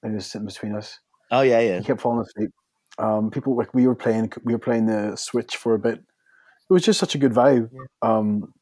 and 0.02 0.12
he 0.12 0.16
was 0.16 0.26
sitting 0.26 0.46
between 0.46 0.74
us. 0.74 0.98
Oh 1.30 1.42
yeah, 1.42 1.60
yeah. 1.60 1.78
He 1.78 1.84
kept 1.84 2.00
falling 2.00 2.24
asleep. 2.24 2.50
Um, 2.98 3.30
people 3.30 3.56
like 3.56 3.72
we 3.74 3.86
were 3.86 3.94
playing, 3.94 4.32
we 4.44 4.52
were 4.52 4.58
playing 4.58 4.86
the 4.86 5.16
Switch 5.16 5.56
for 5.56 5.74
a 5.74 5.78
bit. 5.78 5.98
It 5.98 6.72
was 6.72 6.82
just 6.84 7.00
such 7.00 7.14
a 7.14 7.18
good 7.18 7.32
vibe. 7.32 7.70
Um, 8.02 8.52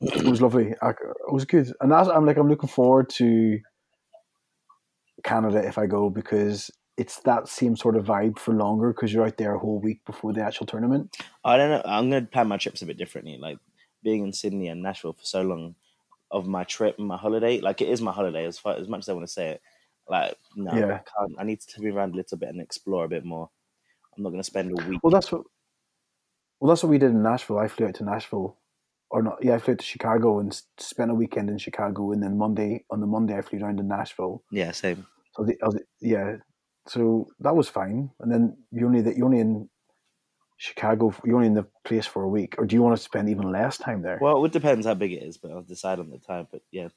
it 0.00 0.24
was 0.24 0.40
lovely. 0.40 0.74
I, 0.80 0.90
it 0.90 1.32
was 1.32 1.44
good, 1.44 1.72
and 1.80 1.90
that's, 1.92 2.08
I'm 2.08 2.24
like 2.24 2.36
I'm 2.36 2.48
looking 2.48 2.68
forward 2.68 3.10
to 3.10 3.58
Canada 5.24 5.58
if 5.66 5.76
I 5.76 5.86
go 5.86 6.08
because 6.08 6.70
it's 7.00 7.20
that 7.20 7.48
same 7.48 7.76
sort 7.76 7.96
of 7.96 8.04
vibe 8.04 8.38
for 8.38 8.52
longer 8.54 8.92
because 8.92 9.12
you're 9.12 9.26
out 9.26 9.38
there 9.38 9.54
a 9.54 9.58
whole 9.58 9.80
week 9.80 10.00
before 10.04 10.32
the 10.34 10.42
actual 10.42 10.66
tournament. 10.66 11.16
I 11.44 11.56
don't 11.56 11.70
know. 11.70 11.82
I'm 11.84 12.10
going 12.10 12.24
to 12.24 12.30
plan 12.30 12.48
my 12.48 12.58
trips 12.58 12.82
a 12.82 12.86
bit 12.86 12.98
differently. 12.98 13.38
Like 13.38 13.58
being 14.02 14.24
in 14.24 14.32
Sydney 14.32 14.68
and 14.68 14.82
Nashville 14.82 15.14
for 15.14 15.24
so 15.24 15.40
long 15.42 15.74
of 16.30 16.46
my 16.46 16.64
trip 16.64 16.96
and 16.98 17.08
my 17.08 17.16
holiday. 17.16 17.58
Like 17.60 17.80
it 17.80 17.88
is 17.88 18.00
my 18.02 18.12
holiday 18.12 18.44
as 18.44 18.58
far 18.58 18.74
as 18.76 18.86
much 18.86 19.00
as 19.00 19.08
I 19.08 19.14
want 19.14 19.26
to 19.26 19.32
say 19.32 19.46
it. 19.52 19.62
Like 20.08 20.36
no, 20.56 20.72
Yeah. 20.74 20.86
I 20.86 21.02
can't. 21.10 21.34
I 21.38 21.44
need 21.44 21.60
to 21.60 21.80
be 21.80 21.88
around 21.88 22.12
a 22.14 22.16
little 22.16 22.36
bit 22.38 22.50
and 22.50 22.60
explore 22.60 23.04
a 23.06 23.08
bit 23.08 23.24
more. 23.24 23.48
I'm 24.16 24.22
not 24.22 24.30
going 24.30 24.40
to 24.42 24.52
spend 24.52 24.70
a 24.70 24.88
week. 24.88 25.00
Well, 25.02 25.10
that's 25.10 25.32
what. 25.32 25.42
Well, 26.58 26.68
that's 26.68 26.82
what 26.82 26.90
we 26.90 26.98
did 26.98 27.12
in 27.12 27.22
Nashville. 27.22 27.58
I 27.58 27.68
flew 27.68 27.86
out 27.86 27.94
to 27.94 28.04
Nashville, 28.04 28.58
or 29.10 29.22
not? 29.22 29.38
Yeah, 29.42 29.54
I 29.54 29.58
flew 29.58 29.72
out 29.72 29.78
to 29.78 29.84
Chicago 29.86 30.40
and 30.40 30.60
spent 30.76 31.10
a 31.10 31.14
weekend 31.14 31.48
in 31.48 31.56
Chicago, 31.56 32.12
and 32.12 32.22
then 32.22 32.36
Monday 32.36 32.84
on 32.90 33.00
the 33.00 33.06
Monday 33.06 33.38
I 33.38 33.40
flew 33.40 33.58
down 33.60 33.78
to 33.78 33.82
Nashville. 33.82 34.42
yeah, 34.50 34.70
same. 34.72 35.06
So 35.34 35.44
the, 35.44 35.56
I 35.62 35.66
was, 35.66 35.78
yeah, 36.00 36.36
so 36.90 37.28
that 37.38 37.54
was 37.54 37.68
fine. 37.68 38.10
And 38.18 38.32
then 38.32 38.56
you 38.72 38.84
only 38.84 39.00
that 39.02 39.16
you 39.16 39.24
only 39.24 39.38
in 39.38 39.68
Chicago. 40.56 41.14
You 41.24 41.36
only 41.36 41.46
in 41.46 41.54
the 41.54 41.66
place 41.84 42.04
for 42.04 42.24
a 42.24 42.28
week, 42.28 42.56
or 42.58 42.66
do 42.66 42.74
you 42.74 42.82
want 42.82 42.96
to 42.96 43.02
spend 43.02 43.28
even 43.28 43.52
less 43.52 43.78
time 43.78 44.02
there? 44.02 44.18
Well, 44.20 44.44
it 44.44 44.50
depends 44.50 44.86
how 44.86 44.94
big 44.94 45.12
it 45.12 45.22
is, 45.22 45.38
but 45.38 45.52
I'll 45.52 45.62
decide 45.62 46.00
on 46.00 46.10
the 46.10 46.18
time. 46.18 46.48
But 46.50 46.62
yeah, 46.72 46.88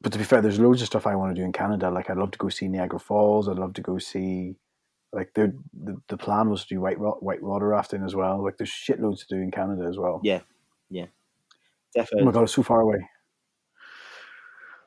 but 0.00 0.10
to 0.10 0.18
be 0.18 0.24
fair, 0.24 0.42
there's 0.42 0.58
loads 0.58 0.82
of 0.82 0.88
stuff 0.88 1.06
I 1.06 1.14
want 1.14 1.36
to 1.36 1.40
do 1.40 1.44
in 1.44 1.52
Canada. 1.52 1.88
Like 1.88 2.10
I'd 2.10 2.16
love 2.16 2.32
to 2.32 2.38
go 2.38 2.48
see 2.48 2.66
Niagara 2.66 2.98
Falls. 2.98 3.48
I'd 3.48 3.60
love 3.60 3.74
to 3.74 3.80
go 3.80 3.98
see. 3.98 4.56
Like 5.12 5.32
the 5.34 5.56
the, 5.72 6.02
the 6.08 6.16
plan 6.16 6.50
was 6.50 6.62
to 6.62 6.74
do 6.74 6.80
white 6.80 6.98
white 6.98 7.42
water 7.44 7.68
rafting 7.68 8.02
as 8.02 8.16
well. 8.16 8.42
Like 8.42 8.58
there's 8.58 8.70
shitloads 8.70 9.20
to 9.20 9.36
do 9.36 9.40
in 9.40 9.52
Canada 9.52 9.86
as 9.88 9.98
well. 9.98 10.20
yeah, 10.24 10.40
yeah, 10.90 11.06
definitely. 11.94 12.22
Oh 12.22 12.26
my 12.26 12.32
god, 12.32 12.42
it's 12.42 12.54
so 12.54 12.64
far 12.64 12.80
away. 12.80 13.08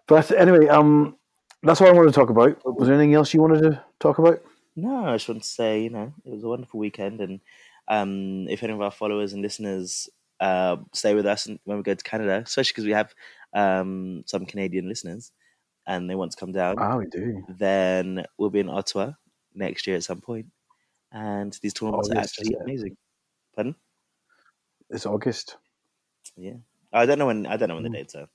But 0.07 0.29
anyway, 0.31 0.67
um, 0.67 1.15
that's 1.63 1.79
what 1.79 1.89
I 1.89 1.93
wanted 1.93 2.09
to 2.09 2.19
talk 2.19 2.29
about. 2.29 2.57
Was 2.65 2.89
there 2.89 2.97
anything 2.97 3.13
else 3.13 3.33
you 3.33 3.41
wanted 3.41 3.61
to 3.61 3.83
talk 3.99 4.17
about? 4.19 4.41
No, 4.75 5.05
I 5.05 5.15
just 5.15 5.27
want 5.27 5.41
to 5.43 5.47
say, 5.47 5.81
you 5.83 5.89
know, 5.89 6.13
it 6.25 6.31
was 6.31 6.43
a 6.43 6.47
wonderful 6.47 6.79
weekend, 6.79 7.21
and 7.21 7.39
um, 7.87 8.47
if 8.49 8.63
any 8.63 8.73
of 8.73 8.81
our 8.81 8.91
followers 8.91 9.33
and 9.33 9.41
listeners 9.41 10.09
uh, 10.39 10.77
stay 10.93 11.13
with 11.13 11.25
us 11.25 11.47
when 11.65 11.77
we 11.77 11.83
go 11.83 11.93
to 11.93 12.03
Canada, 12.03 12.41
especially 12.45 12.71
because 12.71 12.85
we 12.85 12.91
have 12.93 13.13
um, 13.53 14.23
some 14.25 14.45
Canadian 14.45 14.87
listeners, 14.87 15.31
and 15.87 16.09
they 16.09 16.15
want 16.15 16.31
to 16.31 16.37
come 16.37 16.51
down, 16.51 16.75
Ah, 16.79 16.97
we 16.97 17.07
do. 17.07 17.43
then 17.49 18.25
we'll 18.37 18.49
be 18.49 18.59
in 18.59 18.69
Ottawa 18.69 19.11
next 19.53 19.85
year 19.87 19.97
at 19.97 20.03
some 20.03 20.21
point, 20.21 20.45
and 21.11 21.57
these 21.61 21.73
tournaments 21.73 22.09
are 22.11 22.19
actually 22.19 22.55
amazing. 22.63 22.95
Pardon? 23.55 23.75
It's 24.89 25.05
August. 25.05 25.57
Yeah, 26.37 26.53
I 26.93 27.05
don't 27.05 27.19
know 27.19 27.25
when. 27.27 27.45
I 27.47 27.57
don't 27.57 27.67
know 27.69 27.75
when 27.75 27.83
the 27.83 27.89
Mm. 27.89 27.93
dates 27.93 28.15
are, 28.15 28.29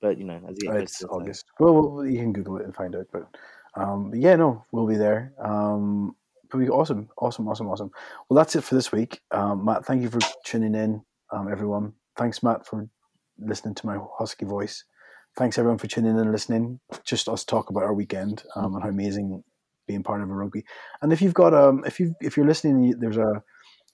but 0.00 0.18
you 0.18 0.24
know, 0.24 0.40
as 0.48 0.58
you 0.58 0.70
get 0.70 0.82
It's 0.82 0.98
closer 0.98 1.08
time- 1.08 1.22
August. 1.22 1.44
Well, 1.58 1.74
well, 1.74 2.04
you 2.06 2.18
can 2.20 2.32
Google 2.32 2.58
it 2.58 2.64
and 2.64 2.74
find 2.74 2.94
out. 2.94 3.06
But 3.12 3.26
um, 3.76 4.12
yeah, 4.14 4.36
no, 4.36 4.64
we'll 4.72 4.86
be 4.86 4.96
there. 4.96 5.32
Um, 5.42 6.16
It'll 6.48 6.60
be 6.60 6.68
awesome, 6.68 7.08
awesome, 7.18 7.48
awesome, 7.48 7.68
awesome. 7.68 7.90
Well, 8.28 8.36
that's 8.36 8.54
it 8.54 8.62
for 8.62 8.76
this 8.76 8.92
week. 8.92 9.20
Um, 9.32 9.64
Matt, 9.64 9.84
thank 9.84 10.02
you 10.02 10.08
for 10.08 10.20
tuning 10.44 10.76
in, 10.76 11.02
um, 11.32 11.50
everyone. 11.50 11.94
Thanks, 12.16 12.40
Matt, 12.40 12.64
for 12.64 12.88
listening 13.38 13.74
to 13.74 13.86
my 13.86 13.98
husky 14.16 14.44
voice. 14.44 14.84
Thanks, 15.36 15.58
everyone, 15.58 15.78
for 15.78 15.88
tuning 15.88 16.12
in 16.12 16.18
and 16.18 16.30
listening. 16.30 16.78
Just 17.04 17.28
us 17.28 17.44
talk 17.44 17.68
about 17.68 17.82
our 17.82 17.92
weekend 17.94 18.44
um, 18.54 18.74
and 18.74 18.82
how 18.84 18.90
amazing 18.90 19.42
being 19.88 20.04
part 20.04 20.22
of 20.22 20.30
a 20.30 20.32
rugby. 20.32 20.64
And 21.02 21.12
if 21.12 21.20
you've 21.20 21.34
got 21.34 21.52
um, 21.52 21.82
if 21.84 21.98
you 21.98 22.14
if 22.20 22.36
you're 22.36 22.46
listening, 22.46 22.94
there's 23.00 23.18
a 23.18 23.42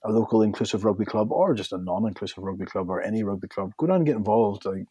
a 0.05 0.11
local 0.11 0.41
inclusive 0.41 0.85
rugby 0.85 1.05
club 1.05 1.31
or 1.31 1.53
just 1.53 1.73
a 1.73 1.77
non-inclusive 1.77 2.43
rugby 2.43 2.65
club 2.65 2.89
or 2.89 3.01
any 3.01 3.23
rugby 3.23 3.47
club, 3.47 3.71
go 3.77 3.87
down 3.87 3.97
and 3.97 4.05
get 4.05 4.15
involved. 4.15 4.65
Like, 4.65 4.85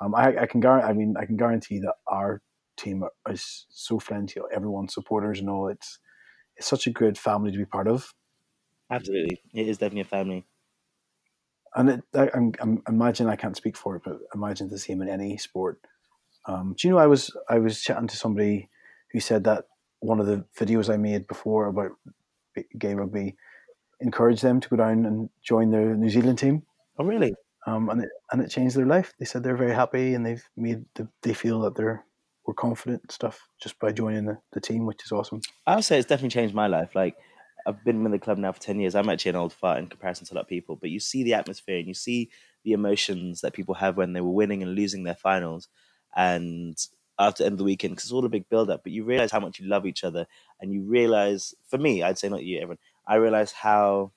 um, 0.00 0.14
I, 0.14 0.36
I 0.42 0.46
can 0.46 0.60
guarantee, 0.60 0.88
I 0.88 0.92
mean, 0.94 1.14
I 1.20 1.26
can 1.26 1.36
guarantee 1.36 1.80
that 1.80 1.94
our 2.06 2.42
team 2.76 3.04
is 3.28 3.66
so 3.70 3.98
friendly. 3.98 4.34
Everyone's 4.52 4.94
supporters 4.94 5.40
and 5.40 5.50
all. 5.50 5.68
It's 5.68 5.98
it's 6.56 6.66
such 6.66 6.86
a 6.86 6.90
good 6.90 7.18
family 7.18 7.50
to 7.50 7.58
be 7.58 7.64
part 7.64 7.88
of. 7.88 8.14
Absolutely, 8.90 9.40
it 9.52 9.68
is 9.68 9.78
definitely 9.78 10.02
a 10.02 10.04
family. 10.04 10.46
And 11.76 11.90
it, 11.90 12.04
I, 12.14 12.30
I'm, 12.32 12.52
I'm, 12.60 12.82
imagine 12.88 13.28
I 13.28 13.34
can't 13.34 13.56
speak 13.56 13.76
for 13.76 13.96
it, 13.96 14.02
but 14.04 14.18
imagine 14.32 14.68
the 14.68 14.78
same 14.78 15.02
in 15.02 15.08
any 15.08 15.36
sport. 15.36 15.80
Um, 16.46 16.76
do 16.78 16.86
you 16.86 16.94
know 16.94 17.00
I 17.00 17.06
was 17.06 17.36
I 17.48 17.58
was 17.58 17.80
chatting 17.80 18.06
to 18.08 18.16
somebody 18.16 18.68
who 19.12 19.20
said 19.20 19.44
that 19.44 19.64
one 20.00 20.20
of 20.20 20.26
the 20.26 20.44
videos 20.58 20.92
I 20.92 20.96
made 20.96 21.26
before 21.26 21.66
about 21.66 21.92
gay 22.78 22.94
rugby 22.94 23.36
encouraged 24.00 24.42
them 24.42 24.60
to 24.60 24.68
go 24.68 24.76
down 24.76 25.06
and 25.06 25.30
join 25.42 25.70
the 25.70 25.78
New 25.78 26.10
Zealand 26.10 26.38
team. 26.38 26.62
Oh, 26.98 27.04
really? 27.04 27.34
Um, 27.66 27.88
and 27.88 28.02
it 28.02 28.10
and 28.30 28.42
it 28.42 28.50
changed 28.50 28.76
their 28.76 28.86
life. 28.86 29.14
They 29.18 29.24
said 29.24 29.42
they're 29.42 29.56
very 29.56 29.74
happy 29.74 30.14
and 30.14 30.24
they've 30.24 30.44
made 30.56 30.84
the, 30.94 31.08
they 31.22 31.32
feel 31.32 31.60
that 31.62 31.74
they're 31.74 32.04
were 32.46 32.54
confident 32.54 33.02
and 33.02 33.10
stuff 33.10 33.48
just 33.60 33.78
by 33.78 33.92
joining 33.92 34.26
the, 34.26 34.38
the 34.52 34.60
team, 34.60 34.86
which 34.86 35.04
is 35.04 35.12
awesome. 35.12 35.40
I 35.66 35.76
would 35.76 35.84
say 35.84 35.98
it's 35.98 36.08
definitely 36.08 36.30
changed 36.30 36.54
my 36.54 36.66
life. 36.66 36.94
Like 36.94 37.16
I've 37.66 37.82
been 37.84 38.04
in 38.04 38.12
the 38.12 38.18
club 38.18 38.38
now 38.38 38.52
for 38.52 38.60
ten 38.60 38.80
years. 38.80 38.94
I'm 38.94 39.08
actually 39.08 39.30
an 39.30 39.36
old 39.36 39.52
fart 39.52 39.78
in 39.78 39.86
comparison 39.86 40.26
to 40.26 40.34
a 40.34 40.36
lot 40.36 40.42
of 40.42 40.48
people, 40.48 40.76
but 40.76 40.90
you 40.90 41.00
see 41.00 41.22
the 41.24 41.34
atmosphere 41.34 41.78
and 41.78 41.88
you 41.88 41.94
see 41.94 42.30
the 42.64 42.72
emotions 42.72 43.40
that 43.40 43.52
people 43.54 43.74
have 43.74 43.96
when 43.96 44.12
they 44.12 44.20
were 44.20 44.30
winning 44.30 44.62
and 44.62 44.74
losing 44.74 45.04
their 45.04 45.14
finals, 45.14 45.68
and 46.16 46.76
after 47.18 47.42
the 47.42 47.46
end 47.46 47.54
of 47.54 47.58
the 47.58 47.64
weekend 47.64 47.92
because 47.92 48.04
it's 48.04 48.12
all 48.12 48.24
a 48.24 48.28
big 48.28 48.48
build 48.48 48.70
up. 48.70 48.82
But 48.82 48.92
you 48.92 49.04
realize 49.04 49.30
how 49.30 49.40
much 49.40 49.60
you 49.60 49.66
love 49.66 49.86
each 49.86 50.04
other, 50.04 50.26
and 50.60 50.72
you 50.72 50.82
realize, 50.82 51.54
for 51.68 51.78
me, 51.78 52.02
I'd 52.02 52.18
say 52.18 52.28
not 52.28 52.44
you, 52.44 52.56
everyone. 52.58 52.78
I 53.06 53.16
realize 53.16 53.52
how 53.52 54.12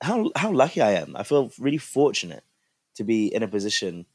how 0.00 0.30
how 0.36 0.52
lucky 0.52 0.80
I 0.80 0.92
am. 0.92 1.16
I 1.16 1.22
feel 1.22 1.50
really 1.58 1.78
fortunate 1.78 2.44
to 2.96 3.04
be 3.04 3.26
in 3.26 3.42
a 3.42 3.48
position 3.48 4.06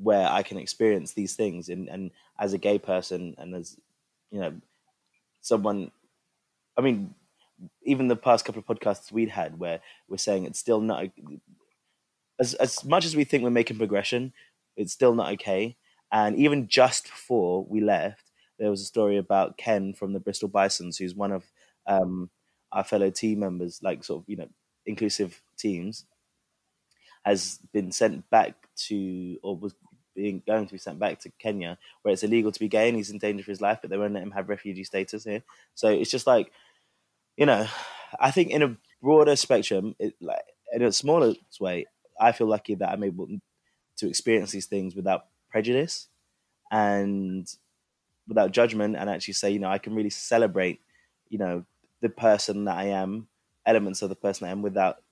where 0.00 0.28
I 0.28 0.42
can 0.42 0.58
experience 0.58 1.12
these 1.12 1.34
things 1.34 1.68
and, 1.68 1.88
and 1.88 2.10
as 2.38 2.52
a 2.52 2.58
gay 2.58 2.78
person 2.78 3.34
and 3.38 3.54
as 3.54 3.76
you 4.30 4.40
know 4.40 4.52
someone 5.40 5.90
I 6.76 6.80
mean 6.80 7.14
even 7.84 8.08
the 8.08 8.16
past 8.16 8.44
couple 8.44 8.60
of 8.60 8.66
podcasts 8.66 9.12
we'd 9.12 9.28
had 9.28 9.58
where 9.58 9.80
we're 10.08 10.16
saying 10.16 10.44
it's 10.44 10.58
still 10.58 10.80
not 10.80 11.10
as 12.38 12.54
as 12.54 12.84
much 12.84 13.04
as 13.04 13.16
we 13.16 13.24
think 13.24 13.42
we're 13.42 13.50
making 13.50 13.78
progression, 13.78 14.32
it's 14.76 14.92
still 14.92 15.14
not 15.14 15.32
okay. 15.32 15.76
And 16.12 16.36
even 16.36 16.68
just 16.68 17.04
before 17.04 17.64
we 17.64 17.80
left, 17.80 18.30
there 18.58 18.70
was 18.70 18.80
a 18.80 18.86
story 18.86 19.16
about 19.16 19.56
Ken 19.56 19.94
from 19.94 20.12
the 20.12 20.20
Bristol 20.20 20.48
Bisons, 20.48 20.98
who's 20.98 21.14
one 21.14 21.32
of 21.32 21.44
um, 21.86 22.30
our 22.72 22.84
fellow 22.84 23.10
team 23.10 23.40
members, 23.40 23.80
like 23.82 24.04
sort 24.04 24.22
of 24.22 24.28
you 24.28 24.36
know 24.36 24.48
inclusive 24.86 25.40
teams, 25.56 26.04
has 27.24 27.58
been 27.72 27.92
sent 27.92 28.28
back 28.30 28.54
to 28.76 29.38
or 29.42 29.56
was 29.56 29.74
being 30.14 30.42
going 30.46 30.66
to 30.66 30.72
be 30.72 30.78
sent 30.78 30.98
back 30.98 31.20
to 31.20 31.30
Kenya, 31.38 31.78
where 32.02 32.12
it's 32.12 32.22
illegal 32.22 32.52
to 32.52 32.60
be 32.60 32.68
gay 32.68 32.88
and 32.88 32.96
he's 32.96 33.10
in 33.10 33.18
danger 33.18 33.44
for 33.44 33.50
his 33.50 33.60
life, 33.60 33.78
but 33.80 33.90
they 33.90 33.98
won't 33.98 34.14
let 34.14 34.22
him 34.22 34.30
have 34.32 34.48
refugee 34.48 34.84
status 34.84 35.24
here. 35.24 35.42
So 35.74 35.88
it's 35.88 36.10
just 36.10 36.26
like, 36.26 36.52
you 37.36 37.46
know, 37.46 37.66
I 38.20 38.30
think 38.30 38.50
in 38.50 38.62
a 38.62 38.76
broader 39.02 39.36
spectrum, 39.36 39.94
it, 39.98 40.14
like 40.20 40.42
in 40.72 40.82
a 40.82 40.92
smaller 40.92 41.34
way, 41.60 41.86
I 42.20 42.32
feel 42.32 42.46
lucky 42.46 42.74
that 42.76 42.90
I'm 42.90 43.04
able 43.04 43.28
to 43.96 44.08
experience 44.08 44.50
these 44.50 44.66
things 44.66 44.94
without 44.94 45.26
prejudice 45.50 46.08
and 46.70 47.46
without 48.26 48.52
judgment 48.52 48.96
and 48.96 49.10
actually 49.10 49.34
say, 49.34 49.50
you 49.50 49.58
know, 49.58 49.70
I 49.70 49.78
can 49.78 49.94
really 49.94 50.10
celebrate, 50.10 50.80
you 51.28 51.38
know, 51.38 51.64
the 52.00 52.08
person 52.08 52.64
that 52.64 52.76
I 52.76 52.86
am, 52.86 53.28
elements 53.66 54.02
of 54.02 54.08
the 54.08 54.16
person 54.16 54.46
I 54.46 54.50
am 54.50 54.62
without 54.62 55.03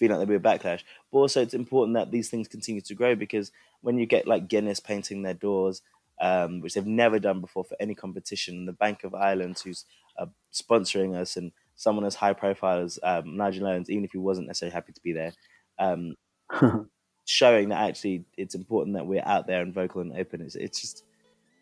feeling 0.00 0.18
like 0.18 0.26
there'll 0.26 0.40
be 0.40 0.48
a 0.48 0.58
backlash. 0.58 0.82
But 1.12 1.18
also 1.18 1.42
it's 1.42 1.54
important 1.54 1.94
that 1.94 2.10
these 2.10 2.30
things 2.30 2.48
continue 2.48 2.80
to 2.80 2.94
grow 2.94 3.14
because 3.14 3.52
when 3.82 3.98
you 3.98 4.06
get 4.06 4.26
like 4.26 4.48
Guinness 4.48 4.80
painting 4.80 5.22
their 5.22 5.34
doors, 5.34 5.82
um, 6.20 6.60
which 6.60 6.74
they've 6.74 6.86
never 6.86 7.18
done 7.18 7.40
before 7.40 7.64
for 7.64 7.76
any 7.78 7.94
competition, 7.94 8.56
and 8.56 8.68
the 8.68 8.72
Bank 8.72 9.04
of 9.04 9.14
Ireland 9.14 9.60
who's 9.62 9.84
uh, 10.18 10.26
sponsoring 10.52 11.14
us 11.14 11.36
and 11.36 11.52
someone 11.76 12.06
as 12.06 12.14
high 12.14 12.32
profile 12.32 12.82
as 12.82 12.98
um, 13.02 13.36
Nigel 13.36 13.66
Owens, 13.66 13.90
even 13.90 14.04
if 14.04 14.12
he 14.12 14.18
wasn't 14.18 14.46
necessarily 14.46 14.72
happy 14.72 14.92
to 14.92 15.02
be 15.02 15.12
there, 15.12 15.32
um, 15.78 16.16
showing 17.26 17.68
that 17.68 17.88
actually 17.88 18.24
it's 18.38 18.54
important 18.54 18.96
that 18.96 19.06
we're 19.06 19.22
out 19.24 19.46
there 19.46 19.60
and 19.60 19.74
vocal 19.74 20.00
and 20.00 20.16
open. 20.16 20.40
It's, 20.40 20.56
it's 20.56 20.80
just, 20.80 21.04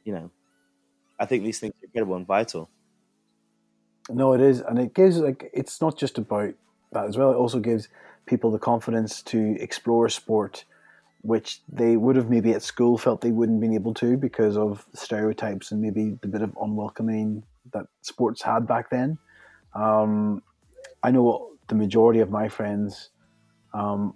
you 0.05 0.13
know, 0.13 0.31
I 1.19 1.27
think 1.27 1.43
these 1.43 1.59
things 1.59 1.75
are 1.75 1.87
incredible 1.87 2.15
and 2.15 2.27
vital. 2.27 2.71
No, 4.09 4.33
it 4.33 4.41
is, 4.41 4.61
and 4.61 4.79
it 4.79 4.95
gives 4.95 5.19
like 5.19 5.51
it's 5.53 5.81
not 5.81 5.99
just 5.99 6.19
about 6.19 6.55
that 6.93 7.07
as 7.07 7.17
well. 7.17 7.33
It 7.33 7.37
also 7.37 7.61
gives 7.61 7.89
people 8.29 8.51
the 8.51 8.59
confidence 8.59 9.23
to 9.23 9.57
explore 9.61 10.09
sport, 10.09 10.65
which 11.23 11.61
they 11.69 11.97
would 11.97 12.17
have 12.17 12.31
maybe 12.31 12.53
at 12.53 12.63
school 12.63 12.97
felt 12.99 13.21
they 13.21 13.33
wouldn't 13.33 13.61
been 13.61 13.75
able 13.75 13.95
to 13.95 14.17
because 14.17 14.57
of 14.57 14.87
stereotypes 14.95 15.73
and 15.73 15.81
maybe 15.81 16.17
the 16.21 16.29
bit 16.29 16.43
of 16.43 16.57
unwelcoming 16.61 17.43
that 17.73 17.87
sports 18.03 18.43
had 18.43 18.67
back 18.67 18.91
then. 18.91 19.19
Um, 19.75 20.43
I 21.03 21.11
know 21.11 21.51
the 21.69 21.75
majority 21.75 22.21
of 22.21 22.31
my 22.31 22.49
friends, 22.49 23.11
um, 23.75 24.15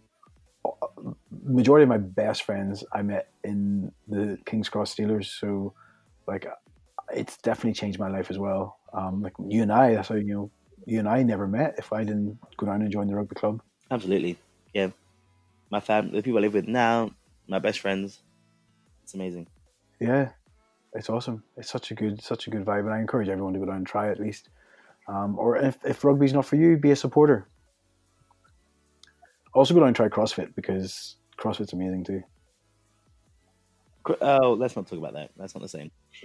majority 1.44 1.82
of 1.82 1.88
my 1.88 1.98
best 1.98 2.44
friends, 2.44 2.84
I 2.92 3.02
met 3.02 3.28
in 3.44 3.92
the 4.08 4.38
King's 4.46 4.68
Cross 4.68 4.94
Steelers. 4.94 5.26
So, 5.26 5.74
like, 6.26 6.46
it's 7.14 7.36
definitely 7.38 7.74
changed 7.74 7.98
my 7.98 8.08
life 8.08 8.30
as 8.30 8.38
well. 8.38 8.78
Um, 8.92 9.22
like 9.22 9.32
you 9.48 9.62
and 9.62 9.72
I, 9.72 9.94
that's 9.94 10.08
how 10.08 10.14
you 10.14 10.24
know 10.24 10.50
you 10.86 10.98
and 10.98 11.08
I 11.08 11.22
never 11.22 11.46
met 11.46 11.74
if 11.78 11.92
I 11.92 12.04
didn't 12.04 12.38
go 12.56 12.66
down 12.66 12.82
and 12.82 12.90
join 12.90 13.06
the 13.06 13.14
rugby 13.14 13.34
club. 13.34 13.62
Absolutely, 13.92 14.38
yeah. 14.72 14.88
My 15.70 15.80
family, 15.80 16.12
the 16.16 16.22
people 16.22 16.38
I 16.38 16.42
live 16.42 16.54
with 16.54 16.66
now, 16.66 17.10
my 17.46 17.58
best 17.58 17.80
friends. 17.80 18.22
It's 19.02 19.12
amazing. 19.12 19.46
Yeah, 20.00 20.30
it's 20.94 21.10
awesome. 21.10 21.42
It's 21.58 21.70
such 21.70 21.90
a 21.90 21.94
good, 21.94 22.22
such 22.22 22.46
a 22.46 22.50
good 22.50 22.64
vibe, 22.64 22.86
and 22.86 22.94
I 22.94 23.00
encourage 23.00 23.28
everyone 23.28 23.52
to 23.52 23.58
go 23.58 23.66
down 23.66 23.76
and 23.76 23.86
try 23.86 24.08
it 24.08 24.12
at 24.12 24.20
least. 24.20 24.48
Um, 25.08 25.38
or 25.38 25.58
if, 25.58 25.76
if 25.84 26.04
rugby's 26.04 26.32
not 26.32 26.46
for 26.46 26.56
you, 26.56 26.78
be 26.78 26.92
a 26.92 26.96
supporter. 26.96 27.46
Also, 29.52 29.74
go 29.74 29.80
down 29.80 29.88
and 29.88 29.96
try 29.96 30.08
CrossFit 30.08 30.54
because 30.54 31.16
CrossFit's 31.38 31.74
amazing 31.74 32.04
too. 32.04 32.22
Oh, 34.22 34.54
let's 34.54 34.74
not 34.74 34.86
talk 34.86 34.98
about 34.98 35.12
that. 35.12 35.32
That's 35.36 35.54
not 35.54 35.60
the 35.60 35.68
same. 35.68 35.90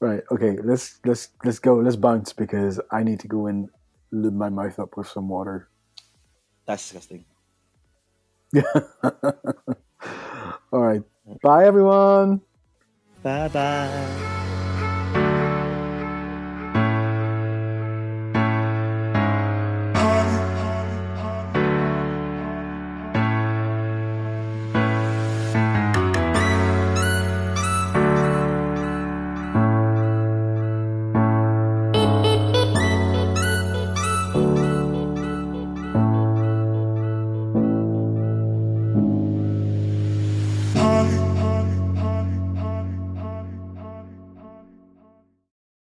right. 0.00 0.22
Okay. 0.30 0.58
Let's 0.62 1.00
let's 1.06 1.30
let's 1.42 1.58
go. 1.58 1.76
Let's 1.76 1.96
bounce 1.96 2.34
because 2.34 2.78
I 2.90 3.02
need 3.02 3.18
to 3.20 3.28
go 3.28 3.46
and 3.46 3.70
lube 4.12 4.34
my 4.34 4.48
mouth 4.48 4.78
up 4.78 4.96
with 4.96 5.08
some 5.08 5.28
water. 5.28 5.68
That's 6.66 6.82
disgusting. 6.82 7.24
Yeah. 8.52 8.62
All 10.72 10.80
right. 10.80 11.02
Bye, 11.42 11.66
everyone. 11.66 12.40
Bye 13.22 13.48
bye. 13.48 14.36